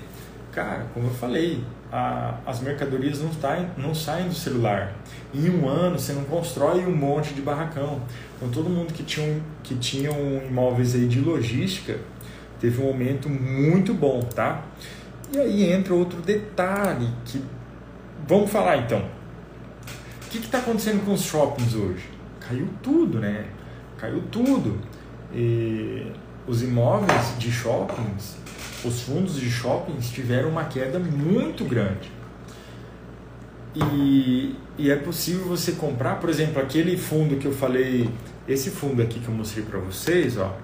Cara, 0.53 0.87
como 0.95 1.09
eu 1.09 1.15
falei, 1.15 1.63
a, 1.93 2.39
as 2.47 2.61
mercadorias 2.61 3.21
não, 3.21 3.31
tá, 3.31 3.69
não 3.77 3.93
saem 3.93 4.29
do 4.29 4.35
celular. 4.35 4.95
Em 5.35 5.51
um 5.51 5.69
ano 5.69 5.99
você 5.99 6.13
não 6.13 6.25
constrói 6.25 6.87
um 6.87 6.95
monte 6.95 7.35
de 7.35 7.43
barracão. 7.43 8.01
Então 8.37 8.49
todo 8.49 8.71
mundo 8.71 8.93
que 8.93 9.03
tinha, 9.03 9.41
que 9.65 9.75
tinha 9.75 10.13
um 10.13 10.47
imóveis 10.47 10.95
aí 10.95 11.09
de 11.09 11.21
logística 11.21 11.99
teve 12.61 12.81
um 12.81 12.87
aumento 12.87 13.29
muito 13.29 13.93
bom, 13.93 14.21
tá? 14.21 14.65
E 15.33 15.39
aí 15.39 15.73
entra 15.73 15.95
outro 15.95 16.23
detalhe 16.23 17.09
que 17.25 17.43
vamos 18.27 18.51
falar 18.51 18.79
então. 18.79 19.01
O 20.27 20.31
que 20.31 20.39
está 20.39 20.59
acontecendo 20.59 21.05
com 21.05 21.13
os 21.13 21.23
shoppings 21.23 21.75
hoje? 21.75 22.09
Caiu 22.39 22.69
tudo, 22.83 23.19
né? 23.19 23.47
Caiu 23.97 24.23
tudo. 24.31 24.79
E 25.33 26.11
os 26.47 26.63
imóveis 26.63 27.39
de 27.39 27.51
shoppings 27.51 28.37
os 28.85 29.03
fundos 29.03 29.41
de 29.41 29.51
shoppings 29.51 30.11
tiveram 30.11 30.51
uma 30.51 30.65
queda 30.65 30.99
muito 30.99 31.65
grande. 31.65 32.11
E, 33.75 34.55
e 34.77 34.91
é 34.91 34.97
possível 34.97 35.45
você 35.47 35.73
comprar, 35.73 36.17
por 36.21 36.31
exemplo, 36.31 36.61
aquele 36.61 36.97
fundo 36.97 37.37
que 37.37 37.47
eu 37.47 37.53
falei, 37.53 38.09
esse 38.47 38.71
fundo 38.71 39.03
aqui 39.03 39.21
que 39.21 39.29
eu 39.29 39.35
mostrei 39.35 39.65
para 39.65 39.79
vocês, 39.79 40.37
ó, 40.37 40.57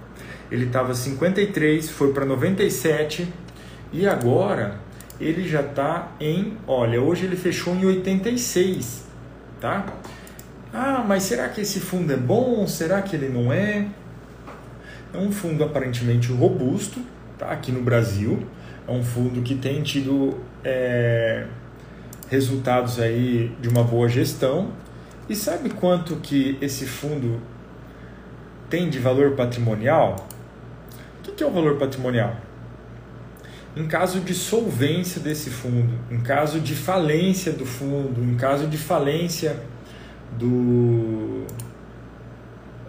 ele 0.50 0.66
estava 0.66 0.94
53, 0.94 1.90
foi 1.90 2.12
para 2.12 2.24
97 2.24 3.32
e 3.92 4.06
agora 4.06 4.80
ele 5.20 5.46
já 5.46 5.60
está 5.60 6.12
em, 6.20 6.56
olha, 6.66 7.00
hoje 7.00 7.24
ele 7.24 7.36
fechou 7.36 7.74
em 7.74 7.84
86, 7.84 9.06
tá? 9.60 9.86
Ah, 10.72 11.04
mas 11.06 11.22
será 11.24 11.48
que 11.48 11.60
esse 11.60 11.78
fundo 11.78 12.12
é 12.12 12.16
bom? 12.16 12.66
Será 12.66 13.00
que 13.00 13.14
ele 13.14 13.28
não 13.28 13.52
é? 13.52 13.86
É 15.14 15.16
um 15.16 15.30
fundo 15.30 15.62
aparentemente 15.62 16.32
robusto, 16.32 17.00
tá? 17.38 17.50
aqui 17.52 17.70
no 17.70 17.80
Brasil. 17.80 18.44
É 18.86 18.90
um 18.90 19.04
fundo 19.04 19.42
que 19.42 19.54
tem 19.54 19.80
tido 19.80 20.40
é, 20.64 21.46
resultados 22.28 22.98
aí 22.98 23.54
de 23.60 23.68
uma 23.68 23.84
boa 23.84 24.08
gestão. 24.08 24.72
E 25.28 25.36
sabe 25.36 25.70
quanto 25.70 26.16
que 26.16 26.58
esse 26.60 26.84
fundo 26.84 27.40
tem 28.68 28.90
de 28.90 28.98
valor 28.98 29.36
patrimonial? 29.36 30.16
O 31.26 31.32
que 31.32 31.44
é 31.44 31.46
o 31.46 31.50
valor 31.52 31.78
patrimonial? 31.78 32.36
Em 33.76 33.86
caso 33.86 34.18
de 34.20 34.34
solvência 34.34 35.20
desse 35.20 35.48
fundo, 35.48 35.94
em 36.10 36.20
caso 36.20 36.60
de 36.60 36.74
falência 36.74 37.52
do 37.52 37.64
fundo, 37.64 38.20
em 38.22 38.36
caso 38.36 38.66
de 38.66 38.76
falência 38.76 39.60
do, 40.38 41.44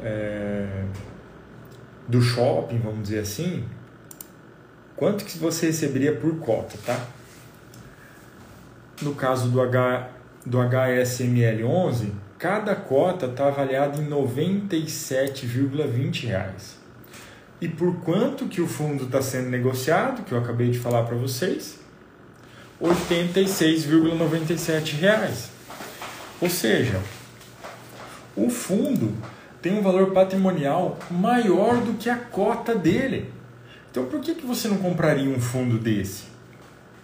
é, 0.03 0.83
do 2.07 2.21
shopping, 2.21 2.79
vamos 2.79 3.03
dizer 3.03 3.19
assim, 3.19 3.65
quanto 4.95 5.25
que 5.25 5.37
você 5.37 5.67
receberia 5.67 6.15
por 6.15 6.39
cota, 6.39 6.75
tá? 6.85 7.05
No 9.01 9.13
caso 9.15 9.49
do, 9.49 9.61
H, 9.61 10.09
do 10.45 10.59
HSML11, 10.59 12.11
cada 12.37 12.73
cota 12.75 13.25
está 13.25 13.47
avaliada 13.47 14.01
em 14.01 14.07
97,20 14.07 16.27
reais. 16.27 16.77
E 17.59 17.67
por 17.67 17.95
quanto 18.01 18.47
que 18.47 18.61
o 18.61 18.67
fundo 18.67 19.05
está 19.05 19.19
sendo 19.21 19.49
negociado, 19.49 20.23
que 20.23 20.31
eu 20.31 20.39
acabei 20.39 20.69
de 20.69 20.79
falar 20.79 21.03
para 21.03 21.15
vocês? 21.15 21.79
86,97 22.81 24.99
reais. 24.99 25.49
Ou 26.41 26.49
seja, 26.49 26.99
o 28.35 28.49
fundo 28.49 29.13
tem 29.65 29.79
um 29.79 29.81
valor 29.81 30.11
patrimonial 30.11 30.99
maior 31.09 31.77
do 31.77 31.93
que 31.93 32.07
a 32.07 32.15
cota 32.15 32.75
dele. 32.75 33.33
Então 33.89 34.05
por 34.05 34.19
que, 34.19 34.35
que 34.35 34.45
você 34.45 34.67
não 34.67 34.77
compraria 34.77 35.27
um 35.27 35.39
fundo 35.39 35.79
desse? 35.79 36.25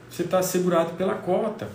Você 0.08 0.22
está 0.22 0.38
assegurado 0.38 0.92
pela 0.92 1.16
cota. 1.16 1.68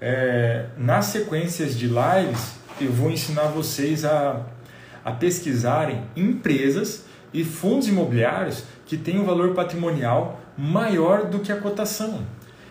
É, 0.00 0.66
nas 0.78 1.06
sequências 1.06 1.76
de 1.76 1.88
lives, 1.88 2.52
eu 2.80 2.92
vou 2.92 3.10
ensinar 3.10 3.46
vocês 3.46 4.04
a, 4.04 4.46
a 5.04 5.10
pesquisarem 5.10 6.04
empresas 6.14 7.06
e 7.34 7.42
fundos 7.42 7.88
imobiliários 7.88 8.62
que 8.86 8.96
têm 8.96 9.18
um 9.18 9.24
valor 9.24 9.52
patrimonial 9.52 10.40
maior 10.56 11.24
do 11.24 11.40
que 11.40 11.50
a 11.50 11.56
cotação. 11.56 12.24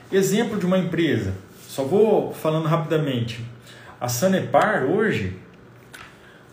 Exemplo 0.09 0.57
de 0.57 0.65
uma 0.65 0.77
empresa, 0.77 1.33
só 1.67 1.83
vou 1.83 2.33
falando 2.33 2.67
rapidamente. 2.69 3.43
A 3.99 4.07
Sanepar 4.07 4.85
hoje, 4.85 5.37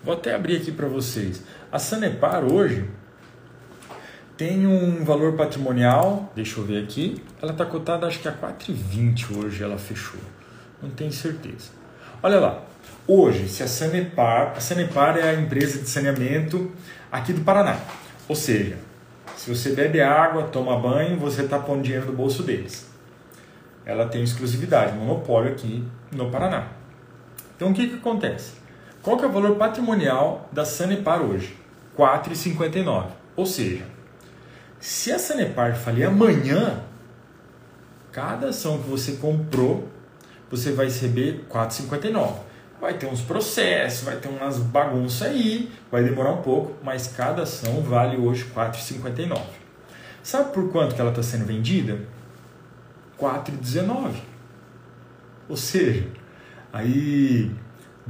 vou 0.06 0.14
até 0.14 0.32
abrir 0.32 0.56
aqui 0.56 0.70
para 0.70 0.86
vocês. 0.86 1.42
A 1.70 1.80
Sanepar 1.80 2.44
hoje, 2.44 2.88
tem 4.36 4.64
um 4.64 5.04
valor 5.04 5.32
patrimonial, 5.32 6.32
deixa 6.34 6.60
eu 6.60 6.64
ver 6.64 6.84
aqui, 6.84 7.20
ela 7.42 7.50
está 7.50 7.66
cotada 7.66 8.06
acho 8.06 8.20
que 8.20 8.28
a 8.28 8.32
4,20 8.32 9.36
hoje 9.36 9.64
ela 9.64 9.76
fechou, 9.76 10.20
não 10.80 10.90
tenho 10.90 11.12
certeza. 11.12 11.70
Olha 12.22 12.38
lá, 12.38 12.62
hoje 13.06 13.48
se 13.48 13.64
a 13.64 13.66
Sanepar, 13.66 14.52
a 14.56 14.60
Sanepar 14.60 15.18
é 15.18 15.30
a 15.30 15.34
empresa 15.34 15.80
de 15.80 15.88
saneamento 15.88 16.70
aqui 17.10 17.32
do 17.32 17.40
Paraná, 17.40 17.76
ou 18.28 18.36
seja, 18.36 18.78
se 19.36 19.52
você 19.52 19.70
bebe 19.70 20.00
água, 20.00 20.44
toma 20.44 20.78
banho, 20.78 21.18
você 21.18 21.42
está 21.42 21.58
pondo 21.58 21.82
dinheiro 21.82 22.06
no 22.06 22.12
bolso 22.12 22.44
deles. 22.44 22.88
Ela 23.84 24.06
tem 24.06 24.22
exclusividade, 24.22 24.96
monopólio 24.96 25.50
aqui 25.50 25.84
no 26.12 26.30
Paraná. 26.30 26.68
Então 27.56 27.70
o 27.70 27.74
que, 27.74 27.88
que 27.88 27.94
acontece? 27.96 28.65
Qual 29.06 29.22
é 29.22 29.26
o 29.26 29.30
valor 29.30 29.54
patrimonial 29.54 30.48
da 30.50 30.64
Sanepar 30.64 31.22
hoje? 31.22 31.56
4,59. 31.96 33.06
Ou 33.36 33.46
seja, 33.46 33.84
se 34.80 35.12
a 35.12 35.18
Sanepar 35.20 35.76
falir 35.76 36.08
amanhã, 36.08 36.82
cada 38.10 38.48
ação 38.48 38.82
que 38.82 38.88
você 38.88 39.12
comprou, 39.12 39.88
você 40.50 40.72
vai 40.72 40.86
receber 40.86 41.46
4,59. 41.48 42.34
Vai 42.80 42.94
ter 42.94 43.06
uns 43.06 43.20
processos, 43.20 44.02
vai 44.02 44.16
ter 44.16 44.26
umas 44.26 44.58
bagunças 44.58 45.28
aí, 45.28 45.70
vai 45.88 46.02
demorar 46.02 46.32
um 46.32 46.42
pouco, 46.42 46.74
mas 46.82 47.06
cada 47.06 47.42
ação 47.42 47.82
vale 47.82 48.16
hoje 48.16 48.50
4,59. 48.52 49.40
Sabe 50.20 50.52
por 50.52 50.72
quanto 50.72 50.96
que 50.96 51.00
ela 51.00 51.10
está 51.10 51.22
sendo 51.22 51.44
vendida? 51.44 52.00
4,19. 53.20 54.14
Ou 55.48 55.56
seja, 55.56 56.08
aí 56.72 57.54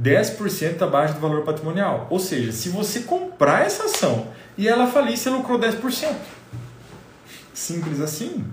10% 0.01 0.81
abaixo 0.81 1.15
do 1.15 1.19
valor 1.19 1.43
patrimonial. 1.43 2.07
Ou 2.09 2.19
seja, 2.19 2.51
se 2.51 2.69
você 2.69 3.01
comprar 3.01 3.65
essa 3.65 3.85
ação 3.85 4.27
e 4.57 4.67
ela 4.67 4.87
falir, 4.87 5.17
você 5.17 5.29
lucrou 5.29 5.59
10%. 5.59 6.15
Simples 7.53 7.99
assim. 7.99 8.45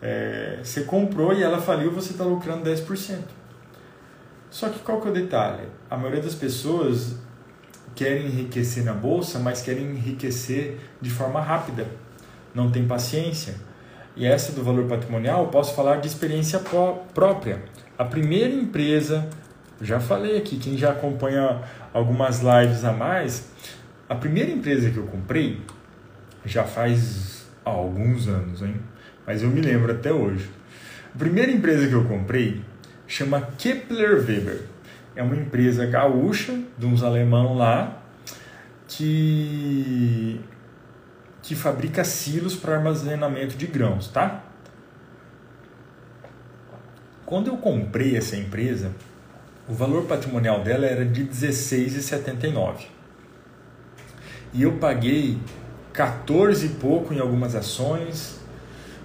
É, 0.00 0.58
você 0.62 0.82
comprou 0.82 1.32
e 1.32 1.42
ela 1.42 1.60
faliu, 1.60 1.92
você 1.92 2.10
está 2.10 2.24
lucrando 2.24 2.68
10%. 2.68 3.20
Só 4.50 4.68
que 4.68 4.80
qual 4.80 5.00
que 5.00 5.08
é 5.08 5.10
o 5.10 5.14
detalhe? 5.14 5.68
A 5.88 5.96
maioria 5.96 6.20
das 6.20 6.34
pessoas 6.34 7.16
querem 7.94 8.26
enriquecer 8.26 8.84
na 8.84 8.92
bolsa, 8.92 9.38
mas 9.38 9.62
querem 9.62 9.84
enriquecer 9.84 10.78
de 11.00 11.08
forma 11.08 11.40
rápida. 11.40 11.86
Não 12.54 12.70
tem 12.70 12.86
paciência. 12.86 13.54
E 14.16 14.26
essa 14.26 14.52
do 14.52 14.62
valor 14.62 14.86
patrimonial, 14.86 15.44
eu 15.44 15.48
posso 15.48 15.74
falar 15.74 16.00
de 16.00 16.08
experiência 16.08 16.60
própria. 17.14 17.62
A 17.96 18.04
primeira 18.04 18.52
empresa, 18.52 19.28
já 19.80 19.98
falei 19.98 20.36
aqui, 20.36 20.58
quem 20.58 20.76
já 20.76 20.90
acompanha 20.90 21.62
algumas 21.92 22.40
lives 22.40 22.84
a 22.84 22.92
mais, 22.92 23.50
a 24.08 24.14
primeira 24.14 24.50
empresa 24.50 24.90
que 24.90 24.96
eu 24.96 25.06
comprei 25.06 25.60
já 26.44 26.64
faz 26.64 27.46
alguns 27.64 28.28
anos, 28.28 28.62
hein? 28.62 28.76
mas 29.26 29.42
eu 29.42 29.48
me 29.48 29.60
lembro 29.60 29.92
até 29.92 30.12
hoje. 30.12 30.50
A 31.14 31.18
primeira 31.18 31.50
empresa 31.50 31.86
que 31.86 31.92
eu 31.92 32.04
comprei 32.04 32.62
chama 33.06 33.40
Kepler 33.58 34.24
Weber. 34.26 34.62
É 35.14 35.22
uma 35.22 35.36
empresa 35.36 35.84
gaúcha, 35.84 36.58
de 36.78 36.86
uns 36.86 37.02
alemão 37.02 37.54
lá, 37.54 38.02
que, 38.88 40.40
que 41.42 41.54
fabrica 41.54 42.02
silos 42.02 42.56
para 42.56 42.76
armazenamento 42.76 43.56
de 43.56 43.66
grãos, 43.66 44.08
tá? 44.08 44.42
Quando 47.26 47.48
eu 47.48 47.56
comprei 47.58 48.16
essa 48.16 48.36
empresa, 48.36 48.92
o 49.68 49.74
valor 49.74 50.04
patrimonial 50.04 50.62
dela 50.62 50.86
era 50.86 51.04
de 51.04 51.24
16,79. 51.24 52.86
E 54.52 54.62
eu 54.62 54.72
paguei 54.72 55.38
14 55.92 56.66
e 56.66 56.68
pouco 56.70 57.14
em 57.14 57.20
algumas 57.20 57.54
ações, 57.54 58.40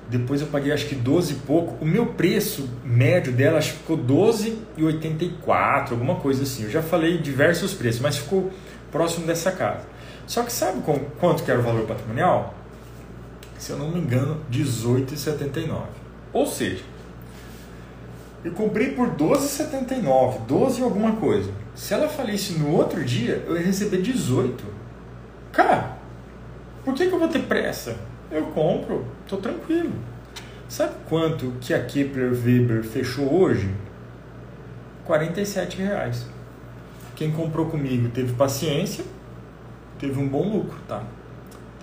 depois 0.09 0.41
eu 0.41 0.47
paguei 0.47 0.71
acho 0.71 0.87
que 0.87 0.95
12 0.95 1.33
e 1.33 1.35
pouco. 1.37 1.83
O 1.83 1.87
meu 1.87 2.07
preço 2.07 2.69
médio 2.83 3.33
dela 3.33 3.57
acho 3.57 3.73
que 3.73 3.79
ficou 3.79 3.97
12,84, 3.97 5.91
alguma 5.91 6.15
coisa 6.15 6.43
assim. 6.43 6.63
Eu 6.63 6.69
já 6.69 6.81
falei 6.81 7.17
diversos 7.17 7.73
preços, 7.73 8.01
mas 8.01 8.17
ficou 8.17 8.51
próximo 8.91 9.27
dessa 9.27 9.51
casa. 9.51 9.85
Só 10.25 10.43
que 10.43 10.51
sabe 10.51 10.81
com, 10.81 10.97
quanto 11.19 11.43
que 11.43 11.51
era 11.51 11.59
o 11.59 11.63
valor 11.63 11.85
patrimonial? 11.85 12.55
Se 13.57 13.71
eu 13.71 13.77
não 13.77 13.89
me 13.89 13.99
engano, 13.99 14.39
18,79. 14.51 15.83
Ou 16.31 16.45
seja, 16.45 16.83
eu 18.43 18.51
comprei 18.51 18.91
por 18.91 19.09
12,79, 19.09 20.45
12 20.47 20.81
alguma 20.81 21.15
coisa. 21.15 21.51
Se 21.75 21.93
ela 21.93 22.07
falisse 22.07 22.53
no 22.53 22.71
outro 22.71 23.03
dia, 23.03 23.43
eu 23.47 23.55
ia 23.55 23.63
receber 23.63 24.01
18. 24.01 24.63
Cara, 25.51 25.97
por 26.85 26.93
que, 26.93 27.07
que 27.07 27.13
eu 27.13 27.19
vou 27.19 27.27
ter 27.27 27.43
pressa? 27.43 27.97
Eu 28.31 28.47
compro, 28.47 29.05
tô 29.27 29.37
tranquilo. 29.37 29.93
Sabe 30.69 30.93
quanto 31.07 31.53
que 31.61 31.73
a 31.73 31.83
Kepler 31.83 32.31
Weber 32.31 32.83
fechou 32.83 33.33
hoje? 33.33 33.73
47 35.05 35.77
reais. 35.77 36.25
Quem 37.15 37.31
comprou 37.31 37.67
comigo 37.67 38.09
teve 38.09 38.33
paciência, 38.33 39.03
teve 39.97 40.19
um 40.19 40.27
bom 40.27 40.47
lucro, 40.47 40.77
tá? 40.87 41.03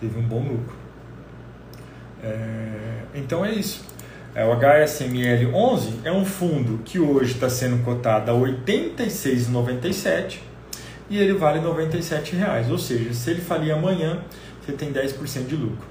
Teve 0.00 0.18
um 0.18 0.22
bom 0.22 0.40
lucro. 0.40 0.76
É... 2.22 3.02
Então 3.14 3.44
é 3.44 3.52
isso. 3.52 3.84
É, 4.34 4.44
o 4.44 4.52
HSML 4.52 5.54
11 5.54 6.00
é 6.02 6.10
um 6.10 6.24
fundo 6.24 6.80
que 6.84 6.98
hoje 6.98 7.34
está 7.34 7.48
sendo 7.48 7.84
cotado 7.84 8.32
a 8.32 8.34
R$ 8.34 8.58
86,97 8.66 10.38
e 11.08 11.18
ele 11.18 11.34
vale 11.34 11.60
97 11.60 12.34
reais. 12.34 12.68
ou 12.68 12.76
seja, 12.76 13.14
se 13.14 13.30
ele 13.30 13.40
falir 13.40 13.72
amanhã, 13.72 14.24
você 14.60 14.72
tem 14.72 14.92
10% 14.92 15.46
de 15.46 15.54
lucro. 15.54 15.86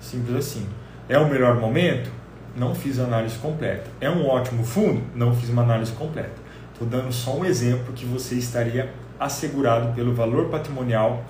Simples 0.00 0.34
assim. 0.36 0.66
É 1.10 1.18
o 1.18 1.28
melhor 1.28 1.60
momento? 1.60 2.10
Não 2.56 2.74
fiz 2.74 2.98
análise 2.98 3.36
completa. 3.36 3.90
É 4.00 4.08
um 4.08 4.26
ótimo 4.26 4.64
fundo? 4.64 5.02
Não 5.14 5.34
fiz 5.34 5.50
uma 5.50 5.62
análise 5.62 5.92
completa. 5.92 6.40
Estou 6.72 6.88
dando 6.88 7.12
só 7.12 7.36
um 7.36 7.44
exemplo 7.44 7.92
que 7.92 8.06
você 8.06 8.34
estaria 8.36 8.90
assegurado 9.20 9.92
pelo 9.94 10.14
valor 10.14 10.48
patrimonial 10.48 11.22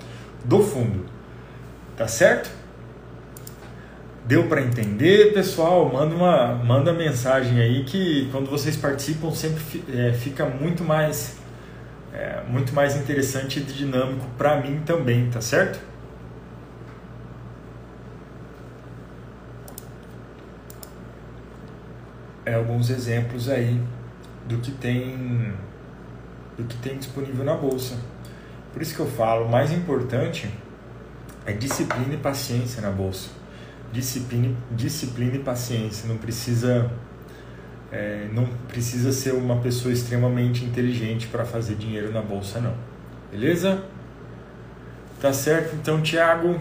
do 0.45 0.63
fundo. 0.63 1.05
Tá 1.97 2.07
certo? 2.07 2.49
Deu 4.25 4.47
para 4.47 4.61
entender, 4.61 5.33
pessoal? 5.33 5.91
Manda 5.91 6.15
uma 6.15 6.55
manda 6.55 6.93
mensagem 6.93 7.59
aí 7.59 7.83
que 7.83 8.29
quando 8.31 8.49
vocês 8.49 8.77
participam 8.77 9.31
sempre 9.31 9.83
é, 9.89 10.13
fica 10.13 10.45
muito 10.45 10.81
mais 10.81 11.35
é, 12.13 12.41
muito 12.47 12.73
mais 12.73 12.95
interessante 12.95 13.59
e 13.59 13.63
dinâmico 13.63 14.25
para 14.37 14.61
mim 14.61 14.81
também, 14.85 15.29
tá 15.29 15.41
certo? 15.41 15.77
É 22.45 22.53
alguns 22.53 22.89
exemplos 22.89 23.49
aí 23.49 23.77
do 24.47 24.59
que 24.59 24.71
tem 24.71 25.53
do 26.57 26.63
que 26.63 26.77
tem 26.77 26.97
disponível 26.97 27.43
na 27.43 27.55
bolsa. 27.55 27.97
Por 28.71 28.81
isso 28.81 28.95
que 28.95 29.01
eu 29.01 29.07
falo, 29.07 29.47
o 29.47 29.51
mais 29.51 29.69
importante 29.73 30.49
é 31.45 31.51
disciplina 31.51 32.13
e 32.13 32.17
paciência 32.17 32.81
na 32.81 32.89
bolsa 32.89 33.42
disciplina, 33.93 34.55
disciplina 34.71 35.35
e 35.35 35.39
paciência. 35.39 36.09
Não 36.09 36.17
precisa, 36.17 36.91
é, 37.91 38.27
não 38.33 38.45
precisa 38.67 39.11
ser 39.11 39.33
uma 39.33 39.57
pessoa 39.57 39.93
extremamente 39.93 40.65
inteligente 40.65 41.27
para 41.27 41.45
fazer 41.45 41.75
dinheiro 41.75 42.11
na 42.11 42.21
bolsa, 42.21 42.59
não. 42.59 42.73
Beleza? 43.31 43.83
Tá 45.21 45.31
certo? 45.31 45.75
Então, 45.75 46.01
Thiago, 46.01 46.59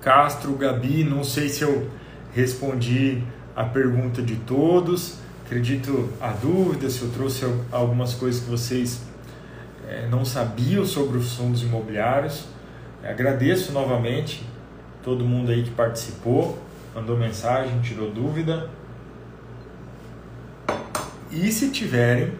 Castro, 0.00 0.52
Gabi, 0.54 1.04
não 1.04 1.22
sei 1.22 1.48
se 1.48 1.62
eu 1.62 1.88
respondi 2.34 3.22
a 3.54 3.64
pergunta 3.64 4.20
de 4.22 4.36
todos. 4.36 5.18
Acredito 5.44 6.08
a 6.20 6.32
dúvida, 6.32 6.88
se 6.88 7.02
eu 7.02 7.10
trouxe 7.10 7.44
algumas 7.70 8.14
coisas 8.14 8.42
que 8.42 8.50
vocês 8.50 9.02
é, 9.86 10.08
não 10.08 10.24
sabiam 10.24 10.84
sobre 10.84 11.18
os 11.18 11.34
fundos 11.36 11.62
imobiliários. 11.62 12.46
Agradeço 13.04 13.72
novamente 13.72 14.42
todo 15.02 15.24
mundo 15.24 15.50
aí 15.50 15.62
que 15.62 15.70
participou, 15.70 16.58
mandou 16.94 17.16
mensagem, 17.16 17.80
tirou 17.80 18.10
dúvida. 18.10 18.70
E 21.30 21.50
se 21.50 21.70
tiverem 21.70 22.32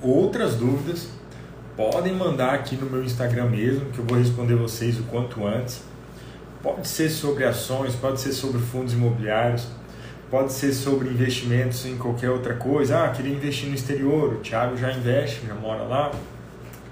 outras 0.00 0.54
dúvidas, 0.54 1.08
podem 1.76 2.14
mandar 2.14 2.54
aqui 2.54 2.76
no 2.76 2.88
meu 2.88 3.02
Instagram 3.04 3.46
mesmo, 3.46 3.86
que 3.86 3.98
eu 3.98 4.04
vou 4.04 4.18
responder 4.18 4.54
vocês 4.54 4.98
o 4.98 5.02
quanto 5.04 5.46
antes. 5.46 5.82
Pode 6.62 6.86
ser 6.86 7.10
sobre 7.10 7.44
ações, 7.44 7.94
pode 7.94 8.20
ser 8.20 8.32
sobre 8.32 8.60
fundos 8.60 8.92
imobiliários, 8.92 9.66
pode 10.30 10.52
ser 10.52 10.72
sobre 10.72 11.08
investimentos 11.08 11.84
em 11.84 11.98
qualquer 11.98 12.30
outra 12.30 12.54
coisa. 12.54 13.04
Ah, 13.04 13.10
queria 13.10 13.34
investir 13.34 13.68
no 13.68 13.74
exterior, 13.74 14.34
o 14.34 14.36
Thiago 14.36 14.76
já 14.76 14.92
investe, 14.92 15.44
já 15.46 15.54
mora 15.54 15.82
lá. 15.82 16.12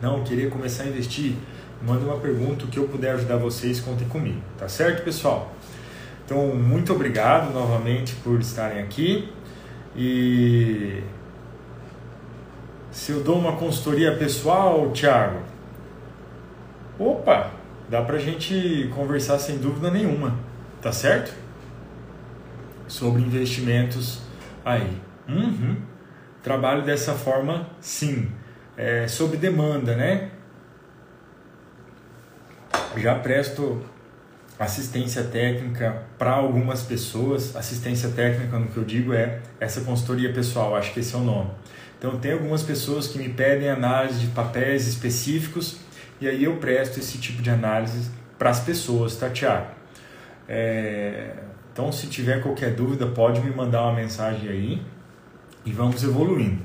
Não, 0.03 0.24
queria 0.24 0.51
começar 0.51 0.84
a 0.84 0.86
investir 0.88 1.34
manda 1.83 2.05
uma 2.05 2.18
pergunta, 2.18 2.64
o 2.64 2.68
que 2.68 2.78
eu 2.78 2.89
puder 2.89 3.12
ajudar 3.12 3.37
vocês, 3.37 3.81
contem 3.81 4.09
comigo, 4.09 4.41
tá 4.59 4.68
certo, 4.68 5.03
pessoal? 5.03 5.53
Então, 6.24 6.55
muito 6.55 6.93
obrigado 6.93 7.53
novamente 7.53 8.14
por 8.16 8.41
estarem 8.41 8.81
aqui 8.83 9.33
e 9.97 11.03
se 12.91 13.12
eu 13.12 13.22
dou 13.22 13.39
uma 13.39 13.57
consultoria 13.57 14.16
pessoal, 14.16 14.91
Thiago, 14.91 15.41
opa, 16.99 17.51
dá 17.89 18.03
pra 18.03 18.18
gente 18.18 18.91
conversar 18.95 19.39
sem 19.39 19.59
dúvida 19.59 19.91
nenhuma, 19.91 20.37
tá 20.81 20.93
certo? 20.93 21.33
Sobre 22.87 23.22
investimentos 23.22 24.22
aí. 24.64 25.01
Uhum. 25.28 25.76
Trabalho 26.43 26.83
dessa 26.83 27.14
forma, 27.14 27.68
sim. 27.81 28.31
É, 28.76 29.07
sob 29.07 29.37
demanda, 29.37 29.95
né? 29.95 30.31
Já 32.97 33.14
presto 33.14 33.82
assistência 34.59 35.24
técnica 35.24 36.03
para 36.18 36.32
algumas 36.32 36.82
pessoas. 36.82 37.57
Assistência 37.57 38.11
técnica, 38.11 38.59
no 38.59 38.68
que 38.68 38.76
eu 38.76 38.84
digo, 38.84 39.14
é 39.14 39.41
essa 39.59 39.80
consultoria 39.80 40.32
pessoal, 40.32 40.76
acho 40.76 40.93
que 40.93 41.01
esse 41.01 41.14
é 41.14 41.18
o 41.18 41.22
nome. 41.22 41.51
Então, 41.99 42.18
tem 42.18 42.32
algumas 42.32 42.62
pessoas 42.62 43.09
que 43.09 43.18
me 43.18 43.28
pedem 43.28 43.68
análise 43.68 44.20
de 44.20 44.26
papéis 44.28 44.86
específicos 44.86 45.78
e 46.20 46.28
aí 46.28 46.45
eu 46.45 46.57
presto 46.57 46.99
esse 46.99 47.18
tipo 47.18 47.41
de 47.41 47.51
análise 47.51 48.11
para 48.38 48.51
as 48.51 48.61
pessoas, 48.61 49.16
tá, 49.16 49.30
Tiago? 49.30 49.68
É... 50.49 51.34
Então, 51.72 51.91
se 51.91 52.09
tiver 52.09 52.43
qualquer 52.43 52.74
dúvida, 52.74 53.07
pode 53.07 53.41
me 53.41 53.51
mandar 53.51 53.82
uma 53.84 53.95
mensagem 53.95 54.49
aí 54.49 54.82
e 55.64 55.72
vamos 55.72 56.03
evoluindo. 56.03 56.62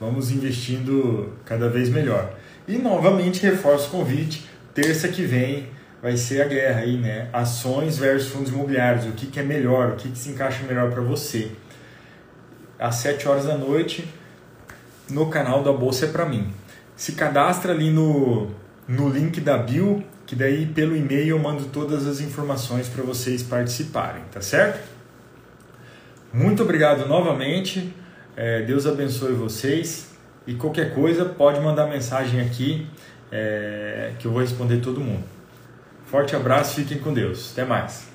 Vamos 0.00 0.30
investindo 0.30 1.34
cada 1.44 1.68
vez 1.68 1.88
melhor. 1.88 2.34
E 2.66 2.78
novamente 2.78 3.42
reforço 3.42 3.88
o 3.88 3.90
convite 3.90 4.48
terça 4.74 5.08
que 5.08 5.22
vem 5.22 5.68
vai 6.02 6.16
ser 6.16 6.42
a 6.42 6.44
guerra 6.46 6.80
aí, 6.80 6.98
né? 6.98 7.28
Ações 7.32 7.96
versus 7.96 8.30
fundos 8.30 8.52
imobiliários. 8.52 9.06
O 9.06 9.12
que, 9.12 9.26
que 9.26 9.40
é 9.40 9.42
melhor? 9.42 9.92
O 9.92 9.96
que, 9.96 10.10
que 10.10 10.18
se 10.18 10.28
encaixa 10.28 10.62
melhor 10.66 10.90
para 10.90 11.00
você? 11.00 11.52
Às 12.78 12.96
7 12.96 13.26
horas 13.26 13.46
da 13.46 13.56
noite, 13.56 14.06
no 15.08 15.30
canal 15.30 15.62
da 15.62 15.72
Bolsa 15.72 16.06
é 16.06 16.08
para 16.08 16.26
mim. 16.26 16.52
Se 16.96 17.12
cadastra 17.12 17.72
ali 17.72 17.90
no, 17.90 18.50
no 18.86 19.08
link 19.08 19.40
da 19.40 19.56
bio, 19.56 20.04
que 20.26 20.36
daí 20.36 20.66
pelo 20.66 20.96
e-mail 20.96 21.28
eu 21.28 21.38
mando 21.38 21.64
todas 21.66 22.06
as 22.06 22.20
informações 22.20 22.88
para 22.88 23.02
vocês 23.02 23.42
participarem, 23.42 24.22
tá 24.30 24.40
certo? 24.40 24.80
Muito 26.32 26.62
obrigado 26.62 27.06
novamente. 27.06 27.94
É, 28.36 28.62
Deus 28.62 28.86
abençoe 28.86 29.32
vocês. 29.32 30.10
E 30.46 30.54
qualquer 30.54 30.92
coisa, 30.92 31.24
pode 31.24 31.60
mandar 31.60 31.86
mensagem 31.86 32.40
aqui 32.40 32.86
é, 33.36 34.12
que 34.16 34.26
eu 34.26 34.30
vou 34.30 34.40
responder 34.40 34.78
todo 34.80 35.00
mundo. 35.00 35.24
Forte 36.06 36.36
abraço, 36.36 36.76
fiquem 36.76 36.98
com 36.98 37.12
Deus. 37.12 37.50
Até 37.52 37.64
mais. 37.64 38.08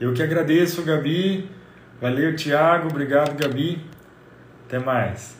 Eu 0.00 0.14
que 0.14 0.22
agradeço, 0.22 0.82
Gabi. 0.82 1.50
Valeu, 2.00 2.34
Tiago. 2.34 2.88
Obrigado, 2.88 3.36
Gabi. 3.38 3.84
Até 4.66 4.78
mais. 4.78 5.36